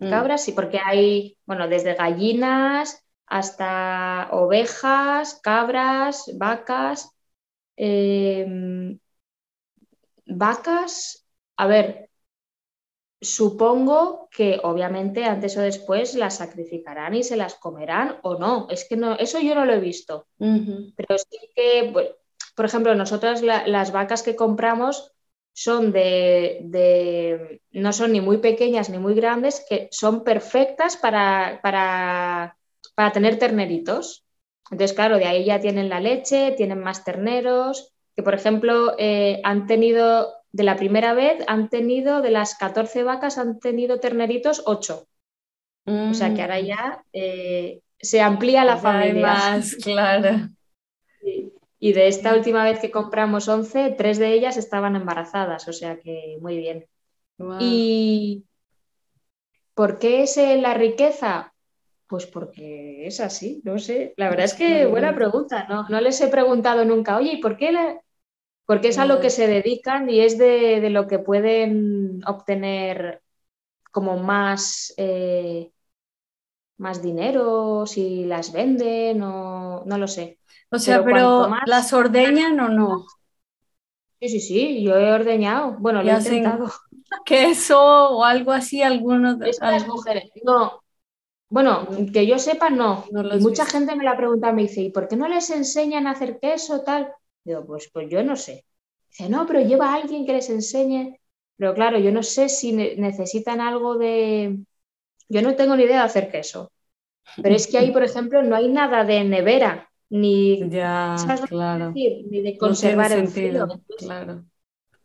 Mm, 0.02 0.24
cabras 0.24 0.44
sí, 0.44 0.52
porque 0.54 0.80
hay, 0.84 1.38
bueno, 1.46 1.68
desde 1.68 1.96
gallinas 1.96 3.04
hasta 3.28 4.30
ovejas, 4.32 5.40
cabras, 5.44 6.26
vacas. 6.38 7.12
em, 7.78 9.00
vacas, 10.42 11.21
a 11.64 11.68
ver, 11.68 11.86
supongo 13.22 14.28
que 14.36 14.60
obviamente 14.64 15.26
antes 15.26 15.58
o 15.58 15.62
después 15.62 16.16
las 16.16 16.38
sacrificarán 16.38 17.14
y 17.16 17.24
se 17.24 17.38
las 17.38 17.56
comerán 17.56 18.18
o 18.24 18.36
no. 18.38 18.68
Es 18.70 18.86
que 18.88 18.98
no, 18.98 19.16
eso 19.18 19.40
yo 19.40 19.54
no 19.56 19.66
lo 19.66 19.74
he 19.74 19.80
visto. 19.80 20.28
Pero 20.96 21.18
sí 21.20 21.40
que, 21.56 21.92
bueno, 21.92 22.10
por 22.56 22.66
ejemplo, 22.66 22.96
nosotras 22.96 23.42
la- 23.42 23.68
las 23.68 23.92
vacas 23.92 24.24
que 24.24 24.36
compramos 24.36 25.14
son 25.54 25.92
de, 25.94 26.60
de- 26.64 27.62
no 27.72 27.94
son 27.94 28.14
ni 28.14 28.22
muy 28.22 28.38
pequeñas 28.40 28.90
ni 28.90 29.00
muy 29.00 29.14
grandes, 29.16 29.66
que 29.70 29.90
son 29.92 30.24
perfectas 30.24 30.98
para, 30.98 31.60
para, 31.64 32.58
para 32.96 33.12
tener 33.14 33.40
terneritos. 33.40 34.26
Entonces, 34.72 34.96
claro, 34.96 35.18
de 35.18 35.26
ahí 35.26 35.46
ya 35.46 35.60
tienen 35.62 35.90
la 35.90 36.00
leche, 36.00 36.54
tienen 36.58 36.80
más 36.82 37.04
terneros, 37.04 37.94
que 38.16 38.24
por 38.24 38.34
ejemplo 38.36 38.96
eh, 38.98 39.42
han 39.44 39.68
tenido, 39.68 40.34
de 40.52 40.64
la 40.64 40.76
primera 40.76 41.14
vez, 41.14 41.44
han 41.48 41.70
tenido, 41.70 42.22
de 42.22 42.32
las 42.32 42.56
14 42.56 43.04
vacas, 43.04 43.38
han 43.38 43.60
tenido 43.60 44.00
terneritos 44.00 44.64
8. 44.66 45.08
O 45.86 46.14
sea 46.14 46.34
que 46.34 46.42
ahora 46.42 46.62
mm, 46.62 46.66
ya 46.66 47.04
eh, 47.12 47.82
se 48.00 48.22
amplía 48.22 48.64
la 48.64 48.74
hay 48.74 48.80
familia. 48.80 49.22
más, 49.22 49.76
claro. 49.84 50.50
Sí. 51.22 51.54
Y 51.80 51.94
de 51.94 52.08
esta 52.08 52.36
última 52.36 52.64
vez 52.64 52.80
que 52.80 52.92
compramos 52.92 53.48
11, 53.48 53.96
tres 53.98 54.20
de 54.20 54.34
ellas 54.34 54.58
estaban 54.58 54.96
embarazadas, 54.96 55.68
o 55.68 55.74
sea 55.74 56.00
que 56.00 56.38
muy 56.40 56.58
bien. 56.58 56.86
¿Y 57.60 58.46
por 59.74 59.98
qué 59.98 60.22
es 60.24 60.38
eh, 60.38 60.62
la 60.62 60.76
riqueza? 60.76 61.54
Pues 62.06 62.28
porque 62.28 63.08
es 63.08 63.20
así, 63.20 63.62
no 63.64 63.80
sé. 63.80 64.14
La 64.18 64.30
verdad 64.30 64.46
es 64.46 64.54
que 64.54 64.86
buena 64.86 65.16
pregunta, 65.16 65.66
¿no? 65.68 65.88
No 65.90 66.02
les 66.02 66.22
he 66.22 66.28
preguntado 66.28 66.86
nunca, 66.86 67.18
oye, 67.18 67.34
¿y 67.34 67.42
por 67.42 67.58
qué? 67.58 67.72
la-?" 67.72 68.00
Porque 68.72 68.88
es 68.88 68.98
a 68.98 69.06
lo 69.06 69.20
que 69.20 69.30
se 69.30 69.48
dedican 69.48 70.10
y 70.10 70.22
es 70.22 70.38
de, 70.38 70.80
de 70.80 70.90
lo 70.90 71.06
que 71.06 71.20
pueden 71.20 72.22
obtener 72.26 73.22
como 73.92 74.16
más, 74.16 74.94
eh, 74.96 75.74
más 76.78 77.02
dinero 77.02 77.86
si 77.86 78.24
las 78.24 78.54
venden 78.54 79.22
o 79.24 79.84
no 79.86 79.98
lo 79.98 80.08
sé. 80.08 80.40
O 80.72 80.80
sea, 80.80 81.04
Pero 81.04 81.06
pero 81.06 81.30
cuanto 81.36 81.50
más- 81.50 81.64
¿las 81.68 81.92
ordeñan 81.92 82.58
o 82.62 82.70
no? 82.70 83.06
Sí, 84.22 84.30
sí, 84.30 84.40
sí, 84.40 84.84
yo 84.84 84.96
he 84.96 85.12
ordeñado. 85.12 85.76
Bueno, 85.80 86.02
lo 86.02 86.10
he 86.10 86.14
intentado. 86.18 86.72
queso 87.26 87.78
o 87.82 88.24
algo 88.24 88.54
así, 88.54 88.82
algunos 88.82 89.36
Es 89.42 89.60
para 89.60 89.74
las 89.74 89.84
algo- 89.84 89.96
mujeres. 89.96 90.32
No. 90.46 90.82
Bueno, 91.50 91.90
que 92.14 92.26
yo 92.26 92.40
sepa, 92.40 92.70
no. 92.70 93.04
No 93.12 93.24
mucha 93.40 93.66
gente 93.66 93.98
me 93.98 94.06
la 94.06 94.16
pregunta, 94.16 94.54
me 94.54 94.62
dice, 94.62 94.80
¿y 94.80 94.92
por 94.92 95.10
qué 95.10 95.18
no 95.18 95.28
les 95.28 95.50
enseñan 95.50 96.08
a 96.08 96.12
hacer 96.12 96.40
queso 96.40 96.84
tal? 96.84 97.12
Digo, 97.44 97.66
pues, 97.66 97.90
pues 97.94 98.10
yo 98.10 98.24
no 98.24 98.36
sé. 98.36 98.66
Dice, 99.10 99.30
no, 99.30 99.46
pero 99.48 99.62
lleva 99.62 99.92
a 99.92 99.96
alguien 99.96 100.26
que 100.26 100.34
les 100.34 100.50
enseñe. 100.50 101.20
Pero 101.58 101.74
claro, 101.74 102.00
yo 102.00 102.12
no 102.12 102.24
sé 102.24 102.50
si 102.50 102.72
ne- 102.74 102.96
necesitan 102.98 103.62
algo 103.62 103.98
de... 103.98 104.60
Yo 105.30 105.42
no 105.44 105.56
tengo 105.56 105.76
ni 105.76 105.84
idea 105.86 106.00
de 106.00 106.04
hacer 106.06 106.32
queso. 106.32 106.72
Pero 107.42 107.56
es 107.56 107.68
que 107.68 107.78
ahí, 107.80 107.92
por 107.92 108.04
ejemplo, 108.04 108.44
no 108.44 108.56
hay 108.56 108.70
nada 108.70 109.04
de 109.06 109.24
nevera, 109.24 109.92
ni, 110.10 110.74
Ya, 110.74 110.90
¿sabes 111.16 111.42
lo 111.42 111.48
que 111.48 111.56
quiero 111.58 111.76
claro. 111.76 112.02
decir? 112.04 112.28
ni 112.32 112.42
de 112.42 112.58
No 112.62 112.76
conservar 112.76 113.12
en 113.14 113.28
frío. 113.28 113.66
Entonces, 113.72 113.82
claro. 113.96 114.46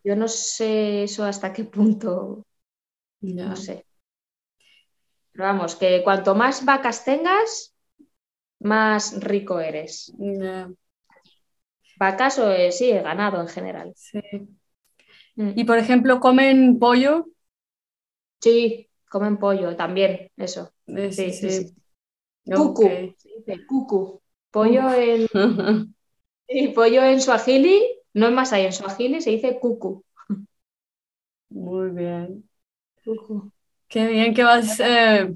Yo 0.05 0.16
no 0.16 0.29
sé 0.29 1.03
eso 1.05 1.25
hasta 1.25 1.53
qué 1.53 1.64
punto, 1.64 2.46
Ya. 3.22 3.53
no 3.53 3.57
sé. 3.57 3.87
Pero 5.33 5.44
vamos, 5.49 5.77
que 5.81 6.03
cuanto 6.07 6.35
más 6.35 6.64
vacas 6.64 7.05
tengas, 7.05 7.75
más 8.61 9.20
rico 9.22 9.61
eres. 9.61 10.16
Ya, 10.18 10.68
Vacas 12.01 12.39
o 12.39 12.51
eh, 12.53 12.73
sí, 12.73 12.91
ganado 12.93 13.41
en 13.41 13.49
general. 13.49 13.95
sí. 13.95 14.21
Mm. 15.37 15.53
Y 15.57 15.65
por 15.65 15.79
ejemplo, 15.79 16.21
¿comen 16.21 16.79
pollo? 16.79 17.27
Sí, 18.41 18.91
comen 19.11 19.39
pollo 19.39 19.77
también, 19.77 20.31
eso. 20.37 20.73
Eh, 20.87 21.13
Sí, 21.13 21.33
sí, 21.33 21.51
sí. 21.51 21.77
Cucu, 22.53 23.15
se 23.19 23.29
dice 23.37 23.67
cucu. 23.67 24.23
Pollo 24.53 24.93
en, 24.95 25.29
sí, 26.49 26.69
pollo 26.75 27.05
en 27.05 27.21
suajili, 27.21 27.83
no 28.15 28.27
es 28.27 28.33
más 28.33 28.53
ahí, 28.53 28.65
en 28.67 28.73
suajili 28.73 29.21
se 29.21 29.31
dice 29.31 29.59
cucu. 29.61 30.05
Muy 31.51 31.91
bien. 31.91 32.49
Cucu. 33.05 33.53
Qué 33.89 34.07
bien 34.09 34.35
que 34.35 34.45
vas 34.45 34.81
eh, 34.81 35.35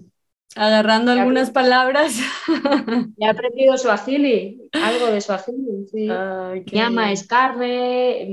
agarrando 0.56 1.12
Ya 1.12 1.22
algunas 1.22 1.50
palabras. 1.50 2.14
Ya 3.16 3.26
he 3.28 3.30
aprendido 3.30 3.76
suajili, 3.76 4.60
algo 4.78 5.06
de 5.10 5.20
suajili, 5.20 5.86
sí. 5.90 6.26
Llama 6.70 7.02
bien. 7.02 7.12
es 7.12 7.26
carne, 7.26 8.26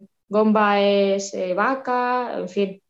mm, 0.00 0.06
gomba 0.28 0.80
es 0.80 1.32
eh, 1.34 1.54
vaca, 1.54 2.38
en 2.38 2.48
fin. 2.48 2.82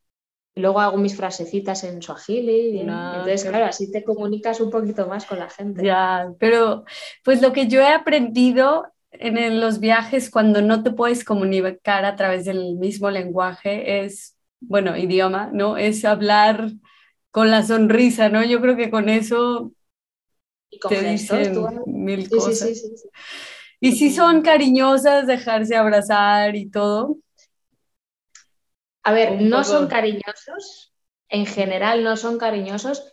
Y 0.55 0.61
luego 0.63 0.81
hago 0.81 0.99
mis 0.99 1.17
frasecitas 1.17 1.85
en 1.85 2.03
suajili. 2.03 2.73
bien. 2.73 2.89
Ah, 2.91 3.15
Entonces, 3.19 3.43
qué- 3.43 3.51
claro, 3.51 3.67
así 3.67 3.91
te 3.93 4.05
comunicas 4.05 4.61
un 4.61 4.71
poquito 4.71 5.07
más 5.09 5.27
con 5.27 5.39
la 5.41 5.51
gente. 5.51 5.83
Ya, 5.83 6.33
pero 6.39 6.85
pues 7.25 7.43
lo 7.43 7.53
que 7.53 7.67
yo 7.69 7.81
he 7.81 7.89
aprendido 7.93 8.87
en 9.11 9.61
los 9.61 9.81
viajes 9.81 10.31
cuando 10.31 10.63
no 10.63 10.83
te 10.83 10.93
puedes 10.93 11.25
comunicar 11.25 12.05
a 12.05 12.17
través 12.17 12.45
del 12.45 12.77
mismo 12.77 13.11
lenguaje 13.11 14.05
es, 14.05 14.37
bueno, 14.61 14.97
idioma, 14.97 15.51
¿no? 15.53 15.77
Es 15.77 16.05
hablar 16.05 16.71
con 17.35 17.51
la 17.51 17.63
sonrisa, 17.65 18.31
¿no? 18.31 18.45
Yo 18.45 18.63
creo 18.63 18.77
que 18.77 18.91
con 18.91 19.11
eso 19.11 19.73
Y 20.71 20.79
con 20.79 20.93
te 20.93 21.03
gestos, 21.03 21.39
dicen 21.39 21.55
tú- 21.55 21.69
mil 21.87 22.29
Sí, 22.29 22.31
cosas. 22.31 22.71
sí, 22.75 22.75
sí. 22.97 23.09
Y 23.81 23.93
si 23.93 24.11
son 24.13 24.43
cariñosas, 24.43 25.27
dejarse 25.27 25.77
abrazar 25.77 26.57
y 26.57 26.71
todo. 26.71 27.19
A 29.03 29.13
ver, 29.13 29.41
no 29.43 29.59
poco. 29.59 29.71
son 29.71 29.87
cariñosos, 29.89 30.93
en 31.29 31.47
general 31.47 32.05
no 32.05 32.17
son 32.17 32.39
cariñosos, 32.39 33.13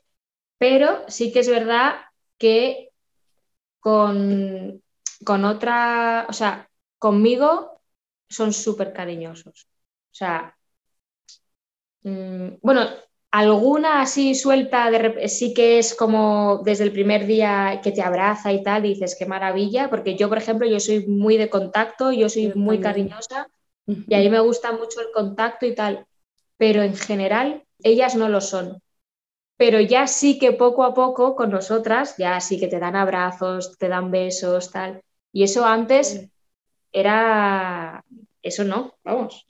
pero 0.57 1.03
sí 1.09 1.31
que 1.33 1.39
es 1.41 1.49
verdad 1.49 2.01
que 2.39 2.91
con, 3.79 4.83
con 5.25 5.45
otra, 5.45 6.27
o 6.29 6.33
sea, 6.33 6.69
conmigo 6.99 7.81
son 8.29 8.53
súper 8.53 8.93
cariñosos. 8.93 9.67
O 10.11 10.15
sea, 10.15 10.57
mm, 12.03 12.57
bueno, 12.61 12.87
alguna 13.31 14.01
así 14.01 14.35
suelta, 14.35 14.91
de, 14.91 15.27
sí 15.29 15.53
que 15.53 15.79
es 15.79 15.95
como 15.95 16.61
desde 16.65 16.83
el 16.83 16.91
primer 16.91 17.25
día 17.25 17.79
que 17.81 17.91
te 17.91 18.01
abraza 18.01 18.51
y 18.51 18.61
tal, 18.61 18.83
dices 18.83 19.15
qué 19.17 19.25
maravilla, 19.25 19.89
porque 19.89 20.15
yo, 20.15 20.27
por 20.27 20.37
ejemplo, 20.37 20.67
yo 20.67 20.79
soy 20.79 21.07
muy 21.07 21.37
de 21.37 21.49
contacto, 21.49 22.11
yo 22.11 22.27
soy 22.29 22.53
muy 22.53 22.79
cariñosa 22.79 23.47
y 23.85 24.13
a 24.13 24.19
mí 24.19 24.29
me 24.29 24.39
gusta 24.39 24.73
mucho 24.73 24.99
el 24.99 25.11
contacto 25.13 25.65
y 25.65 25.73
tal, 25.73 26.05
pero 26.57 26.83
en 26.83 26.95
general 26.95 27.63
ellas 27.83 28.15
no 28.15 28.29
lo 28.29 28.41
son. 28.41 28.81
Pero 29.57 29.79
ya 29.79 30.07
sí 30.07 30.39
que 30.39 30.53
poco 30.53 30.83
a 30.83 30.93
poco 30.93 31.35
con 31.35 31.51
nosotras, 31.51 32.15
ya 32.17 32.39
sí 32.41 32.59
que 32.59 32.67
te 32.67 32.79
dan 32.79 32.95
abrazos, 32.95 33.77
te 33.77 33.87
dan 33.87 34.11
besos, 34.11 34.71
tal. 34.71 35.01
Y 35.31 35.43
eso 35.43 35.65
antes 35.65 36.27
era, 36.91 38.03
eso 38.41 38.63
no, 38.63 38.95
vamos, 39.03 39.45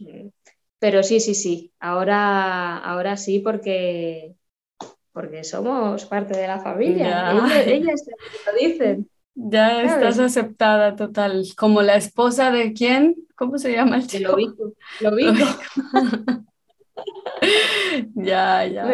pero 0.81 1.03
sí, 1.03 1.19
sí, 1.19 1.35
sí. 1.35 1.71
Ahora, 1.79 2.79
ahora 2.79 3.15
sí, 3.15 3.37
porque, 3.37 4.33
porque 5.13 5.43
somos 5.43 6.05
parte 6.05 6.35
de 6.35 6.47
la 6.47 6.59
familia. 6.59 7.33
Ellas, 7.67 8.03
lo 8.45 8.59
dicen. 8.59 9.07
Ya 9.33 9.83
estás 9.83 10.19
aceptada 10.19 10.97
total. 10.97 11.45
Como 11.55 11.81
la 11.81 11.95
esposa 11.95 12.51
de 12.51 12.73
quién? 12.73 13.15
¿Cómo 13.37 13.57
se 13.57 13.71
llama 13.71 13.95
el 13.95 14.05
chico? 14.05 14.35
Lo 14.99 15.15
vi. 15.15 15.25
ya, 18.15 18.65
ya. 18.65 18.91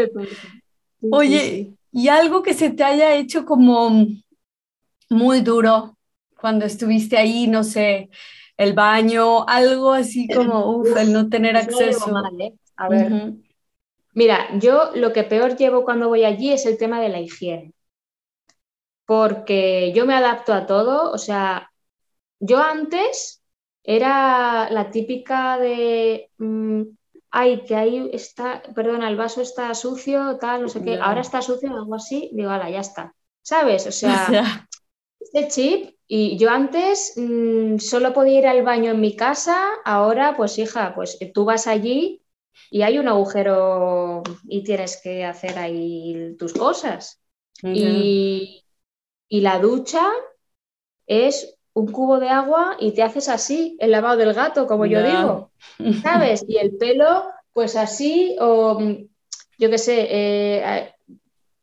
Oye, 1.11 1.73
¿y 1.91 2.07
algo 2.07 2.43
que 2.43 2.53
se 2.53 2.69
te 2.69 2.83
haya 2.83 3.15
hecho 3.15 3.45
como 3.45 4.05
muy 5.09 5.41
duro 5.41 5.97
cuando 6.39 6.65
estuviste 6.65 7.17
ahí, 7.17 7.47
no 7.47 7.63
sé, 7.63 8.09
el 8.57 8.73
baño, 8.73 9.47
algo 9.47 9.93
así 9.93 10.27
como, 10.27 10.77
uff, 10.77 10.97
el 10.97 11.13
no 11.13 11.29
tener 11.29 11.55
acceso. 11.55 12.11
¿eh? 12.39 12.53
A 12.75 12.89
ver. 12.89 13.33
Mira, 14.13 14.47
yo 14.57 14.91
lo 14.95 15.13
que 15.13 15.23
peor 15.23 15.55
llevo 15.55 15.83
cuando 15.83 16.07
voy 16.07 16.23
allí 16.23 16.51
es 16.51 16.65
el 16.65 16.77
tema 16.77 16.99
de 16.99 17.09
la 17.09 17.19
higiene. 17.19 17.73
Porque 19.05 19.93
yo 19.95 20.05
me 20.05 20.15
adapto 20.15 20.53
a 20.53 20.65
todo, 20.65 21.11
o 21.11 21.17
sea, 21.17 21.71
yo 22.39 22.57
antes 22.57 23.43
era 23.83 24.69
la 24.71 24.89
típica 24.89 25.57
de, 25.59 26.29
mm, 26.39 26.81
ay, 27.29 27.63
que 27.63 27.75
ahí 27.75 28.09
está, 28.11 28.63
perdona, 28.75 29.07
el 29.07 29.15
vaso 29.15 29.41
está 29.41 29.73
sucio, 29.75 30.37
tal, 30.39 30.63
no 30.63 30.67
sé 30.67 30.83
qué, 30.83 30.97
ahora 30.99 31.21
está 31.21 31.41
sucio, 31.41 31.69
algo 31.73 31.95
así, 31.95 32.31
digo, 32.33 32.49
ala, 32.49 32.69
ya 32.69 32.79
está. 32.79 33.13
¿Sabes? 33.43 33.87
O 33.87 33.91
sea, 33.91 34.67
este 35.19 35.47
chip 35.47 35.96
y 36.07 36.37
yo 36.37 36.49
antes 36.49 37.13
mm, 37.17 37.79
solo 37.79 38.13
podía 38.13 38.39
ir 38.39 38.47
al 38.47 38.63
baño 38.63 38.91
en 38.91 39.01
mi 39.01 39.15
casa, 39.15 39.67
ahora 39.83 40.35
pues 40.37 40.57
hija, 40.57 40.93
pues 40.95 41.17
tú 41.33 41.43
vas 41.43 41.67
allí 41.67 42.23
y 42.71 42.81
hay 42.81 42.97
un 42.97 43.09
agujero 43.09 44.23
y 44.47 44.63
tienes 44.63 45.01
que 45.01 45.25
hacer 45.25 45.57
ahí 45.57 46.35
tus 46.39 46.53
cosas. 46.53 47.21
y, 47.61 48.63
la 49.29 49.59
ducha 49.59 50.05
es 51.05 51.57
un 51.73 51.91
cubo 51.91 52.19
de 52.19 52.29
agua 52.29 52.77
y 52.79 52.93
te 52.93 53.03
haces 53.03 53.27
así, 53.27 53.75
el 53.79 53.91
lavado 53.91 54.15
del 54.15 54.33
gato, 54.33 54.65
como 54.65 54.85
yo 54.85 55.03
digo, 55.03 55.51
¿sabes? 56.01 56.45
Y 56.47 56.57
el 56.57 56.77
pelo, 56.77 57.29
pues 57.51 57.75
así, 57.75 58.37
o 58.39 58.79
yo 59.59 59.69
qué 59.69 59.77
sé, 59.77 60.07
eh, 60.09 60.93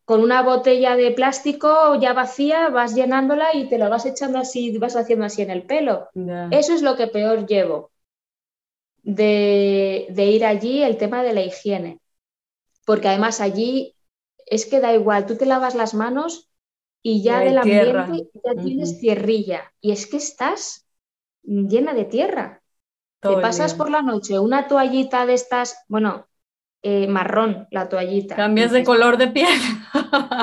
con 0.05 0.21
una 0.21 0.43
botella 0.43 0.97
de 0.97 1.13
plástico 1.13 1.95
ya 2.01 2.13
vacía, 2.13 2.69
vas 2.69 2.95
llenándola 2.95 3.55
y 3.55 3.69
te 3.69 3.79
la 3.79 3.89
vas 3.89 4.05
echando 4.05 4.39
así, 4.39 4.77
vas 4.79 4.97
haciendo 4.97 5.25
así 5.25 5.43
en 5.43 5.51
el 5.51 5.63
pelo. 5.63 6.09
Eso 6.51 6.75
es 6.75 6.83
lo 6.83 6.97
que 6.97 7.07
peor 7.07 7.47
llevo 7.47 7.91
de, 9.05 10.07
ir 10.17 10.45
allí, 10.45 10.83
el 10.83 10.97
tema 10.97 11.23
de 11.23 11.33
la 11.33 11.43
higiene. 11.43 12.01
Porque 12.85 13.09
además 13.09 13.41
allí 13.41 13.95
es 14.47 14.67
que 14.67 14.81
da 14.81 14.93
igual, 14.93 15.27
tú 15.27 15.37
te 15.37 15.47
lavas 15.47 15.75
las 15.75 15.95
manos 15.95 16.51
y 17.03 17.23
ya 17.23 17.41
del 17.41 17.59
ambiente 17.59 18.29
ya 18.45 18.63
tienes 18.63 18.99
tierrilla. 18.99 19.73
Y 19.81 19.93
es 19.93 20.07
que 20.07 20.19
estás 20.19 20.87
llena 21.43 21.95
de 21.95 22.05
tierra. 22.05 22.63
te 23.21 23.37
pasas 23.39 23.73
por 23.73 23.91
la 23.91 24.03
noche 24.03 24.39
una 24.39 24.69
toallita 24.69 25.25
de 25.25 25.35
estas, 25.35 25.83
bueno, 25.89 26.27
eh, 26.87 27.07
marrón 27.07 27.67
la 27.71 27.89
toallita. 27.89 28.37
Cambias 28.37 28.71
de 28.71 28.85
color 28.85 29.17
de 29.17 29.29
piel. 29.29 29.59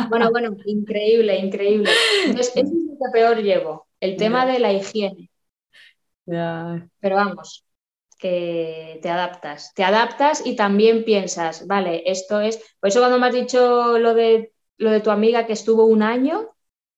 Bueno, 0.10 0.32
bueno, 0.32 0.58
increíble, 0.66 1.38
increíble. 1.38 1.92
Entonces, 2.26 2.52
eso 2.56 2.66
es 2.66 2.84
lo 2.88 2.94
que 2.94 3.12
peor 3.14 3.44
llevo, 3.44 3.88
el 4.00 4.18
tema 4.18 4.48
de 4.48 4.58
la 4.58 4.74
higiene. 4.74 5.30
Pero 6.26 7.16
vamos, 7.16 7.64
que 8.18 9.00
te 9.04 9.10
adaptas. 9.10 9.72
Te 9.76 9.84
adaptas 9.84 10.44
y 10.44 10.56
también 10.56 11.06
piensas, 11.06 11.68
vale, 11.68 12.02
esto 12.08 12.42
es. 12.42 12.60
Por 12.80 12.90
eso 12.90 13.02
cuando 13.02 13.20
me 13.20 13.28
has 13.28 13.36
dicho 13.36 14.00
lo 14.00 14.16
de, 14.16 14.52
lo 14.78 14.90
de 14.90 15.02
tu 15.02 15.12
amiga 15.12 15.46
que 15.46 15.54
estuvo 15.54 15.86
un 15.86 16.02
año, 16.02 16.50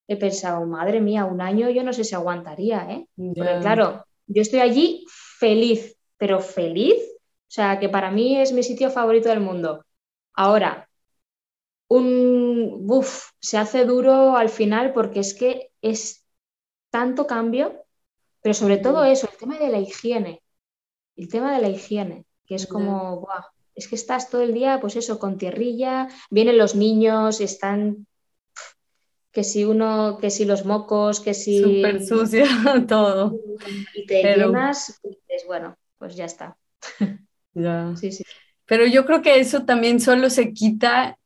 he 0.08 0.15
pensado, 0.15 0.65
madre 0.65 1.01
mía, 1.01 1.25
un 1.25 1.41
año 1.41 1.69
yo 1.69 1.84
no 1.84 1.91
sé 1.91 2.06
si 2.06 2.15
aguantaría, 2.15 2.88
¿eh? 2.89 3.08
Porque 3.17 3.58
claro, 3.60 4.06
yo 4.25 4.41
estoy 4.41 4.62
allí 4.62 5.06
feliz, 5.38 5.97
pero 6.17 6.39
feliz 6.39 7.12
sea, 7.54 7.80
que 7.80 7.88
para 7.88 8.10
mí 8.10 8.39
es 8.42 8.52
mi 8.52 8.63
sitio 8.63 8.89
favorito 8.89 9.30
del 9.30 9.39
mundo. 9.39 9.86
Ahora, 10.34 10.89
un 11.88 12.88
buf, 12.88 13.30
se 13.39 13.60
hace 13.60 13.86
duro 13.86 14.36
al 14.36 14.50
final 14.50 14.92
porque 14.92 15.20
es 15.20 15.36
que 15.36 15.72
es 15.82 16.26
tanto 16.89 17.28
cambio, 17.28 17.86
pero 18.42 18.56
sobre 18.56 18.78
todo 18.78 19.04
eso, 19.04 19.30
el 19.32 19.38
tema 19.38 19.60
de 19.60 19.70
la 19.70 19.78
higiene. 19.78 20.42
El 21.16 21.30
tema 21.30 21.54
de 21.54 21.62
la 21.62 21.70
higiene, 21.70 22.26
que 22.48 22.56
es 22.56 22.66
como, 22.66 23.20
buah, 23.20 23.44
es 23.76 23.88
que 23.88 23.96
estás 23.96 24.32
todo 24.32 24.42
el 24.42 24.56
día, 24.56 24.80
pues 24.82 24.96
eso, 24.96 25.20
con 25.20 25.38
tierrilla, 25.38 26.08
vienen 26.32 26.58
los 26.58 26.74
niños, 26.74 27.39
están 27.39 28.08
que 29.32 29.44
si 29.44 29.63
uno, 29.63 30.18
que 30.20 30.32
si 30.32 30.46
los 30.46 30.66
mocos, 30.66 31.20
que 31.20 31.36
si. 31.36 31.62
Súper 31.62 32.04
sucio 32.04 32.46
todo. 32.88 33.39
Y 33.94 34.08
te 34.08 34.24
llenas, 34.24 35.00
y 35.04 35.10
dices, 35.10 35.46
bueno, 35.46 35.78
pues 36.00 36.16
ya 36.16 36.26
está. 36.26 36.58
Ya. 37.54 37.96
Sí, 37.96 38.12
sí. 38.12 38.24
Pero 38.66 38.86
yo 38.86 39.06
creo 39.06 39.22
que 39.22 39.39
eso 39.39 39.66
también 39.66 40.00
solo 40.00 40.30
se 40.30 40.54
quita, 40.54 41.18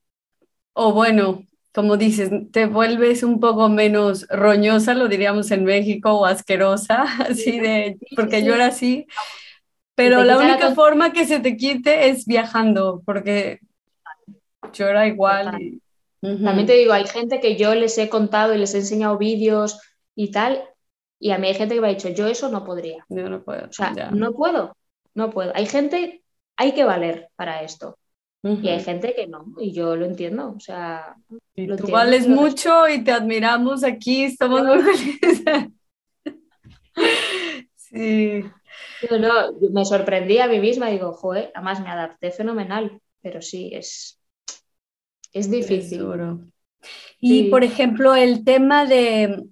o 0.73 0.93
bueno, 0.93 1.43
como 1.73 1.95
dices, 1.95 2.31
te 2.51 2.65
vuelves 2.65 3.23
un 3.23 3.39
poco 3.39 3.69
menos 3.69 4.27
roñosa, 4.29 4.95
lo 4.95 5.07
diríamos 5.07 5.51
en 5.51 5.63
México, 5.63 6.11
o 6.13 6.25
asquerosa, 6.25 7.03
así 7.29 7.59
de, 7.59 7.97
porque 8.15 8.43
yo 8.43 8.55
era 8.55 8.67
así. 8.67 9.05
Pero 9.95 10.23
la 10.23 10.37
única 10.37 10.75
forma 10.75 11.11
que 11.11 11.25
se 11.25 11.39
te 11.39 11.57
quite 11.57 12.09
es 12.09 12.25
viajando, 12.25 13.01
porque 13.05 13.59
yo 14.73 14.87
era 14.87 15.07
igual. 15.07 15.79
También 16.21 16.65
te 16.65 16.73
digo, 16.73 16.93
hay 16.93 17.05
gente 17.05 17.39
que 17.39 17.55
yo 17.55 17.73
les 17.75 17.97
he 17.97 18.09
contado 18.09 18.53
y 18.53 18.57
les 18.57 18.73
he 18.73 18.79
enseñado 18.79 19.17
vídeos 19.17 19.79
y 20.15 20.31
tal, 20.31 20.63
y 21.19 21.31
a 21.31 21.37
mí 21.37 21.47
hay 21.47 21.53
gente 21.55 21.75
que 21.75 21.81
me 21.81 21.87
ha 21.87 21.91
dicho, 21.91 22.09
yo 22.09 22.27
eso 22.27 22.49
no 22.49 22.63
podría. 22.63 23.05
Yo 23.09 23.29
no 23.29 23.43
puedo. 23.43 23.67
O 23.67 23.73
sea, 23.73 23.91
no 24.11 24.33
puedo 24.33 24.75
no 25.17 25.31
puedo. 25.31 25.51
Hay 25.55 25.65
gente, 25.65 26.23
hay 26.55 26.73
que 26.73 26.85
valer 26.85 27.29
para 27.35 27.63
esto. 27.63 27.97
Y 28.43 28.69
hay 28.69 28.79
gente 28.81 29.13
que 29.13 29.27
no, 29.27 29.45
y 29.59 29.73
yo 29.73 29.97
lo 29.97 30.05
entiendo. 30.05 30.53
O 30.55 30.59
sea, 30.59 31.17
tú 31.55 31.91
vales 31.91 32.29
mucho 32.29 32.87
y 32.87 33.03
te 33.03 33.11
admiramos 33.11 33.83
aquí, 33.83 34.23
estamos 34.23 34.63
muy 34.63 34.81
felices. 34.95 35.43
sí. 37.75 38.43
No, 39.19 39.69
me 39.71 39.83
sorprendí 39.83 40.37
a 40.37 40.47
mí 40.47 40.59
misma, 40.59 40.87
digo, 40.87 41.11
joder, 41.13 41.51
además 41.55 41.81
me 41.81 41.89
adapté 41.89 42.31
fenomenal, 42.31 43.01
pero 43.21 43.41
sí, 43.41 43.71
es, 43.73 44.21
es 45.33 45.51
difícil. 45.51 46.05
y 47.19 47.49
por 47.49 47.65
ejemplo, 47.65 48.15
el 48.15 48.45
tema 48.45 48.85
de 48.85 49.43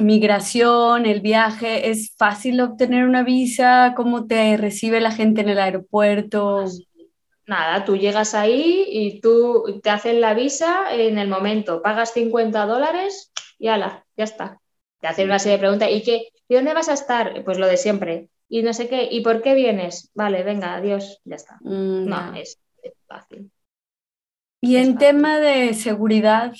migración, 0.00 1.06
el 1.06 1.20
viaje, 1.20 1.90
¿es 1.90 2.14
fácil 2.16 2.60
obtener 2.60 3.04
una 3.04 3.22
visa? 3.22 3.94
¿Cómo 3.96 4.26
te 4.26 4.56
recibe 4.56 5.00
la 5.00 5.10
gente 5.10 5.40
en 5.40 5.48
el 5.48 5.58
aeropuerto? 5.58 6.64
Nada, 7.46 7.84
tú 7.84 7.96
llegas 7.96 8.34
ahí 8.34 8.84
y 8.88 9.20
tú 9.20 9.80
te 9.82 9.90
hacen 9.90 10.20
la 10.20 10.34
visa 10.34 10.94
en 10.94 11.18
el 11.18 11.28
momento, 11.28 11.82
pagas 11.82 12.12
50 12.12 12.66
dólares 12.66 13.32
y 13.58 13.68
ala, 13.68 14.04
ya 14.16 14.24
está. 14.24 14.60
Te 15.00 15.08
hacen 15.08 15.26
una 15.26 15.38
serie 15.38 15.56
de 15.56 15.60
preguntas. 15.60 15.88
¿Y 15.90 16.02
qué? 16.02 16.28
¿Y 16.48 16.54
dónde 16.54 16.74
vas 16.74 16.88
a 16.88 16.94
estar? 16.94 17.44
Pues 17.44 17.58
lo 17.58 17.66
de 17.66 17.76
siempre. 17.76 18.28
Y 18.48 18.62
no 18.62 18.72
sé 18.72 18.88
qué. 18.88 19.08
¿Y 19.10 19.20
por 19.20 19.42
qué 19.42 19.54
vienes? 19.54 20.10
Vale, 20.14 20.42
venga, 20.44 20.76
adiós, 20.76 21.20
ya 21.24 21.36
está. 21.36 21.58
Mm, 21.62 22.06
no, 22.06 22.34
es, 22.34 22.60
fácil. 23.08 23.50
Y 24.60 24.76
en 24.76 24.96
tema 24.96 25.38
de 25.38 25.74
seguridad, 25.74 26.52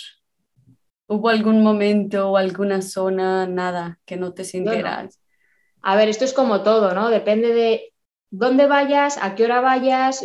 ¿Hubo 1.13 1.29
algún 1.29 1.63
momento 1.63 2.31
o 2.31 2.37
alguna 2.37 2.81
zona, 2.81 3.47
nada, 3.47 3.99
que 4.07 4.17
no 4.17 4.33
te 4.33 4.45
sintieras? 4.45 5.21
A 5.83 5.97
ver, 5.97 6.09
esto 6.09 6.25
es 6.25 6.33
como 6.33 6.63
todo, 6.63 6.95
¿no? 6.95 7.11
Depende 7.11 7.53
de 7.53 7.93
dónde 8.31 8.67
vayas, 8.67 9.19
a 9.21 9.35
qué 9.35 9.45
hora 9.45 9.61
vayas. 9.61 10.25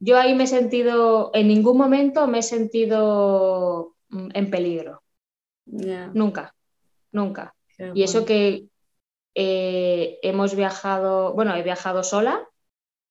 Yo 0.00 0.18
ahí 0.18 0.34
me 0.34 0.44
he 0.44 0.46
sentido, 0.48 1.30
en 1.32 1.48
ningún 1.48 1.78
momento 1.78 2.26
me 2.26 2.40
he 2.40 2.42
sentido 2.42 3.94
mm, 4.08 4.28
en 4.34 4.50
peligro. 4.50 5.02
Nunca, 6.12 6.54
nunca. 7.12 7.54
y 7.94 8.02
eso 8.02 8.24
que 8.24 8.66
eh, 9.34 10.18
hemos 10.22 10.56
viajado, 10.56 11.34
bueno, 11.34 11.54
he 11.54 11.62
viajado 11.62 12.02
sola 12.02 12.48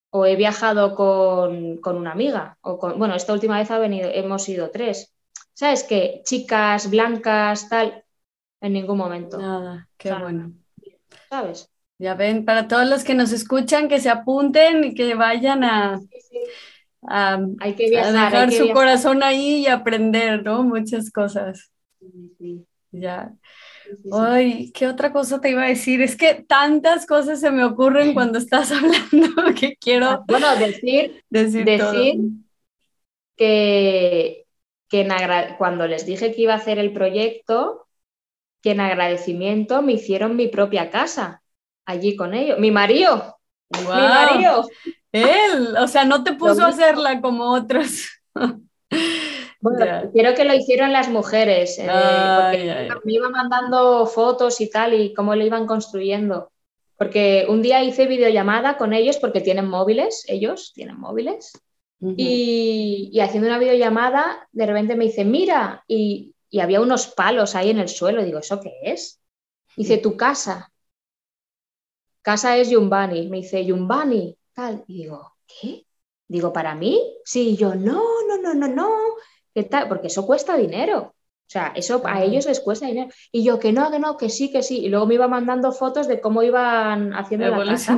o 0.10 0.26
he 0.26 0.36
viajado 0.36 0.96
con, 0.96 1.80
una 1.84 2.12
amiga, 2.12 2.58
o 2.62 2.78
con, 2.78 3.00
bueno, 3.00 3.16
esta 3.16 3.34
última 3.34 3.58
vez 3.58 3.72
ha 3.72 3.80
venido, 3.80 4.10
hemos 4.14 4.48
ido 4.48 4.70
tres. 4.70 5.14
¿Sabes 5.54 5.84
qué? 5.84 6.22
Chicas, 6.26 6.90
blancas, 6.90 7.70
tal, 7.70 8.04
en 8.62 8.74
ningún 8.74 8.98
momento. 8.98 9.38
Nada, 9.38 9.88
qué 9.98 10.14
bueno. 10.14 10.54
¿Sabes? 11.30 11.70
Ya 12.00 12.16
ven, 12.16 12.44
para 12.44 12.68
todos 12.68 12.90
los 12.90 13.04
que 13.04 13.14
nos 13.14 13.32
escuchan, 13.32 13.88
que 13.88 14.00
se 14.00 14.10
apunten 14.10 14.84
y 14.84 14.94
que 14.94 15.16
vayan 15.16 15.64
a, 15.64 16.00
hay 17.06 17.76
que 17.76 17.90
dejar 17.90 18.52
su 18.52 18.70
corazón 18.72 19.24
ahí 19.24 19.62
y 19.62 19.68
aprender, 19.68 20.44
¿no? 20.44 20.64
Muchas 20.64 21.12
cosas. 21.12 21.72
Ya. 22.92 23.34
Ay, 24.12 24.72
¿qué 24.72 24.88
otra 24.88 25.12
cosa 25.12 25.42
te 25.42 25.50
iba 25.50 25.64
a 25.64 25.68
decir? 25.68 26.02
Es 26.02 26.16
que 26.16 26.46
tantas 26.48 27.06
cosas 27.06 27.40
se 27.40 27.52
me 27.52 27.66
ocurren 27.66 28.14
cuando 28.14 28.38
estás 28.38 28.72
hablando 28.72 29.54
que 29.60 29.76
quiero. 29.76 30.24
Bueno, 30.28 30.56
decir, 30.56 31.24
decir, 31.30 31.66
que, 33.36 34.43
que 34.94 35.56
cuando 35.58 35.88
les 35.88 36.06
dije 36.06 36.32
que 36.36 36.44
iba 36.44 36.54
a 36.54 36.58
hacer 36.58 36.78
el 36.78 36.94
proyecto, 36.94 37.88
que 38.62 38.72
en 38.72 38.80
agradecimiento 38.80 39.82
me 39.82 39.94
hicieron 39.94 40.36
mi 40.36 40.50
propia 40.50 40.92
casa 40.92 41.42
allí 41.84 42.16
con 42.16 42.36
ellos. 42.36 42.60
Mi 42.60 42.70
marido. 42.70 43.40
Mi 43.72 43.86
marido. 43.86 44.70
Él, 45.12 45.76
o 45.80 45.88
sea, 45.88 46.06
no 46.06 46.24
te 46.24 46.34
puso 46.34 46.64
a 46.64 46.68
hacerla 46.68 47.22
como 47.22 47.52
otros. 47.54 48.08
Bueno, 49.60 50.12
quiero 50.12 50.36
que 50.36 50.44
lo 50.44 50.54
hicieron 50.54 50.92
las 50.92 51.08
mujeres, 51.08 51.80
eh, 51.80 51.88
porque 51.88 53.06
me 53.06 53.14
iban 53.14 53.32
mandando 53.32 54.06
fotos 54.08 54.60
y 54.60 54.70
tal 54.70 54.94
y 54.94 55.14
cómo 55.14 55.38
lo 55.38 55.46
iban 55.46 55.66
construyendo. 55.66 56.52
Porque 56.98 57.46
un 57.48 57.62
día 57.62 57.82
hice 57.82 58.06
videollamada 58.06 58.76
con 58.76 58.92
ellos 58.92 59.16
porque 59.20 59.40
tienen 59.40 59.70
móviles, 59.70 60.26
ellos 60.28 60.74
tienen 60.76 61.00
móviles. 61.00 61.54
Y, 62.18 63.20
haciendo 63.20 63.48
una 63.48 63.60
videollamada, 63.60 64.48
de 64.52 64.66
repente 64.66 64.96
me 64.96 65.06
dice, 65.06 65.26
mira, 65.26 65.84
y, 65.88 66.36
y, 66.50 66.60
había 66.60 66.82
unos 66.82 67.08
palos 67.08 67.56
ahí 67.56 67.70
en 67.70 67.80
el 67.80 67.90
suelo. 67.90 68.24
Digo, 68.24 68.40
¿eso 68.40 68.60
qué 68.60 68.74
es? 68.84 69.22
Dice, 69.78 69.98
tu 69.98 70.18
casa. 70.18 70.72
Casa 72.22 72.58
es 72.58 72.70
Yumbani. 72.70 73.30
Me 73.30 73.38
dice, 73.38 73.66
Yumbani, 73.66 74.38
tal. 74.54 74.84
Y 74.88 75.04
digo, 75.04 75.34
¿qué? 75.48 75.86
Digo, 76.28 76.52
¿para 76.52 76.76
mí? 76.76 77.00
Sí, 77.26 77.56
yo, 77.56 77.76
no, 77.76 78.04
no, 78.28 78.38
no, 78.42 78.54
no, 78.54 78.68
no. 78.68 78.90
Porque 79.88 80.08
eso 80.08 80.26
cuesta 80.26 80.58
dinero. 80.58 81.14
O 81.46 81.50
sea, 81.54 81.74
eso 81.76 82.02
a 82.06 82.24
ellos 82.24 82.46
les 82.46 82.60
cuesta 82.60 82.88
dinero. 82.88 83.10
Y 83.32 83.44
yo, 83.44 83.60
que 83.60 83.72
no, 83.72 83.92
que 83.92 84.00
no, 84.00 84.18
que 84.18 84.30
sí, 84.30 84.52
que 84.52 84.64
sí. 84.64 84.80
Y 84.80 84.90
luego 84.90 85.06
me 85.06 85.16
iba 85.16 85.28
mandando 85.28 85.72
fotos 85.72 86.08
de 86.08 86.20
cómo 86.20 86.42
iban 86.42 87.14
haciendo 87.14 87.50
la 87.50 87.66
casa. 87.66 87.98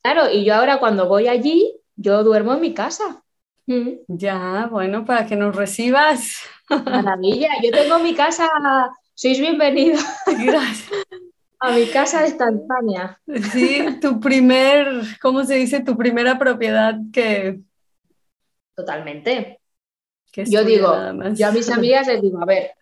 Claro, 0.00 0.30
y 0.30 0.44
yo 0.44 0.54
ahora 0.54 0.78
cuando 0.78 1.08
voy 1.08 1.28
allí, 1.28 1.74
yo 1.98 2.24
duermo 2.24 2.54
en 2.54 2.60
mi 2.60 2.72
casa. 2.72 3.22
Mm. 3.66 3.90
Ya, 4.08 4.68
bueno, 4.70 5.04
para 5.04 5.26
que 5.26 5.36
nos 5.36 5.54
recibas. 5.54 6.36
Maravilla, 6.70 7.50
yo 7.62 7.70
tengo 7.70 7.98
mi 7.98 8.14
casa, 8.14 8.48
sois 9.14 9.38
bienvenidos. 9.38 10.02
Gracias. 10.26 10.90
A 11.60 11.72
mi 11.72 11.86
casa 11.86 12.26
instantánea. 12.26 13.20
Sí, 13.52 13.84
tu 14.00 14.20
primer, 14.20 15.02
¿cómo 15.20 15.44
se 15.44 15.56
dice? 15.56 15.80
Tu 15.80 15.96
primera 15.96 16.38
propiedad 16.38 16.94
que... 17.12 17.60
Totalmente 18.74 19.58
yo 20.46 20.64
digo, 20.64 20.94
yo 21.34 21.48
a 21.48 21.52
mis 21.52 21.70
amigas 21.70 22.06
les 22.06 22.22
digo, 22.22 22.40
a 22.40 22.44
ver, 22.44 22.72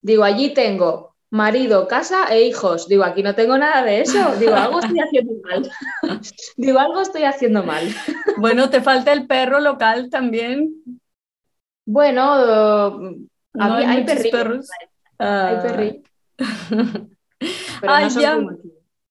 digo, 0.00 0.24
allí 0.24 0.54
tengo 0.54 1.15
marido, 1.30 1.88
casa 1.88 2.26
e 2.30 2.42
hijos. 2.42 2.88
Digo, 2.88 3.04
aquí 3.04 3.22
no 3.22 3.34
tengo 3.34 3.58
nada 3.58 3.82
de 3.82 4.00
eso. 4.00 4.36
Digo, 4.38 4.54
algo 4.54 4.80
estoy 4.80 5.00
haciendo 5.00 5.32
mal. 5.42 5.70
digo, 6.56 6.78
algo 6.78 7.00
estoy 7.00 7.24
haciendo 7.24 7.62
mal. 7.62 7.84
bueno, 8.38 8.70
¿te 8.70 8.80
falta 8.80 9.12
el 9.12 9.26
perro 9.26 9.60
local 9.60 10.08
también? 10.10 10.74
Bueno, 11.84 13.22
hay, 13.54 14.04
perritos. 14.04 14.68
Hay 15.18 15.56
perritos. 15.62 16.12
Pero 17.80 18.00
no 18.00 18.10
son 18.10 18.60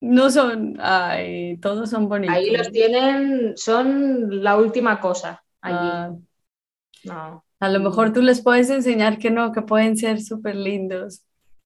No 0.01 0.29
son, 0.29 0.77
ay, 0.79 1.57
todos 1.57 1.89
son 1.89 2.09
bonitos. 2.09 2.35
Ahí 2.35 2.51
los 2.51 2.71
tienen, 2.71 3.53
son 3.55 4.43
la 4.43 4.57
última 4.57 4.99
cosa 4.99 5.43
allí. 5.61 5.77
Ah. 5.79 6.11
No. 7.03 7.45
A 7.59 7.69
lo 7.69 7.79
mejor 7.79 8.11
tú 8.11 8.21
les 8.21 8.41
puedes 8.41 8.69
enseñar 8.69 9.17
que 9.17 9.31
no, 9.31 9.51
que 9.51 9.61
pueden 9.61 9.95
ser 9.95 10.21
súper 10.21 10.55
lindos. 10.55 11.23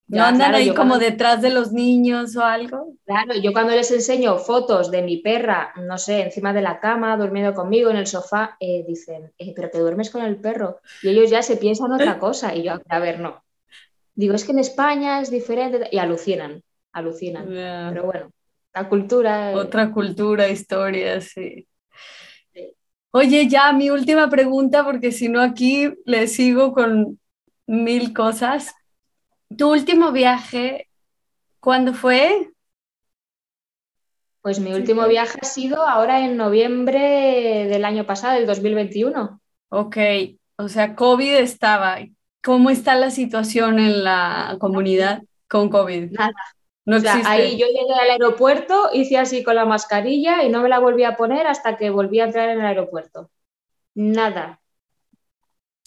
¿No 0.10 0.24
andan 0.24 0.55
ahí 0.55 0.74
como 0.74 0.97
detrás 0.97 1.41
de 1.41 1.51
los 1.51 1.72
niños 1.72 2.36
o 2.36 2.43
algo? 2.43 2.93
Claro, 3.05 3.36
yo 3.36 3.53
cuando 3.53 3.76
les 3.76 3.91
enseño 3.91 4.38
fotos 4.39 4.89
de 4.89 5.03
mi 5.03 5.18
perra, 5.18 5.72
no 5.78 5.97
sé, 5.99 6.22
encima 6.22 6.51
de 6.51 6.62
la 6.62 6.80
cama, 6.80 7.16
durmiendo 7.16 7.53
conmigo 7.53 7.91
en 7.91 7.97
el 7.97 8.07
sofá, 8.07 8.57
eh, 8.60 8.84
dicen, 8.88 9.32
eh, 9.38 9.53
pero 9.55 9.70
te 9.70 9.80
duermes 9.80 10.10
con 10.10 10.24
el 10.24 10.38
perro. 10.38 10.80
Y 11.03 11.10
ellos 11.10 11.30
ya 11.30 11.43
se 11.43 11.57
piensan 11.57 11.91
otra 11.91 12.18
cosa. 12.20 12.55
Y 12.55 12.64
yo, 12.64 12.74
a 12.89 12.99
ver, 12.99 13.20
no. 13.20 13.43
Digo, 14.16 14.34
es 14.34 14.43
que 14.43 14.51
en 14.51 14.60
España 14.60 15.22
es 15.22 15.30
diferente. 15.30 15.88
Y 15.91 15.99
alucinan, 15.99 16.64
alucinan. 16.91 17.45
Pero 17.47 18.03
bueno, 18.03 18.32
la 18.74 18.89
cultura. 18.89 19.51
Otra 19.55 19.91
cultura, 19.91 20.49
historia, 20.49 21.22
sí. 21.22 21.68
Oye, 23.12 23.47
ya 23.47 23.72
mi 23.74 23.89
última 23.89 24.30
pregunta, 24.30 24.84
porque 24.84 25.12
si 25.12 25.30
no 25.30 25.41
aquí 25.41 25.91
le 26.05 26.28
sigo 26.28 26.74
con 26.74 27.20
mil 27.66 28.14
cosas. 28.14 28.74
¿Tu 29.56 29.72
último 29.72 30.12
viaje, 30.12 30.88
cuándo 31.60 31.93
fue? 31.93 32.52
Pues 34.41 34.60
mi 34.60 34.72
último 34.74 35.08
viaje 35.08 35.38
ha 35.41 35.45
sido 35.45 35.86
ahora 35.86 36.24
en 36.24 36.38
noviembre 36.38 37.68
del 37.68 37.84
año 37.84 38.06
pasado, 38.06 38.36
del 38.36 38.45
2021. 38.45 39.41
Ok, 39.70 39.97
o 40.58 40.70
sea, 40.70 40.95
COVID 40.95 41.36
estaba. 41.36 41.97
¿Cómo 42.41 42.70
está 42.70 42.95
la 42.95 43.12
situación 43.12 43.80
en 43.80 44.04
la 44.04 44.56
comunidad 44.60 45.24
con 45.50 45.70
COVID? 45.70 46.12
Nada, 46.12 46.34
ahí 47.26 47.58
yo 47.58 47.68
llegué 47.68 47.93
al 48.02 48.12
aeropuerto, 48.12 48.89
hice 48.93 49.18
así 49.18 49.43
con 49.43 49.56
la 49.56 49.66
mascarilla 49.66 50.43
y 50.43 50.50
no 50.50 50.62
me 50.62 50.70
la 50.70 50.80
volví 50.80 51.04
a 51.04 51.18
poner 51.18 51.47
hasta 51.47 51.76
que 51.76 51.89
volví 51.89 52.20
a 52.20 52.26
entrar 52.26 52.50
en 52.50 52.60
el 52.60 52.66
aeropuerto. 52.66 53.30
Nada. 53.93 54.62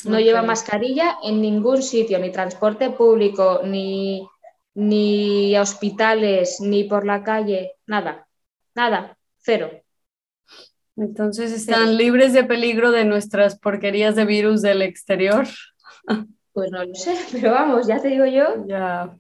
No 0.05 0.19
lleva 0.19 0.43
mascarilla 0.43 1.19
en 1.23 1.41
ningún 1.41 1.83
sitio, 1.83 2.19
ni 2.19 2.31
transporte 2.31 2.91
público, 2.91 3.61
ni, 3.65 4.29
ni 4.75 5.57
hospitales, 5.57 6.61
ni 6.61 6.85
por 6.85 7.07
la 7.07 7.23
calle, 7.23 7.73
nada, 7.87 8.27
nada, 8.75 9.17
cero. 9.39 9.71
Entonces 10.97 11.53
están 11.53 11.97
libres 11.97 12.33
de 12.33 12.45
peligro 12.45 12.91
de 12.91 13.05
nuestras 13.05 13.59
porquerías 13.59 14.15
de 14.15 14.25
virus 14.25 14.61
del 14.63 14.83
exterior. 14.83 15.47
Pues 16.53 16.71
no 16.71 16.85
lo 16.85 16.95
sé, 16.95 17.17
pero 17.33 17.53
vamos, 17.53 17.87
ya 17.87 18.01
te 18.01 18.09
digo 18.09 18.27
yo. 18.27 18.65
Ya. 18.67 19.17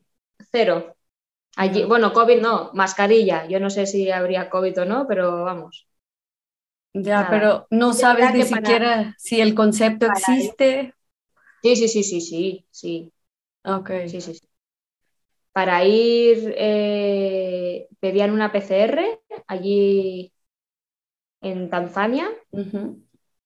Cero. 0.51 0.97
Allí, 1.57 1.85
bueno, 1.85 2.12
COVID 2.12 2.41
no, 2.41 2.70
mascarilla. 2.74 3.47
Yo 3.47 3.61
no 3.61 3.70
sé 3.70 3.87
si 3.87 4.11
habría 4.11 4.51
COVID 4.51 4.83
o 4.83 4.85
no, 4.85 5.07
pero 5.07 5.45
vamos. 5.45 5.87
Ya, 6.95 7.26
pero 7.30 7.66
no 7.70 7.93
sabes 7.93 8.34
ni 8.34 8.45
siquiera 8.45 9.14
si 9.18 9.40
el 9.40 9.55
concepto 9.55 10.07
existe. 10.07 10.95
Sí, 11.62 11.76
sí, 11.76 11.88
sí, 11.88 12.03
sí, 12.03 12.20
sí, 12.20 12.66
sí. 12.70 13.12
Ok. 13.64 13.90
Sí, 14.07 14.20
sí, 14.20 14.34
sí. 14.34 14.49
Para 15.53 15.84
ir, 15.84 16.55
eh, 16.57 17.88
pedían 18.01 18.30
una 18.30 18.53
PCR 18.53 19.20
allí 19.47 20.32
en 21.40 21.70
Tanzania. 21.70 22.28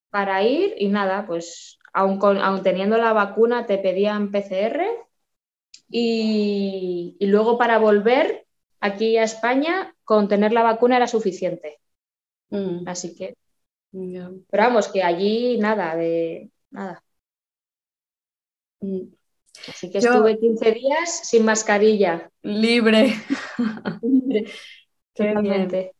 Para 0.09 0.43
ir 0.43 0.75
y 0.77 0.87
nada, 0.87 1.25
pues 1.27 1.79
aun, 1.93 2.19
aun 2.21 2.63
teniendo 2.63 2.97
la 2.97 3.13
vacuna 3.13 3.65
te 3.65 3.77
pedían 3.77 4.31
PCR 4.31 4.85
y, 5.89 7.17
luego 7.21 7.57
para 7.57 7.77
volver 7.77 8.45
aquí 8.79 9.17
a 9.17 9.23
España, 9.23 9.95
con 10.03 10.27
tener 10.27 10.51
la 10.53 10.63
vacuna 10.63 10.97
era 10.97 11.07
suficiente. 11.07 11.79
Mm. 12.49 12.87
Así 12.87 13.15
que. 13.15 13.35
Pero 13.91 14.43
vamos, 14.51 14.89
que 14.89 15.03
allí 15.03 15.57
nada, 15.57 15.95
de 15.95 16.49
nada. 16.71 17.03
Mm. 18.79 19.13
Así 19.67 19.89
que 19.89 19.97
estuve 19.97 20.37
15 20.39 20.71
días 20.71 21.27
sin 21.27 21.45
mascarilla. 21.45 22.29
Libre. 22.43 23.15
Libre. 24.01 24.45
Totalmente. 25.13 25.93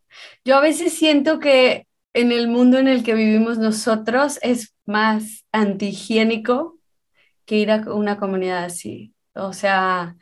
Yo 0.46 0.56
a 0.56 0.62
veces 0.62 0.94
siento 0.94 1.40
que 1.40 1.88
en 2.14 2.32
el 2.32 2.48
mundo 2.48 2.78
en 2.78 2.88
el 2.88 3.04
que 3.04 3.14
vivimos 3.14 3.58
nosotros 3.58 4.40
es 4.42 4.76
más 4.86 5.46
antihigiénico 5.52 6.80
que 7.46 7.58
ir 7.58 7.72
a 7.72 7.94
una 7.94 8.18
comunidad 8.18 8.64
así. 8.64 9.14
O 9.34 9.54
sea, 9.54 10.16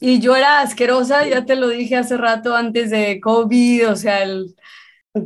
y 0.00 0.20
yo 0.20 0.36
era 0.36 0.60
asquerosa, 0.60 1.26
ya 1.26 1.44
te 1.44 1.56
lo 1.56 1.68
dije 1.68 1.96
hace 1.96 2.16
rato 2.16 2.54
antes 2.54 2.90
de 2.90 3.20
COVID, 3.20 3.90
o 3.90 3.96
sea, 3.96 4.22
el 4.22 4.54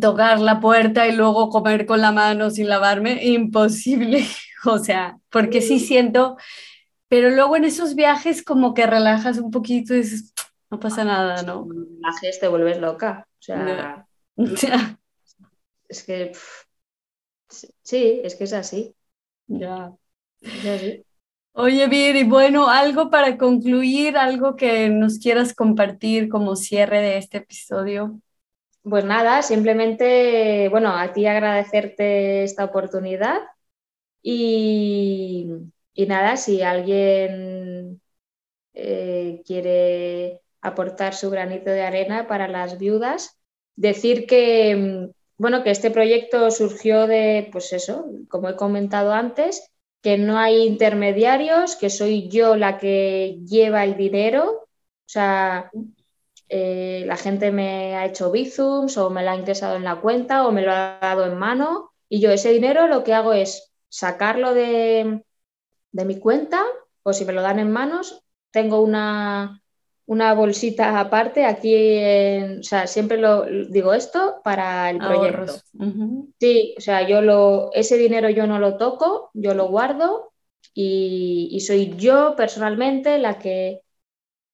tocar 0.00 0.40
la 0.40 0.60
puerta 0.60 1.06
y 1.06 1.12
luego 1.12 1.48
comer 1.50 1.86
con 1.86 2.00
la 2.00 2.12
mano 2.12 2.50
sin 2.50 2.68
lavarme, 2.68 3.24
imposible, 3.24 4.24
o 4.64 4.78
sea, 4.78 5.18
porque 5.30 5.60
sí 5.60 5.80
siento, 5.80 6.36
pero 7.08 7.30
luego 7.30 7.56
en 7.56 7.64
esos 7.64 7.94
viajes 7.94 8.42
como 8.42 8.74
que 8.74 8.86
relajas 8.86 9.38
un 9.38 9.50
poquito 9.50 9.94
y 9.94 9.98
dices, 9.98 10.32
no 10.70 10.80
pasa 10.80 11.04
nada, 11.04 11.42
¿no? 11.42 11.66
Viajes 11.66 12.40
te 12.40 12.48
vuelves 12.48 12.78
loca, 12.78 13.26
o 13.38 13.42
sea, 13.42 14.06
es 15.88 16.02
que 16.04 16.32
sí, 17.48 18.20
es 18.22 18.34
que 18.34 18.44
es 18.44 18.52
así. 18.52 18.94
Ya. 19.46 19.92
Es 20.40 20.66
así. 20.66 21.05
Oye, 21.58 21.86
Vir, 21.86 22.16
y 22.16 22.24
bueno, 22.24 22.68
algo 22.68 23.08
para 23.08 23.38
concluir, 23.38 24.18
algo 24.18 24.56
que 24.56 24.90
nos 24.90 25.18
quieras 25.18 25.54
compartir 25.54 26.28
como 26.28 26.54
cierre 26.54 27.00
de 27.00 27.16
este 27.16 27.38
episodio. 27.38 28.20
Pues 28.82 29.06
nada, 29.06 29.40
simplemente, 29.40 30.68
bueno, 30.68 30.90
a 30.94 31.14
ti 31.14 31.24
agradecerte 31.24 32.44
esta 32.44 32.66
oportunidad 32.66 33.38
y, 34.22 35.46
nada, 35.96 36.36
si 36.36 36.60
alguien 36.60 38.02
eh, 38.74 39.40
quiere 39.46 40.42
aportar 40.60 41.14
su 41.14 41.30
granito 41.30 41.70
de 41.70 41.84
arena 41.84 42.28
para 42.28 42.48
las 42.48 42.78
viudas, 42.78 43.38
decir 43.76 44.26
que, 44.26 45.08
bueno, 45.38 45.62
que 45.62 45.70
este 45.70 45.90
proyecto 45.90 46.50
surgió 46.50 47.06
de, 47.06 47.48
pues 47.50 47.72
eso, 47.72 48.04
como 48.28 48.50
he 48.50 48.56
comentado 48.56 49.14
antes, 49.14 49.72
que 50.06 50.18
no 50.18 50.38
hay 50.38 50.62
intermediarios, 50.62 51.74
que 51.74 51.90
soy 51.90 52.28
yo 52.28 52.54
la 52.54 52.78
que 52.78 53.40
lleva 53.44 53.82
el 53.82 53.96
dinero. 53.96 54.60
O 54.60 54.68
sea, 55.04 55.68
eh, 56.48 57.02
la 57.08 57.16
gente 57.16 57.50
me 57.50 57.96
ha 57.96 58.04
hecho 58.04 58.30
bizums 58.30 58.96
o 58.98 59.10
me 59.10 59.24
lo 59.24 59.30
ha 59.30 59.36
ingresado 59.36 59.74
en 59.74 59.82
la 59.82 59.96
cuenta 60.00 60.46
o 60.46 60.52
me 60.52 60.62
lo 60.62 60.70
ha 60.70 61.00
dado 61.02 61.26
en 61.26 61.36
mano 61.36 61.90
y 62.08 62.20
yo 62.20 62.30
ese 62.30 62.52
dinero 62.52 62.86
lo 62.86 63.02
que 63.02 63.14
hago 63.14 63.32
es 63.32 63.72
sacarlo 63.88 64.54
de, 64.54 65.24
de 65.90 66.04
mi 66.04 66.20
cuenta 66.20 66.62
o 67.02 67.12
si 67.12 67.24
me 67.24 67.32
lo 67.32 67.42
dan 67.42 67.58
en 67.58 67.72
manos, 67.72 68.22
tengo 68.52 68.82
una, 68.82 69.60
una 70.06 70.34
bolsita 70.34 71.00
aparte 71.00 71.44
aquí, 71.44 71.74
o 72.60 72.62
sea, 72.62 72.86
siempre 72.86 73.18
lo 73.18 73.44
digo 73.44 73.92
esto 73.92 74.40
para 74.44 74.88
el 74.90 74.98
proyecto. 74.98 75.54
Sí, 76.38 76.74
o 76.78 76.80
sea, 76.80 77.06
yo 77.06 77.20
lo, 77.22 77.70
ese 77.72 77.98
dinero 77.98 78.30
yo 78.30 78.46
no 78.46 78.60
lo 78.60 78.76
toco, 78.76 79.30
yo 79.34 79.54
lo 79.54 79.68
guardo 79.68 80.32
y, 80.72 81.58
soy 81.66 81.96
yo 81.96 82.34
personalmente 82.36 83.18
la 83.18 83.38
que, 83.38 83.80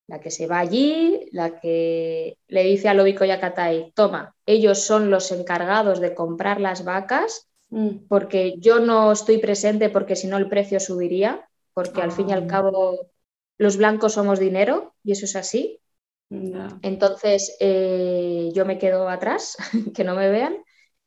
la 0.07 0.21
que 0.21 0.31
se 0.31 0.47
va 0.47 0.61
allí, 0.61 1.29
la 1.33 1.61
que 1.61 2.39
le 2.49 2.65
dice 2.65 2.89
a 2.89 2.95
Lobico 2.95 3.27
Yakatai, 3.27 3.93
toma, 3.95 4.35
ellos 4.47 4.79
son 4.79 5.11
los 5.11 5.33
encargados 5.33 6.01
de 6.01 6.15
comprar 6.15 6.63
las 6.63 6.85
vacas 6.85 7.49
mm. 7.69 8.07
porque 8.09 8.55
yo 8.59 8.81
no 8.81 9.13
estoy 9.13 9.37
presente 9.37 9.91
porque 9.91 10.17
si 10.17 10.29
no 10.29 10.39
el 10.39 10.49
precio 10.49 10.81
subiría, 10.81 11.47
porque 11.75 12.01
al 12.01 12.13
fin 12.13 12.31
y 12.31 12.33
al 12.33 12.45
ah. 12.45 12.47
cabo 12.47 13.12
los 13.63 13.77
blancos 13.77 14.15
somos 14.15 14.41
dinero 14.41 14.95
y 15.05 15.13
eso 15.13 15.25
es 15.25 15.37
así. 15.37 15.81
Entonces 16.83 17.57
eh, 17.61 18.51
yo 18.55 18.67
me 18.67 18.79
quedo 18.79 19.09
atrás, 19.09 19.57
que 19.95 20.03
no 20.03 20.17
me 20.17 20.29
vean, 20.31 20.57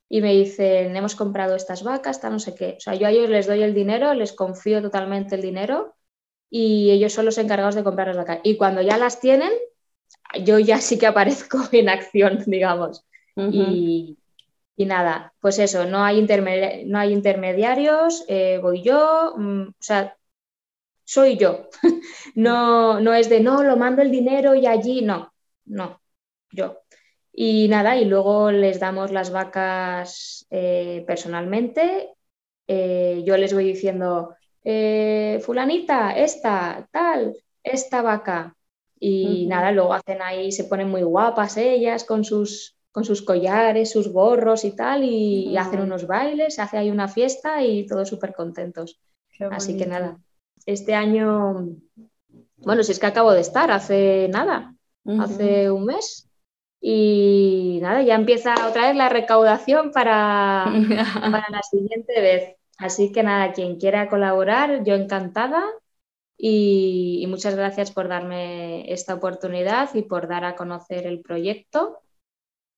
y 0.07 0.21
me 0.21 0.33
dicen, 0.33 0.95
hemos 0.95 1.15
comprado 1.15 1.55
estas 1.55 1.83
vacas, 1.83 2.21
tal, 2.21 2.31
no 2.31 2.39
sé 2.39 2.55
qué. 2.55 2.75
O 2.77 2.79
sea, 2.79 2.95
yo 2.95 3.07
a 3.07 3.11
ellos 3.11 3.29
les 3.29 3.47
doy 3.47 3.61
el 3.61 3.73
dinero, 3.73 4.13
les 4.13 4.31
confío 4.31 4.81
totalmente 4.81 5.35
el 5.35 5.41
dinero 5.41 5.95
y 6.49 6.91
ellos 6.91 7.11
son 7.11 7.25
los 7.25 7.37
encargados 7.37 7.75
de 7.75 7.83
comprar 7.83 8.07
las 8.07 8.17
vacas. 8.17 8.39
Y 8.43 8.55
cuando 8.55 8.81
ya 8.81 8.97
las 8.97 9.19
tienen, 9.19 9.51
yo 10.45 10.57
ya 10.57 10.79
sí 10.79 10.97
que 10.97 11.07
aparezco 11.07 11.57
en 11.73 11.89
acción, 11.89 12.43
digamos. 12.45 13.05
y, 13.35 14.17
nada, 14.77 15.33
pues 15.41 15.59
eso, 15.59 15.85
no 15.85 16.03
hay, 16.03 16.25
no 16.85 16.99
hay 16.99 17.11
intermediarios, 17.11 18.23
eh, 18.29 18.59
voy 18.61 18.81
yo, 18.81 19.33
mm, 19.35 19.69
o 19.69 19.75
sea, 19.79 20.15
soy 21.05 21.37
yo. 21.37 21.69
no, 22.35 22.99
no 22.99 23.13
es 23.13 23.29
de, 23.29 23.39
no, 23.39 23.63
lo 23.63 23.77
mando 23.77 24.01
el 24.01 24.11
dinero 24.11 24.55
y 24.55 24.67
allí, 24.67 25.01
no, 25.01 25.31
no, 25.65 26.01
yo. 26.51 26.81
Y 27.31 27.67
nada, 27.69 27.97
y 27.97 28.05
luego 28.05 28.51
les 28.51 28.79
damos 28.79 29.11
las 29.11 29.31
vacas 29.31 30.45
eh, 30.49 31.03
personalmente. 31.05 32.13
Eh, 32.67 33.23
yo 33.25 33.37
les 33.37 33.53
voy 33.53 33.65
diciendo, 33.65 34.35
eh, 34.63 35.39
fulanita, 35.43 36.11
esta, 36.17 36.87
tal, 36.91 37.35
esta 37.63 38.01
vaca. 38.01 38.55
Y 38.97 39.45
nada, 39.47 39.71
luego 39.71 39.93
hacen 39.93 40.21
ahí, 40.21 40.51
se 40.51 40.63
ponen 40.63 40.89
muy 40.89 41.03
guapas 41.03 41.57
ellas 41.57 42.05
con 42.05 42.23
sus, 42.23 42.77
con 42.91 43.03
sus 43.03 43.21
collares, 43.21 43.91
sus 43.91 44.07
gorros 44.07 44.63
y 44.63 44.71
tal, 44.71 45.03
y, 45.03 45.55
hacen 45.57 45.81
unos 45.81 46.07
bailes, 46.07 46.55
se 46.55 46.61
hace 46.61 46.77
ahí 46.77 46.89
una 46.89 47.09
fiesta 47.09 47.61
y 47.61 47.85
todos 47.85 48.07
súper 48.07 48.33
contentos. 48.33 48.99
Así 49.51 49.75
que 49.77 49.85
nada, 49.85 50.17
este 50.65 50.95
año, 50.95 51.67
bueno, 52.57 52.83
si 52.83 52.91
es 52.91 52.99
que 52.99 53.05
acabo 53.05 53.31
de 53.31 53.41
estar 53.41 53.71
hace 53.71 54.27
nada, 54.29 54.75
hace 55.19 55.71
un 55.71 55.85
mes. 55.85 56.29
Y 56.81 57.79
nada, 57.81 58.03
ya 58.03 58.15
empieza 58.15 58.53
otra 58.67 58.87
vez 58.87 58.95
la 58.95 59.09
recaudación 59.09 59.91
para, 59.91 60.65
para 61.19 61.45
la 61.49 61.63
siguiente 61.63 62.21
vez. 62.21 62.55
Así 62.77 63.11
que 63.11 63.23
nada, 63.23 63.53
quien 63.53 63.79
quiera 63.79 64.09
colaborar, 64.09 64.83
yo 64.83 64.95
encantada. 64.95 65.63
Y, 66.37 67.25
muchas 67.27 67.55
gracias 67.55 67.91
por 67.91 68.07
darme 68.07 68.91
esta 68.91 69.13
oportunidad 69.13 69.93
y 69.95 70.03
por 70.03 70.27
dar 70.27 70.43
a 70.43 70.55
conocer 70.55 71.07
el 71.07 71.21
proyecto. 71.21 71.99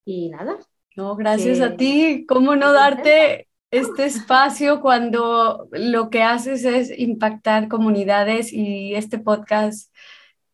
Y 0.06 0.30
nada. 0.30 0.60
No, 0.96 1.16
gracias 1.16 1.60
a 1.60 1.76
ti. 1.76 2.26
¿Cómo 2.28 2.56
no 2.56 2.72
darte 2.72 3.47
este 3.72 4.05
espacio 4.05 4.82
cuando 4.82 5.68
lo 5.72 6.09
que 6.09 6.24
haces 6.24 6.63
es 6.65 6.97
impactar 6.97 7.68
comunidades 7.68 8.53
y 8.53 8.95
este 8.95 9.20
podcast 9.20 9.93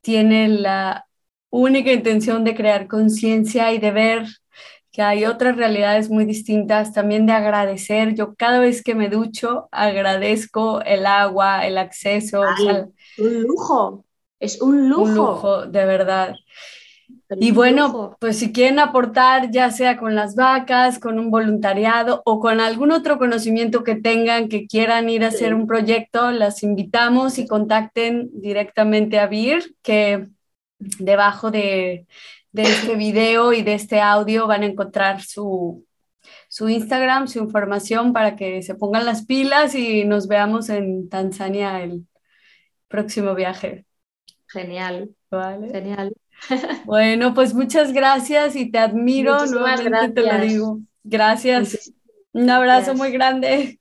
tiene 0.02 0.48
la 0.48 1.06
única 1.50 1.92
intención 1.92 2.44
de 2.44 2.56
crear 2.56 2.88
conciencia 2.88 3.72
y 3.74 3.78
de 3.78 3.92
ver 3.92 4.26
que 4.92 5.02
hay 5.02 5.26
otras 5.26 5.56
realidades 5.58 6.10
muy 6.10 6.26
distintas, 6.26 6.94
también 6.94 7.26
de 7.26 7.34
agradecer. 7.34 8.14
Yo 8.14 8.36
cada 8.36 8.60
vez 8.60 8.84
que 8.84 8.94
me 8.94 9.10
ducho 9.10 9.68
agradezco 9.72 10.82
el 10.82 11.08
agua, 11.08 11.66
el 11.66 11.80
acceso. 11.80 12.44
un 13.18 13.42
lujo, 13.42 14.06
es 14.40 14.62
un 14.62 14.90
lujo. 14.90 15.02
Un 15.02 15.16
lujo, 15.16 15.66
de 15.66 15.86
verdad. 15.86 16.36
Y 17.38 17.52
bueno, 17.52 18.18
pues 18.20 18.38
si 18.40 18.52
quieren 18.52 18.80
aportar, 18.80 19.52
ya 19.52 19.72
sea 19.72 19.98
con 19.98 20.16
las 20.16 20.36
vacas, 20.36 21.00
con 21.00 21.20
un 21.20 21.32
voluntariado 21.32 22.22
o 22.26 22.40
con 22.40 22.60
algún 22.60 22.92
otro 22.92 23.18
conocimiento 23.18 23.84
que 23.84 23.96
tengan, 23.96 24.50
que 24.50 24.68
quieran 24.68 25.10
ir 25.10 25.24
a 25.24 25.28
hacer 25.28 25.54
un 25.54 25.68
proyecto, 25.68 26.32
las 26.32 26.64
invitamos 26.64 27.40
y 27.40 27.48
contacten 27.48 28.30
directamente 28.34 29.20
a 29.20 29.28
Vir, 29.28 29.76
que 29.82 30.28
debajo 30.80 31.52
de, 31.52 32.08
este 32.54 32.96
video 32.96 33.54
y 33.54 33.64
de 33.64 33.74
este 33.74 34.02
audio 34.02 34.48
van 34.48 34.64
a 34.64 34.68
encontrar 34.68 35.22
su, 35.22 35.86
su 36.50 36.70
Instagram, 36.70 37.28
su 37.28 37.40
información 37.40 38.14
para 38.14 38.36
que 38.36 38.62
se 38.62 38.76
pongan 38.76 39.06
las 39.06 39.26
pilas 39.26 39.76
y 39.76 40.06
nos 40.06 40.28
veamos 40.28 40.70
en 40.70 41.10
Tanzania 41.10 41.82
el 41.82 42.08
próximo 42.88 43.34
viaje. 43.36 43.86
Genial. 44.48 45.16
Vale. 45.32 45.70
Genial. 45.70 46.14
Bueno, 46.86 47.34
pues 47.34 47.54
muchas 47.54 47.94
gracias 47.94 48.56
y 48.56 48.70
te 48.70 48.80
admiro, 48.80 49.34
Muchísimas 49.36 49.82
nuevamente 49.82 49.90
gracias. 49.90 50.14
te 50.14 50.22
lo 50.22 50.46
digo. 50.46 50.80
Gracias. 51.04 51.94
Un 52.34 52.50
abrazo 52.50 52.96
muy 52.96 53.12
grande. 53.12 53.80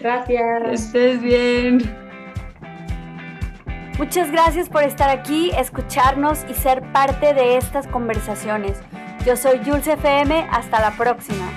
Gracias. 0.00 0.62
estés 0.70 1.20
bien. 1.20 1.78
Muchas 3.98 4.30
gracias 4.30 4.68
por 4.68 4.84
estar 4.84 5.10
aquí, 5.10 5.50
escucharnos 5.58 6.44
y 6.48 6.54
ser 6.54 6.82
parte 6.92 7.34
de 7.34 7.56
estas 7.56 7.86
conversaciones. 7.88 8.78
Yo 9.26 9.36
soy 9.36 9.58
Jules 9.64 9.88
FM, 9.88 10.46
hasta 10.50 10.80
la 10.80 10.92
próxima. 10.96 11.50